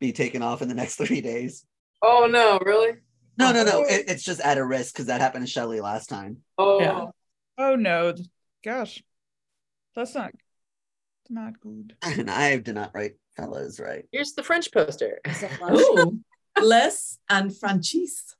be 0.00 0.12
taken 0.12 0.42
off 0.42 0.62
in 0.62 0.68
the 0.68 0.74
next 0.74 0.96
three 0.96 1.20
days. 1.20 1.64
Oh 2.02 2.28
no, 2.30 2.58
really? 2.64 2.98
No, 3.38 3.52
no, 3.52 3.64
no. 3.64 3.82
It, 3.82 4.04
it's 4.08 4.22
just 4.22 4.40
at 4.40 4.58
a 4.58 4.64
risk 4.64 4.94
because 4.94 5.06
that 5.06 5.20
happened 5.20 5.46
to 5.46 5.50
Shelly 5.50 5.80
last 5.80 6.08
time. 6.08 6.38
Oh, 6.58 6.80
Yeah. 6.80 7.06
Oh 7.58 7.74
no, 7.74 8.14
gosh, 8.62 9.02
that's 9.94 10.14
not 10.14 10.32
not 11.30 11.58
good. 11.58 11.96
And 12.02 12.30
I 12.30 12.58
did 12.58 12.74
not 12.74 12.92
write 12.94 13.14
fellas 13.36 13.80
right. 13.80 14.04
Here's 14.12 14.34
the 14.34 14.42
French 14.42 14.70
poster. 14.72 15.20
Ooh, 15.70 16.20
Les 16.60 17.18
and 17.28 17.56
Francis. 17.56 18.36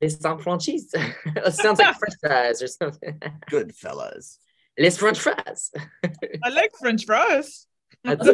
Les 0.00 0.18
Saint 0.20 0.40
Franchise. 0.40 0.90
it 0.94 1.54
sounds 1.54 1.78
like 1.78 1.96
French 1.96 2.14
fries 2.20 2.62
or 2.62 2.66
something. 2.66 3.20
Good 3.50 3.74
fellas. 3.74 4.38
Les 4.78 4.96
French 4.96 5.18
fries. 5.18 5.70
I 6.44 6.48
like 6.48 6.72
French 6.78 7.04
fries. 7.04 7.66
That's. 8.04 8.26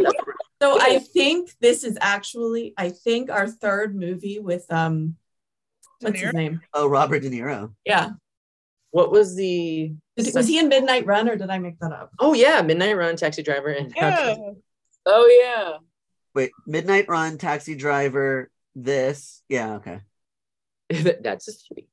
So 0.62 0.80
I 0.80 1.00
think 1.00 1.50
this 1.60 1.84
is 1.84 1.98
actually, 2.00 2.72
I 2.78 2.90
think 2.90 3.30
our 3.30 3.48
third 3.48 3.94
movie 3.96 4.38
with 4.38 4.64
um, 4.72 5.16
what's 6.00 6.20
his 6.20 6.32
name? 6.32 6.60
Oh, 6.72 6.86
Robert 6.86 7.20
De 7.20 7.30
Niro. 7.30 7.74
Yeah, 7.84 8.10
What 8.90 9.10
was 9.10 9.34
the? 9.34 9.92
Did- 10.16 10.34
was 10.34 10.48
he 10.48 10.58
in 10.58 10.68
Midnight 10.68 11.04
Run 11.04 11.28
or 11.28 11.36
did 11.36 11.50
I 11.50 11.58
make 11.58 11.78
that 11.80 11.92
up? 11.92 12.10
Oh 12.18 12.32
yeah, 12.32 12.62
Midnight 12.62 12.96
Run, 12.96 13.16
Taxi 13.16 13.42
Driver, 13.42 13.68
and 13.68 13.92
Yeah, 13.94 14.36
oh 15.04 15.42
yeah. 15.42 15.78
Wait, 16.34 16.52
Midnight 16.66 17.08
Run, 17.08 17.36
Taxi 17.38 17.74
Driver, 17.74 18.50
this. 18.74 19.42
Yeah, 19.48 19.74
okay. 19.76 20.00
That's 21.20 21.46
just 21.46 21.66
sweet. 21.66 21.88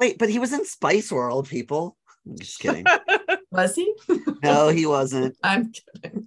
Wait, 0.00 0.18
but 0.18 0.28
he 0.28 0.38
was 0.38 0.52
in 0.52 0.64
Spice 0.64 1.12
World, 1.12 1.48
people. 1.48 1.96
I'm 2.26 2.38
just 2.38 2.58
kidding. 2.58 2.84
Was 3.50 3.74
he? 3.74 3.94
no, 4.42 4.68
he 4.68 4.86
wasn't. 4.86 5.36
I'm 5.42 5.72
kidding. 5.72 6.26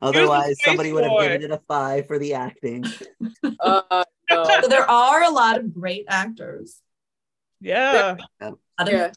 Otherwise, 0.00 0.56
Space 0.58 0.64
somebody 0.64 0.92
would 0.92 1.04
have 1.04 1.20
given 1.20 1.42
it 1.42 1.50
a 1.50 1.60
five 1.68 2.06
for 2.06 2.18
the 2.18 2.34
acting. 2.34 2.84
Uh, 3.60 4.04
no. 4.30 4.44
So 4.62 4.68
there 4.68 4.88
are 4.90 5.24
a 5.24 5.30
lot 5.30 5.58
of 5.58 5.74
great 5.74 6.06
actors. 6.08 6.80
yeah. 7.60 8.16
A 8.40 8.52
yeah. 8.86 9.12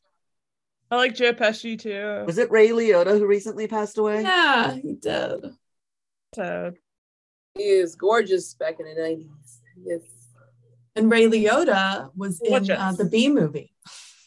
I 0.91 0.95
like 0.95 1.15
Joe 1.15 1.33
Pesci 1.33 1.79
too. 1.79 2.23
Was 2.25 2.37
it 2.37 2.51
Ray 2.51 2.69
Liotta 2.69 3.17
who 3.17 3.25
recently 3.25 3.67
passed 3.67 3.97
away? 3.97 4.23
yeah, 4.23 4.73
he 4.73 4.95
did. 4.95 5.45
So, 6.35 6.73
He 7.55 7.63
is 7.63 7.95
gorgeous 7.95 8.53
back 8.55 8.79
in 8.79 8.85
the 8.87 9.01
nineties. 9.01 9.61
Yes. 9.81 10.01
And 10.99 11.09
Ray 11.09 11.27
Liotta 11.27 12.09
was 12.13 12.41
in 12.41 12.69
uh, 12.71 12.91
the 12.91 13.05
B 13.05 13.29
movie. 13.29 13.71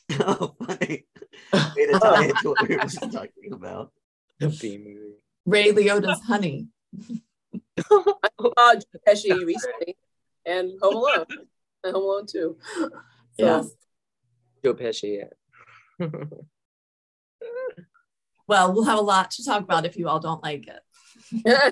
oh, 0.21 0.55
funny. 0.59 1.05
Way 1.53 1.87
to 1.87 1.99
tie 2.01 2.25
into 2.25 2.49
what 2.49 2.67
we 2.67 2.77
were 2.77 2.83
just 2.85 3.13
talking 3.13 3.53
about. 3.53 3.93
The 4.39 4.49
B 4.49 4.79
movie. 4.79 5.19
Ray 5.45 5.73
Liotta's 5.73 6.23
Honey. 6.23 6.69
I 7.79 7.83
saw 8.41 8.75
Joe 8.75 8.81
Pesci 9.07 9.45
recently, 9.45 9.99
and 10.47 10.71
Home 10.81 10.95
Alone, 10.97 11.27
and 11.85 11.95
Home 11.95 12.05
Alone 12.05 12.27
too. 12.27 12.57
So, 13.39 13.47
Yes. 13.47 13.71
Joe 14.65 14.75
Pesci. 14.75 15.25
Yeah. 15.99 16.07
Well, 18.49 18.73
we'll 18.75 18.85
have 18.85 18.99
a 18.99 19.03
lot 19.03 19.31
to 19.33 19.45
talk 19.45 19.63
about 19.63 19.87
if 19.87 19.97
you 19.97 20.09
all 20.09 20.21
don't 20.21 20.43
like 20.43 20.67
it. 20.67 20.81
yeah, 21.47 21.71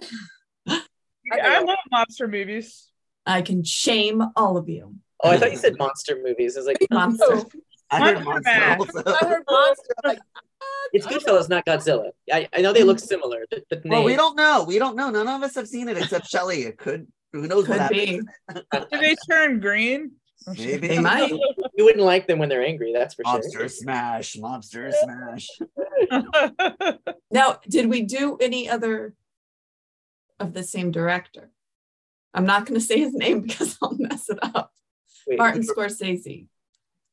I 0.70 1.61
know. 1.61 1.66
love 1.66 1.78
monster 1.90 2.28
movies. 2.28 2.89
I 3.27 3.43
can 3.43 3.62
shame 3.64 4.23
all 4.37 4.57
of 4.57 4.68
you. 4.68 4.95
oh, 5.23 5.31
I 5.31 5.37
thought 5.39 5.51
you 5.53 5.59
said 5.59 5.77
monster 5.79 6.18
movies. 6.23 6.57
I 6.57 6.61
was 6.61 6.66
like, 6.66 6.79
Monster. 6.91 7.25
Oh. 7.29 7.51
I 7.91 8.01
heard 8.01 8.25
Monster 8.25 8.51
Monster 8.51 8.61
Mash. 8.61 8.79
also. 8.79 9.03
I 9.07 9.27
heard 9.27 9.43
monster. 9.51 9.95
I'm 10.05 10.09
like, 10.11 10.18
it's 10.93 11.07
Goodfellas, 11.07 11.49
not 11.49 11.64
Godzilla. 11.66 12.11
I, 12.33 12.49
I 12.53 12.61
know 12.62 12.73
they 12.73 12.83
look 12.85 12.99
similar, 12.99 13.45
but, 13.51 13.62
but 13.68 13.83
Well, 13.85 14.05
we 14.05 14.16
don't 14.16 14.37
know. 14.37 14.64
We 14.66 14.79
don't 14.79 14.97
know. 14.97 15.11
None 15.11 15.29
of 15.29 15.43
us 15.43 15.55
have 15.55 15.68
seen 15.68 15.89
it 15.89 15.97
except 15.97 16.27
Shelly. 16.29 16.62
It 16.62 16.79
could. 16.79 17.07
Who 17.33 17.47
knows 17.47 17.68
what 17.68 17.79
Could 17.89 17.97
happens? 17.97 18.27
be. 18.49 18.61
Do 18.91 18.99
they 18.99 19.14
turn 19.31 19.61
green? 19.61 20.12
Maybe. 20.57 20.89
They 20.89 20.99
might. 20.99 21.31
you 21.77 21.85
wouldn't 21.85 22.05
like 22.05 22.27
them 22.27 22.39
when 22.41 22.49
they're 22.49 22.64
angry. 22.64 22.93
That's 22.93 23.14
for 23.14 23.23
Monster 23.25 23.59
sure. 23.61 23.68
smash. 23.68 24.37
Monster 24.37 24.91
smash. 25.03 25.49
Now, 27.31 27.59
did 27.68 27.89
we 27.89 28.03
do 28.03 28.37
any 28.41 28.68
other 28.68 29.14
of 30.41 30.53
the 30.55 30.62
same 30.64 30.91
director? 30.91 31.51
I'm 32.35 32.47
not 32.47 32.66
going 32.66 32.78
to 32.78 32.85
say 32.85 32.99
his 32.99 33.14
name 33.14 33.41
because 33.47 33.76
I'll 33.83 33.97
mess 33.99 34.28
it 34.28 34.39
up. 34.43 34.72
Wait, 35.26 35.39
Martin 35.39 35.62
Scorsese. 35.62 36.47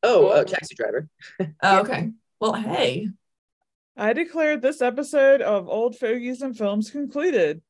Oh, 0.03 0.27
uh, 0.27 0.43
Taxi 0.43 0.75
Driver. 0.75 1.09
Oh, 1.63 1.79
okay. 1.79 2.11
Well, 2.39 2.53
hey, 2.53 3.09
I 3.95 4.13
declared 4.13 4.61
this 4.61 4.81
episode 4.81 5.41
of 5.41 5.67
Old 5.67 5.97
Fogies 5.97 6.43
and 6.43 6.55
Films 6.55 6.91
concluded. 6.91 7.61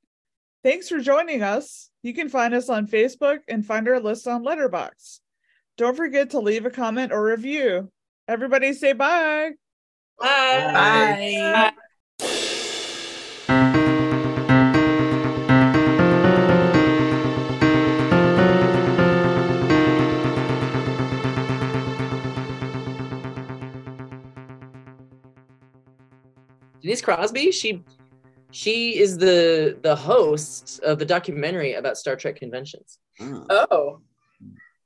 Thanks 0.63 0.89
for 0.89 0.99
joining 0.99 1.41
us. 1.41 1.89
You 2.03 2.13
can 2.13 2.27
find 2.27 2.53
us 2.53 2.67
on 2.67 2.87
Facebook 2.87 3.39
and 3.47 3.65
find 3.65 3.87
our 3.87 3.99
list 3.99 4.27
on 4.27 4.43
Letterboxd. 4.43 5.19
Don't 5.77 5.95
forget 5.95 6.31
to 6.31 6.39
leave 6.39 6.65
a 6.65 6.71
comment 6.71 7.13
or 7.13 7.23
review. 7.23 7.91
Everybody 8.27 8.73
say 8.73 8.93
bye. 8.93 9.51
bye. 11.71 11.73
Denise 26.87 27.01
Crosby. 27.01 27.51
She 27.51 27.83
she 28.51 28.97
is 28.97 29.17
the 29.17 29.77
the 29.81 29.93
host 29.93 30.79
of 30.79 30.99
the 30.99 31.05
documentary 31.05 31.73
about 31.73 31.97
Star 31.97 32.15
Trek 32.15 32.37
conventions. 32.37 32.99
Oh, 33.19 33.45
oh, 33.49 34.01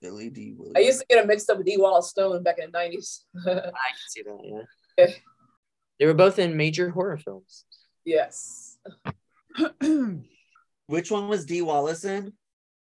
Billy 0.02 0.32
Dee 0.32 0.56
Williams. 0.58 0.74
I 0.76 0.80
used 0.80 1.00
to 1.02 1.06
get 1.08 1.24
it 1.24 1.28
mixed 1.28 1.48
up 1.52 1.58
with 1.58 1.68
Dee 1.68 1.78
Wallace 1.78 2.10
Stone 2.10 2.42
back 2.42 2.58
in 2.58 2.72
the 2.72 2.72
nineties. 2.72 3.26
I 3.48 3.52
can 3.54 3.72
see 4.10 4.24
that. 4.24 4.66
Yeah. 4.98 5.08
They 6.00 6.08
were 6.08 6.16
both 6.16 6.40
in 6.40 6.58
major 6.58 6.90
horror 6.90 7.20
films. 7.20 7.64
yes. 8.06 8.80
Which 10.88 11.12
one 11.12 11.28
was 11.28 11.46
Dee 11.46 11.62
Wallace 11.62 12.06
in? 12.06 12.34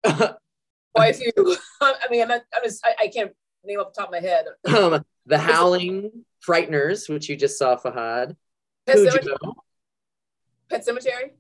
Quite 0.05 0.37
a 0.99 1.13
few. 1.15 1.57
I 1.81 1.95
mean, 2.11 2.21
I'm, 2.21 2.29
not, 2.29 2.43
I'm 2.55 2.63
just, 2.63 2.85
I, 2.85 3.05
I 3.05 3.09
can't 3.09 3.33
name 3.65 3.81
off 3.81 3.95
the 3.95 4.03
top 4.03 4.09
of 4.09 4.13
my 4.13 4.21
head. 4.21 4.45
um, 4.77 5.03
the 5.25 5.39
Howling, 5.39 6.11
Frighteners, 6.47 7.09
which 7.09 7.31
you 7.31 7.37
just 7.37 7.59
saw, 7.59 7.77
Fahad. 7.77 8.37
Pet 8.89 8.97
Cujo. 8.97 9.11
Cemetery. 9.11 9.37
Pet 10.71 10.87
Sematary. 10.87 11.31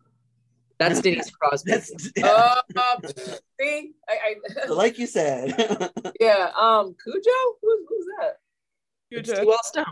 That's 0.79 1.01
Denise 1.01 1.31
Crosby. 1.31 1.73
That's 1.73 1.91
Uh, 2.23 2.61
see, 3.61 3.93
I, 4.09 4.37
I 4.65 4.67
like 4.69 4.99
you 4.99 5.07
said. 5.09 5.55
yeah. 6.21 6.51
Um, 6.57 6.95
Cujo, 7.03 7.31
who's 7.61 7.81
who's 7.89 8.07
that? 8.21 8.37
It's 9.11 9.29
Cujo. 9.29 9.43
Sewell 9.43 9.59
Stone. 9.65 9.85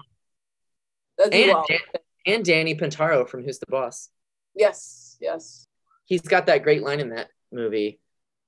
That's 1.19 1.31
And, 1.33 1.45
Duval. 1.47 1.65
Dan- 1.69 1.79
and 2.27 2.45
Danny 2.45 2.75
Pintaro 2.77 3.29
from 3.29 3.45
Who's 3.45 3.59
the 3.59 3.67
Boss. 3.67 4.11
Yes, 4.55 5.17
yes. 5.21 5.67
He's 6.05 6.23
got 6.23 6.47
that 6.47 6.63
great 6.63 6.83
line 6.83 7.01
in 7.01 7.11
that 7.11 7.29
movie. 7.53 8.01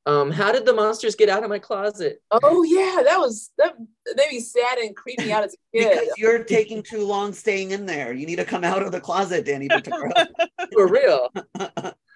Um, 0.09 0.30
how 0.30 0.52
did 0.52 0.64
the 0.64 0.72
monsters 0.72 1.14
get 1.14 1.28
out 1.28 1.44
of 1.44 1.50
my 1.50 1.59
closet? 1.59 2.22
Oh 2.30 2.62
yeah, 2.62 3.02
that 3.04 3.18
was 3.18 3.50
that 3.59 3.74
made 4.16 4.30
me 4.30 4.40
sad 4.40 4.78
and 4.78 4.96
creepy 4.96 5.30
out 5.30 5.44
as 5.44 5.52
a 5.52 5.56
kid. 5.78 5.90
because 5.90 6.14
you're 6.16 6.44
taking 6.44 6.82
too 6.82 7.04
long 7.04 7.34
staying 7.34 7.72
in 7.72 7.84
there. 7.84 8.14
You 8.14 8.24
need 8.24 8.36
to 8.36 8.46
come 8.46 8.64
out 8.64 8.82
of 8.82 8.90
the 8.90 9.02
closet, 9.02 9.44
Danny 9.44 9.68
Pintaro. 9.68 10.11
For 10.72 10.88
real. 10.88 11.28